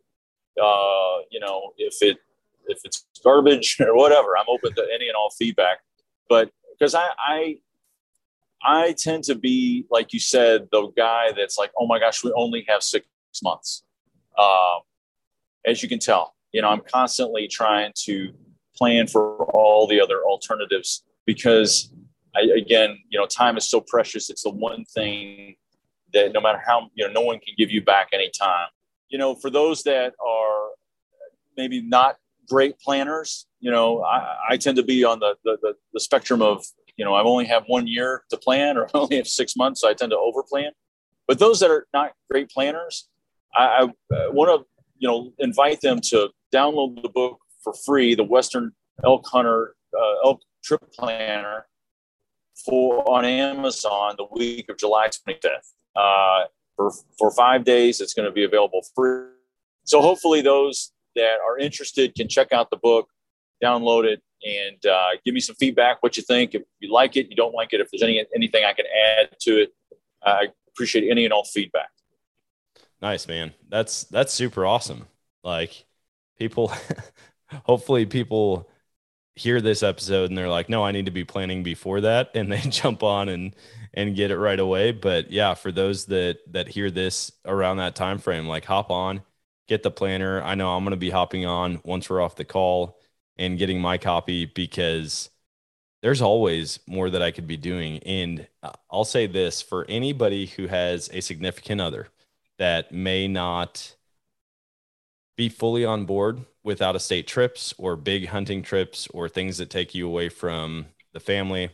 Uh, 0.61 1.23
you 1.31 1.41
know, 1.41 1.73
if 1.77 1.97
it 2.01 2.19
if 2.67 2.79
it's 2.85 3.07
garbage 3.23 3.77
or 3.81 3.97
whatever, 3.97 4.37
I'm 4.37 4.47
open 4.49 4.75
to 4.75 4.87
any 4.95 5.09
and 5.09 5.17
all 5.17 5.31
feedback. 5.31 5.79
But 6.29 6.51
because 6.79 6.95
I, 6.95 7.09
I 7.19 7.57
I 8.65 8.95
tend 8.99 9.25
to 9.25 9.35
be, 9.35 9.87
like 9.91 10.13
you 10.13 10.21
said, 10.21 10.69
the 10.73 10.89
guy 10.97 11.33
that's 11.37 11.59
like, 11.59 11.71
oh 11.79 11.87
my 11.87 11.99
gosh, 11.99 12.25
we 12.25 12.33
only 12.37 12.65
have 12.69 12.83
six 12.83 13.07
months. 13.43 13.85
Um, 14.39 14.81
as 15.67 15.83
you 15.83 15.89
can 15.89 15.99
tell, 15.99 16.35
you 16.53 16.63
know, 16.63 16.69
I'm 16.69 16.83
constantly 16.93 17.49
trying 17.49 17.93
to 18.05 18.33
plan 18.77 19.07
for 19.07 19.45
all 19.55 19.87
the 19.87 20.01
other 20.01 20.23
alternatives 20.25 21.05
because, 21.27 21.93
I, 22.35 22.43
again, 22.57 22.99
you 23.11 23.19
know, 23.19 23.27
time 23.27 23.57
is 23.57 23.69
so 23.69 23.81
precious. 23.81 24.31
It's 24.31 24.43
the 24.43 24.51
one 24.51 24.85
thing 24.85 25.57
that 26.13 26.33
no 26.33 26.41
matter 26.41 26.61
how, 26.65 26.91
you 26.95 27.07
know, 27.07 27.13
no 27.13 27.21
one 27.21 27.39
can 27.39 27.55
give 27.57 27.71
you 27.71 27.83
back 27.83 28.09
any 28.13 28.31
time. 28.39 28.69
You 29.09 29.19
know, 29.19 29.35
for 29.35 29.51
those 29.51 29.83
that 29.85 30.15
are 30.25 30.69
maybe 31.57 31.81
not 31.81 32.17
great 32.49 32.79
planners, 32.79 33.47
you 33.61 33.71
know, 33.71 34.03
I, 34.03 34.37
I 34.51 34.57
tend 34.57 34.77
to 34.77 34.83
be 34.83 35.05
on 35.05 35.21
the, 35.21 35.37
the, 35.45 35.59
the, 35.63 35.75
the 35.93 36.01
spectrum 36.01 36.43
of 36.43 36.65
you 36.97 37.05
know, 37.05 37.15
I 37.15 37.23
only 37.23 37.47
have 37.47 37.65
one 37.67 37.87
year 37.87 38.23
to 38.31 38.37
plan 38.37 38.77
or 38.77 38.87
I 38.95 38.99
only 38.99 39.17
have 39.17 39.27
six 39.27 39.57
months, 39.57 39.81
so 39.81 39.89
I 39.89 39.95
tend 39.95 40.11
to 40.11 40.17
overplan. 40.17 40.71
But 41.27 41.39
those 41.39 41.61
that 41.61 41.71
are 41.71 41.87
not 41.95 42.13
great 42.31 42.51
planners, 42.51 43.09
I, 43.55 43.89
I 44.11 44.29
want 44.29 44.61
to, 44.61 44.67
you 44.99 45.09
know, 45.09 45.33
invite 45.39 45.81
them 45.81 46.01
to 46.09 46.29
download 46.55 47.03
the 47.03 47.09
book 47.09 47.39
for 47.63 47.73
free, 47.73 48.15
the 48.15 48.25
Western 48.25 48.73
Elk 49.05 49.27
Hunter 49.27 49.75
uh, 49.99 50.27
Elk 50.27 50.43
Trip 50.63 50.81
Planner 50.93 51.67
for 52.65 53.09
on 53.09 53.25
Amazon 53.25 54.15
the 54.17 54.27
week 54.33 54.69
of 54.69 54.79
July 54.79 55.09
25th. 55.09 55.73
Uh, 55.97 56.45
for, 56.77 56.91
for 57.19 57.31
five 57.31 57.65
days, 57.65 58.01
it's 58.01 58.15
going 58.15 58.27
to 58.27 58.33
be 58.33 58.45
available 58.45 58.85
free. 58.95 59.29
So 59.85 60.01
hopefully 60.01 60.41
those 60.41 60.93
that 61.15 61.39
are 61.45 61.59
interested 61.59 62.15
can 62.15 62.29
check 62.29 62.53
out 62.53 62.71
the 62.71 62.77
book, 62.77 63.09
download 63.63 64.05
it, 64.05 64.23
and 64.45 64.85
uh, 64.87 65.11
give 65.25 65.35
me 65.35 65.41
some 65.41 65.57
feedback. 65.57 66.03
What 66.03 66.17
you 66.17 66.23
think? 66.23 66.55
If 66.55 66.63
you 66.81 66.93
like 66.93 67.17
it, 67.17 67.29
you 67.31 67.37
don't 67.37 67.55
like 67.55 67.73
it. 67.73 67.81
If 67.81 67.91
there's 67.91 68.03
any 68.03 68.25
anything 68.35 68.65
I 68.65 68.73
can 68.73 68.87
add 68.87 69.37
to 69.41 69.63
it, 69.63 69.75
I 70.23 70.49
appreciate 70.69 71.11
any 71.11 71.25
and 71.25 71.33
all 71.33 71.45
feedback. 71.45 71.89
Nice, 73.01 73.27
man. 73.27 73.53
That's 73.69 74.05
that's 74.05 74.33
super 74.33 74.67
awesome. 74.67 75.07
Like 75.43 75.87
people, 76.39 76.73
hopefully 77.65 78.07
people 78.07 78.69
hear 79.37 79.61
this 79.61 79.83
episode 79.83 80.31
and 80.31 80.39
they're 80.39 80.49
like, 80.49 80.69
no, 80.69 80.85
I 80.85 80.93
need 80.93 81.07
to 81.07 81.11
be 81.11 81.25
planning 81.25 81.63
before 81.63 82.03
that, 82.03 82.31
and 82.35 82.53
they 82.53 82.61
jump 82.69 83.03
on 83.03 83.29
and 83.29 83.55
and 83.95 84.17
get 84.17 84.31
it 84.31 84.39
right 84.39 84.61
away. 84.61 84.93
But 84.93 85.31
yeah, 85.31 85.55
for 85.55 85.73
those 85.73 86.07
that 86.07 86.39
that 86.53 86.69
hear 86.69 86.91
this 86.91 87.33
around 87.45 87.79
that 87.79 87.95
time 87.95 88.19
frame, 88.19 88.47
like 88.47 88.65
hop 88.65 88.91
on, 88.91 89.23
get 89.69 89.83
the 89.83 89.91
planner. 89.91 90.43
I 90.43 90.55
know 90.55 90.75
I'm 90.77 90.85
going 90.85 90.91
to 90.91 90.97
be 90.97 91.11
hopping 91.11 91.47
on 91.47 91.81
once 91.85 92.11
we're 92.11 92.21
off 92.21 92.37
the 92.37 92.45
call 92.45 92.99
and 93.37 93.59
getting 93.59 93.81
my 93.81 93.99
copy 93.99 94.47
because 94.47 95.31
there's 96.03 96.21
always 96.21 96.81
more 96.87 97.09
that 97.11 97.23
I 97.23 97.31
could 97.31 97.47
be 97.47 97.57
doing. 97.57 97.99
And 98.01 98.47
uh, 98.63 98.73
I'll 98.91 99.05
say 99.05 99.27
this 99.27 99.63
for 99.63 99.87
anybody 99.89 100.47
who 100.47 100.67
has 100.67 101.09
a 101.13 101.21
significant 101.21 101.81
other 101.81 102.09
that 102.59 102.93
may 102.93 103.27
not 103.27 103.95
be 105.37 105.49
fully 105.49 105.85
on 105.85 106.05
board 106.05 106.45
with 106.63 106.81
out 106.81 106.95
of 106.95 107.03
state 107.03 107.27
trips 107.27 107.75
or 107.79 107.97
big 107.97 108.29
hunting 108.29 108.63
trips 108.63 109.09
or 109.13 109.29
things 109.29 109.59
that 109.59 109.71
take 109.71 109.95
you 109.95 110.07
away 110.07 110.29
from 110.29 110.87
the 111.13 111.21
family. 111.21 111.71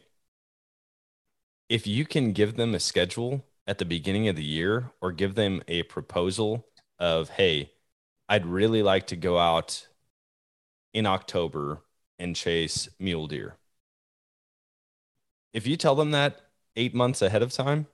If 1.69 1.87
you 1.87 2.05
can 2.05 2.33
give 2.33 2.57
them 2.57 2.75
a 2.75 2.81
schedule 2.81 3.45
at 3.67 3.79
the 3.79 3.85
beginning 3.85 4.29
of 4.29 4.37
the 4.37 4.45
year 4.45 4.91
or 5.01 5.13
give 5.13 5.35
them 5.35 5.63
a 5.69 5.83
proposal 5.85 6.67
of, 6.99 7.31
hey, 7.31 7.71
I'd 8.29 8.47
really 8.47 8.83
like 8.83 9.09
to 9.09 9.17
go 9.17 9.39
out 9.39 9.87
in 10.93 11.07
October 11.07 11.83
and 12.19 12.37
chase 12.37 12.89
mule 12.99 13.27
deer. 13.27 13.57
If 15.53 15.67
you 15.67 15.77
tell 15.77 15.95
them 15.95 16.13
that 16.13 16.41
eight 16.77 16.95
months 16.95 17.23
ahead 17.23 17.43
of 17.43 17.53
time, 17.53 17.87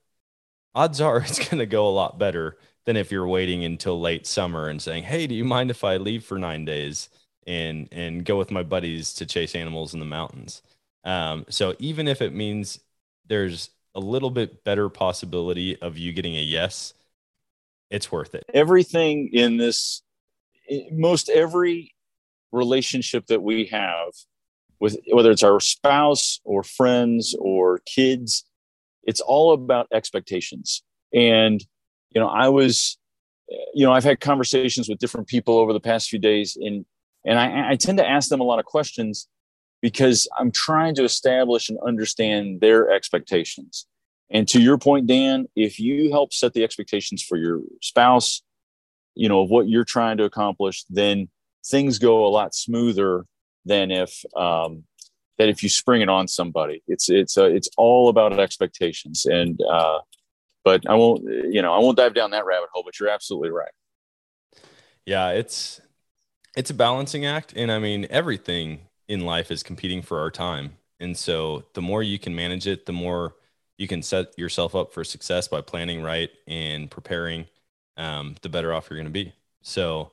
odds 0.75 1.01
are 1.01 1.19
it's 1.21 1.39
going 1.39 1.59
to 1.59 1.67
go 1.67 1.89
a 1.89 1.91
lot 1.91 2.19
better 2.19 2.59
than 2.85 2.97
if 2.97 3.11
you're 3.11 3.27
waiting 3.27 3.65
until 3.65 4.01
late 4.01 4.27
summer 4.27 4.69
and 4.69 4.81
saying, 4.81 5.05
"Hey, 5.05 5.27
do 5.27 5.35
you 5.35 5.45
mind 5.45 5.71
if 5.71 5.85
I 5.85 5.97
leave 5.97 6.25
for 6.25 6.39
nine 6.39 6.65
days 6.65 7.09
and 7.47 7.89
and 7.93 8.25
go 8.25 8.37
with 8.39 8.51
my 8.51 8.63
buddies 8.63 9.13
to 9.15 9.27
chase 9.27 9.55
animals 9.55 9.95
in 9.95 10.01
the 10.01 10.07
mountains?" 10.07 10.63
Um, 11.05 11.47
so 11.49 11.75
even 11.79 12.09
if 12.09 12.21
it 12.21 12.35
means 12.35 12.81
there's 13.27 13.71
a 13.95 14.01
little 14.01 14.31
bit 14.31 14.63
better 14.65 14.89
possibility 14.89 15.81
of 15.81 15.97
you 15.97 16.13
getting 16.13 16.37
a 16.37 16.43
yes, 16.43 16.95
it's 17.91 18.13
worth 18.13 18.35
it. 18.35 18.45
Everything 18.53 19.31
in 19.33 19.57
this, 19.57 20.03
most 20.93 21.29
every 21.29 21.96
relationship 22.53 23.27
that 23.27 23.43
we 23.43 23.67
have 23.67 24.13
with 24.81 24.99
whether 25.13 25.31
it's 25.31 25.43
our 25.43 25.61
spouse 25.61 26.41
or 26.45 26.63
friends 26.63 27.35
or 27.39 27.81
kids 27.87 28.45
it's 29.05 29.21
all 29.21 29.53
about 29.53 29.87
expectations. 29.93 30.83
And 31.15 31.65
you 32.17 32.21
know 32.21 32.29
i 32.29 32.49
was 32.49 32.99
you 33.75 33.85
know 33.85 33.93
i've 33.93 34.05
had 34.05 34.21
conversations 34.21 34.89
with 34.89 34.99
different 34.99 35.27
people 35.27 35.59
over 35.59 35.73
the 35.73 35.81
past 35.81 36.09
few 36.09 36.19
days 36.19 36.57
and 36.61 36.85
and 37.25 37.39
I, 37.39 37.73
I 37.73 37.77
tend 37.77 37.99
to 37.99 38.09
ask 38.09 38.29
them 38.29 38.41
a 38.41 38.45
lot 38.45 38.59
of 38.59 38.65
questions 38.65 39.29
because 39.83 40.27
i'm 40.39 40.51
trying 40.51 40.95
to 40.97 41.05
establish 41.05 41.69
and 41.69 41.79
understand 41.87 42.61
their 42.61 42.91
expectations. 42.91 43.87
And 44.31 44.49
to 44.49 44.61
your 44.61 44.79
point 44.79 45.07
dan 45.07 45.47
if 45.55 45.79
you 45.79 46.11
help 46.11 46.33
set 46.33 46.55
the 46.55 46.65
expectations 46.65 47.23
for 47.23 47.37
your 47.37 47.61
spouse 47.83 48.43
you 49.15 49.29
know 49.29 49.43
of 49.43 49.51
what 49.51 49.69
you're 49.69 49.85
trying 49.85 50.17
to 50.17 50.25
accomplish 50.25 50.85
then 50.89 51.29
things 51.67 51.99
go 51.99 52.27
a 52.27 52.29
lot 52.29 52.55
smoother 52.55 53.25
than 53.65 53.91
if 53.91 54.25
um, 54.37 54.85
that 55.39 55.49
if 55.49 55.63
you 55.63 55.69
spring 55.69 56.03
it 56.03 56.09
on 56.09 56.29
somebody. 56.29 56.83
It's 56.87 57.11
it's 57.11 57.37
uh, 57.37 57.45
it's 57.45 57.69
all 57.77 58.09
about 58.09 58.39
expectations, 58.39 59.27
and 59.27 59.61
uh, 59.63 60.01
but 60.65 60.89
I 60.89 60.95
won't 60.95 61.23
you 61.25 61.63
know 61.63 61.73
I 61.73 61.79
won't 61.79 61.97
dive 61.97 62.15
down 62.15 62.31
that 62.31 62.47
rabbit 62.47 62.69
hole. 62.73 62.83
But 62.85 62.99
you're 62.99 63.09
absolutely 63.09 63.51
right. 63.51 63.73
Yeah, 65.05 65.31
it's 65.31 65.81
it's 66.57 66.71
a 66.71 66.75
balancing 66.75 67.27
act, 67.27 67.53
and 67.57 67.71
I 67.71 67.79
mean 67.79 68.07
everything 68.11 68.81
in 69.09 69.21
life 69.21 69.51
is 69.51 69.63
competing 69.63 70.03
for 70.03 70.21
our 70.21 70.31
time, 70.31 70.77
and 71.01 71.17
so 71.17 71.65
the 71.75 71.83
more 71.83 72.03
you 72.03 72.19
can 72.19 72.35
manage 72.35 72.67
it, 72.67 72.87
the 72.87 72.93
more 72.93 73.35
you 73.79 73.87
can 73.87 74.03
set 74.03 74.39
yourself 74.39 74.75
up 74.75 74.93
for 74.93 75.05
success 75.05 75.49
by 75.49 75.61
planning 75.61 76.03
right 76.03 76.31
and 76.47 76.91
preparing. 76.91 77.47
Um, 77.99 78.37
the 78.43 78.51
better 78.51 78.75
off 78.75 78.91
you're 78.91 78.99
going 78.99 79.07
to 79.07 79.11
be. 79.11 79.33
So 79.63 80.13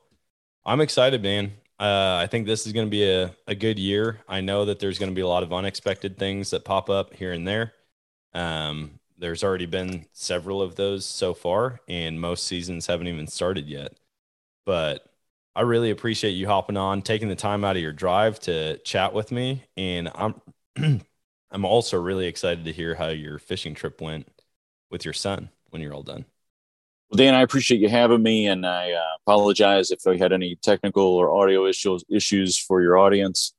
I'm 0.66 0.82
excited, 0.82 1.22
man. 1.22 1.54
Uh, 1.80 2.18
I 2.22 2.28
think 2.28 2.46
this 2.46 2.66
is 2.66 2.74
going 2.74 2.88
to 2.88 2.92
be 2.92 3.10
a, 3.10 3.36
a 3.48 3.56
good 3.56 3.78
year. 3.78 4.20
I 4.28 4.42
know 4.42 4.66
that 4.66 4.80
there's 4.80 5.00
going 5.00 5.12
to 5.12 5.16
be 5.16 5.22
a 5.22 5.28
lot 5.28 5.44
of 5.44 5.52
unexpected 5.52 6.18
things 6.18 6.52
that 6.52 6.64
pop 6.64 6.90
up 6.90 7.14
here 7.14 7.34
and 7.34 7.48
there. 7.48 7.74
Um, 8.34 9.00
there's 9.18 9.44
already 9.44 9.66
been 9.66 10.06
several 10.14 10.62
of 10.62 10.76
those 10.76 11.06
so 11.06 11.34
far, 11.34 11.82
and 11.88 12.20
most 12.20 12.46
seasons 12.48 12.88
haven't 12.88 13.08
even 13.08 13.28
started 13.28 13.68
yet. 13.68 13.98
But 14.66 15.06
I 15.56 15.62
really 15.62 15.92
appreciate 15.92 16.32
you 16.32 16.48
hopping 16.48 16.78
on, 16.78 17.02
taking 17.02 17.28
the 17.28 17.36
time 17.36 17.66
out 17.66 17.76
of 17.76 17.82
your 17.82 17.92
drive 17.92 18.40
to 18.42 18.78
chat 18.80 19.14
with 19.14 19.32
me. 19.32 19.66
And 19.78 20.10
I'm 20.16 20.42
I'm 21.52 21.66
also 21.66 22.02
really 22.02 22.26
excited 22.28 22.66
to 22.66 22.72
hear 22.74 22.96
how 22.96 23.10
your 23.10 23.38
fishing 23.38 23.76
trip 23.76 24.02
went 24.02 24.28
with 24.90 25.06
your 25.06 25.14
son 25.14 25.50
when 25.70 25.82
you're 25.82 25.94
all 25.94 26.04
done. 26.04 26.26
Well, 27.14 27.18
Dan, 27.18 27.36
I 27.36 27.44
appreciate 27.44 27.80
you 27.80 27.90
having 27.90 28.24
me, 28.24 28.48
and 28.48 28.66
I 28.66 28.92
uh, 28.92 29.02
apologize 29.22 29.92
if 29.92 30.08
I 30.08 30.18
had 30.18 30.34
any 30.34 30.56
technical 30.64 31.04
or 31.04 31.30
audio 31.30 31.68
issues 31.68 32.04
issues 32.10 32.58
for 32.58 32.82
your 32.82 32.98
audience. 32.98 33.54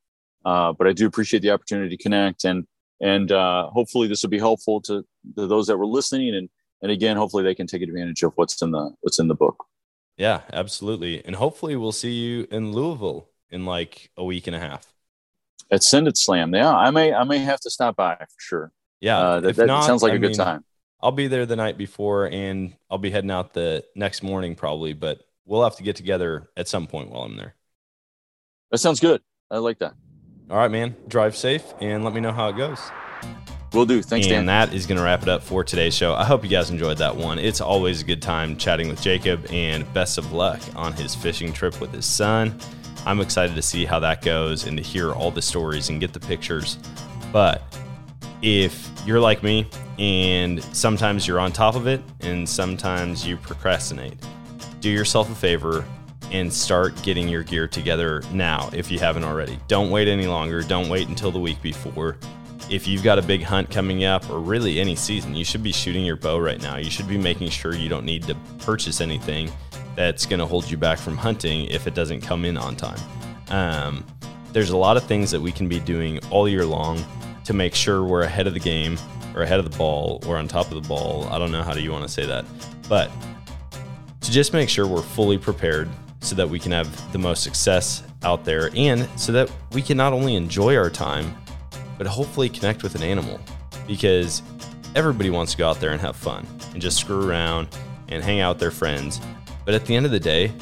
Uh, 0.45 0.73
but 0.73 0.89
I 0.89 0.93
do 0.93 1.07
appreciate 1.07 1.39
the 1.39 1.53
opportunity 1.53 1.97
to 1.97 2.03
connect, 2.03 2.45
and 2.45 2.67
and 3.01 3.31
uh, 3.31 3.69
hopefully 3.69 4.09
this 4.09 4.25
will 4.25 4.31
be 4.31 4.41
helpful 4.41 4.81
to, 4.81 5.07
to 5.37 5.47
those 5.47 5.69
that 5.69 5.77
were 5.77 5.87
listening, 5.87 6.35
and 6.35 6.49
and 6.83 6.91
again, 6.91 7.17
hopefully 7.17 7.45
they 7.45 7.55
can 7.55 7.69
take 7.69 7.81
advantage 7.81 8.25
of 8.25 8.33
what's 8.35 8.61
in 8.61 8.73
the 8.73 8.91
what's 9.03 9.21
in 9.21 9.29
the 9.29 9.37
book. 9.37 9.65
Yeah, 10.17 10.41
absolutely, 10.53 11.25
and 11.25 11.37
hopefully 11.37 11.77
we'll 11.77 11.93
see 11.93 12.11
you 12.11 12.49
in 12.51 12.73
Louisville 12.73 13.29
in 13.51 13.67
like 13.67 14.11
a 14.17 14.25
week 14.25 14.49
and 14.49 14.57
a 14.57 14.59
half 14.59 14.93
at 15.71 15.85
Send 15.85 16.09
It 16.09 16.17
Slam. 16.17 16.53
Yeah, 16.53 16.75
I 16.75 16.91
may 16.91 17.15
I 17.15 17.23
may 17.23 17.39
have 17.39 17.61
to 17.61 17.71
stop 17.71 17.95
by 17.95 18.17
for 18.17 18.41
sure. 18.41 18.73
Yeah, 19.01 19.17
uh, 19.17 19.41
that, 19.41 19.55
that 19.55 19.67
not, 19.67 19.85
sounds 19.85 20.03
like 20.03 20.15
I 20.15 20.17
a 20.17 20.19
good 20.19 20.35
time. 20.35 20.65
I'll 21.05 21.13
be 21.13 21.27
there 21.27 21.45
the 21.45 21.55
night 21.55 21.77
before 21.77 22.31
and 22.31 22.75
I'll 22.91 22.97
be 22.97 23.11
heading 23.11 23.31
out 23.31 23.53
the 23.53 23.85
next 23.95 24.23
morning 24.23 24.55
probably, 24.55 24.95
but 24.95 25.21
we'll 25.45 25.63
have 25.63 25.77
to 25.77 25.83
get 25.83 25.97
together 25.97 26.49
at 26.57 26.67
some 26.67 26.87
point 26.87 27.11
while 27.11 27.25
I'm 27.25 27.37
there. 27.37 27.55
That 28.71 28.79
sounds 28.79 29.01
good. 29.01 29.21
I 29.51 29.59
like 29.59 29.81
that. 29.81 29.93
All 30.49 30.57
right, 30.57 30.71
man. 30.71 30.97
Drive 31.07 31.37
safe 31.37 31.63
and 31.79 32.05
let 32.05 32.15
me 32.15 32.23
know 32.23 32.33
how 32.33 32.49
it 32.49 32.57
goes. 32.57 32.81
Will 33.75 33.85
do. 33.85 34.01
Thanks, 34.01 34.27
and 34.27 34.31
Dan. 34.31 34.39
And 34.41 34.49
that 34.49 34.73
is 34.73 34.87
going 34.87 34.97
to 34.97 35.05
wrap 35.05 35.23
it 35.23 35.29
up 35.29 35.43
for 35.43 35.63
today's 35.63 35.95
show. 35.95 36.15
I 36.15 36.25
hope 36.25 36.43
you 36.43 36.49
guys 36.49 36.71
enjoyed 36.71 36.97
that 36.99 37.15
one. 37.15 37.39
It's 37.39 37.61
always 37.61 38.01
a 38.01 38.05
good 38.05 38.23
time 38.23 38.57
chatting 38.57 38.89
with 38.89 39.03
Jacob, 39.03 39.47
and 39.51 39.93
best 39.93 40.17
of 40.17 40.33
luck 40.33 40.61
on 40.75 40.95
his 40.95 41.15
fishing 41.15 41.53
trip 41.53 41.81
with 41.81 41.93
his 41.93 42.07
son. 42.07 42.59
I'm 43.05 43.21
excited 43.21 43.57
to 43.57 43.63
see 43.63 43.85
how 43.85 43.99
that 43.99 44.23
goes 44.23 44.67
and 44.67 44.77
to 44.77 44.83
hear 44.83 45.13
all 45.13 45.31
the 45.31 45.43
stories 45.43 45.89
and 45.91 46.01
get 46.01 46.13
the 46.13 46.21
pictures. 46.21 46.79
But 47.33 47.63
if 48.43 48.91
you're 49.05 49.21
like 49.21 49.43
me 49.43 49.67
and 49.99 50.63
sometimes 50.75 51.27
you're 51.27 51.41
on 51.41 51.53
top 51.53 51.75
of 51.77 51.87
it 51.87 52.03
and 52.21 52.49
sometimes 52.49 53.27
you 53.27 53.37
procrastinate, 53.37 54.15
do 54.81 54.91
yourself 54.91 55.31
a 55.31 55.35
favor 55.35 55.85
and 56.33 56.53
start 56.53 57.01
getting 57.03 57.29
your 57.29 57.43
gear 57.43 57.69
together 57.69 58.23
now 58.33 58.69
if 58.73 58.91
you 58.91 58.99
haven't 58.99 59.25
already. 59.25 59.59
Don't 59.69 59.91
wait 59.91 60.09
any 60.09 60.27
longer. 60.27 60.63
Don't 60.63 60.89
wait 60.89 61.09
until 61.09 61.31
the 61.31 61.39
week 61.39 61.61
before. 61.63 62.17
If 62.71 62.89
you've 62.89 63.03
got 63.03 63.19
a 63.19 63.23
big 63.23 63.43
hunt 63.43 63.71
coming 63.71 64.05
up 64.05 64.29
or 64.31 64.41
really 64.41 64.81
any 64.81 64.97
season, 64.97 65.35
you 65.35 65.45
should 65.45 65.63
be 65.63 65.73
shooting 65.73 66.05
your 66.05 66.17
bow 66.17 66.39
right 66.39 66.61
now. 66.61 66.77
You 66.77 66.91
should 66.91 67.07
be 67.07 67.19
making 67.19 67.51
sure 67.51 67.75
you 67.75 67.89
don't 67.89 68.07
need 68.07 68.25
to 68.25 68.35
purchase 68.59 69.01
anything 69.01 69.51
that's 69.95 70.27
going 70.27 70.41
to 70.41 70.47
hold 70.47 70.69
you 70.69 70.77
back 70.77 70.99
from 70.99 71.17
hunting 71.17 71.67
if 71.67 71.87
it 71.87 71.95
doesn't 71.95 72.23
come 72.23 72.45
in 72.45 72.57
on 72.57 72.75
time. 72.75 72.99
Um, 73.51 74.05
there's 74.53 74.71
a 74.71 74.77
lot 74.77 74.97
of 74.97 75.05
things 75.05 75.31
that 75.31 75.41
we 75.41 75.53
can 75.53 75.69
be 75.69 75.79
doing 75.79 76.19
all 76.31 76.49
year 76.49 76.65
long 76.65 77.05
to 77.45 77.53
make 77.53 77.75
sure 77.75 78.03
we're 78.03 78.23
ahead 78.23 78.47
of 78.47 78.55
the 78.55 78.61
game 78.61 78.97
or 79.35 79.43
ahead 79.43 79.59
of 79.59 79.71
the 79.71 79.77
ball 79.77 80.23
or 80.27 80.37
on 80.37 80.49
top 80.49 80.71
of 80.71 80.83
the 80.83 80.89
ball. 80.89 81.25
I 81.31 81.39
don't 81.39 81.53
know 81.53 81.63
how 81.63 81.73
do 81.73 81.81
you 81.81 81.93
want 81.93 82.05
to 82.05 82.09
say 82.09 82.27
that, 82.27 82.45
but 82.89 83.11
to 84.21 84.31
just 84.31 84.53
make 84.53 84.69
sure 84.69 84.87
we're 84.87 85.03
fully 85.03 85.39
prepared 85.39 85.89
so 86.21 86.35
that 86.37 86.49
we 86.49 86.59
can 86.59 86.73
have 86.73 87.13
the 87.13 87.19
most 87.19 87.43
success 87.43 88.03
out 88.23 88.45
there 88.45 88.71
and 88.75 89.09
so 89.17 89.33
that 89.33 89.51
we 89.73 89.83
can 89.83 89.97
not 89.97 90.13
only 90.13 90.37
enjoy 90.37 90.77
our 90.77 90.89
time, 90.89 91.37
but 91.99 92.07
hopefully 92.07 92.49
connect 92.49 92.83
with 92.83 92.95
an 92.95 93.03
animal 93.03 93.39
because 93.87 94.43
everybody 94.95 95.31
wants 95.31 95.53
to 95.53 95.59
go 95.59 95.69
out 95.69 95.81
there 95.81 95.93
and 95.93 96.01
have 96.01 96.17
fun 96.17 96.47
and 96.73 96.81
just 96.81 96.99
screw 96.99 97.29
around 97.29 97.69
and 98.09 98.23
hang 98.23 98.41
out 98.41 98.57
with 98.57 98.61
their 98.61 98.71
friends. 98.71 99.21
But 99.65 99.75
at 99.75 99.85
the 99.87 99.95
end 99.95 100.07
of 100.07 100.13
the 100.13 100.21
day, 100.21 100.53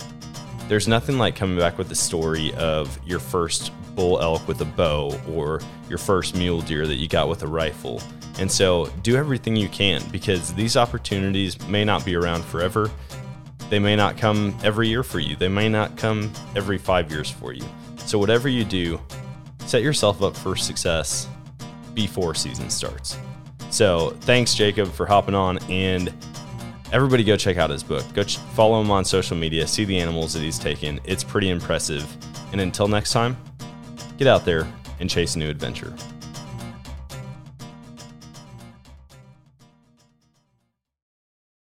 there's 0.68 0.88
nothing 0.88 1.18
like 1.18 1.36
coming 1.36 1.58
back 1.58 1.78
with 1.78 1.88
the 1.88 1.94
story 1.94 2.52
of 2.54 2.98
your 3.06 3.18
first 3.18 3.72
bull 3.94 4.20
elk 4.20 4.46
with 4.48 4.60
a 4.60 4.64
bow 4.64 5.18
or 5.28 5.60
your 5.88 5.98
first 5.98 6.34
mule 6.34 6.62
deer 6.62 6.86
that 6.86 6.96
you 6.96 7.08
got 7.08 7.28
with 7.28 7.42
a 7.42 7.46
rifle. 7.46 8.02
And 8.38 8.50
so 8.50 8.86
do 9.02 9.16
everything 9.16 9.56
you 9.56 9.68
can 9.68 10.02
because 10.10 10.54
these 10.54 10.76
opportunities 10.76 11.60
may 11.68 11.84
not 11.84 12.04
be 12.04 12.16
around 12.16 12.44
forever. 12.44 12.90
They 13.68 13.78
may 13.78 13.96
not 13.96 14.16
come 14.16 14.56
every 14.62 14.88
year 14.88 15.02
for 15.02 15.18
you, 15.18 15.36
they 15.36 15.48
may 15.48 15.68
not 15.68 15.96
come 15.96 16.30
every 16.56 16.78
five 16.78 17.10
years 17.10 17.30
for 17.30 17.52
you. 17.52 17.64
So, 18.04 18.18
whatever 18.18 18.48
you 18.48 18.64
do, 18.64 19.00
set 19.64 19.82
yourself 19.82 20.22
up 20.22 20.36
for 20.36 20.56
success 20.56 21.28
before 21.94 22.34
season 22.34 22.68
starts. 22.68 23.16
So, 23.70 24.10
thanks, 24.20 24.54
Jacob, 24.54 24.92
for 24.92 25.06
hopping 25.06 25.34
on. 25.34 25.58
And 25.70 26.12
everybody 26.92 27.24
go 27.24 27.36
check 27.36 27.56
out 27.56 27.70
his 27.70 27.82
book. 27.82 28.04
Go 28.12 28.24
ch- 28.24 28.36
follow 28.36 28.80
him 28.80 28.90
on 28.90 29.04
social 29.04 29.36
media, 29.36 29.66
see 29.66 29.84
the 29.84 29.98
animals 29.98 30.34
that 30.34 30.40
he's 30.42 30.58
taken. 30.58 31.00
It's 31.04 31.24
pretty 31.24 31.48
impressive. 31.48 32.06
And 32.52 32.60
until 32.60 32.88
next 32.88 33.12
time, 33.12 33.36
get 34.18 34.26
out 34.26 34.44
there 34.44 34.70
and 35.00 35.08
chase 35.08 35.36
a 35.36 35.38
new 35.38 35.48
adventure. 35.48 35.94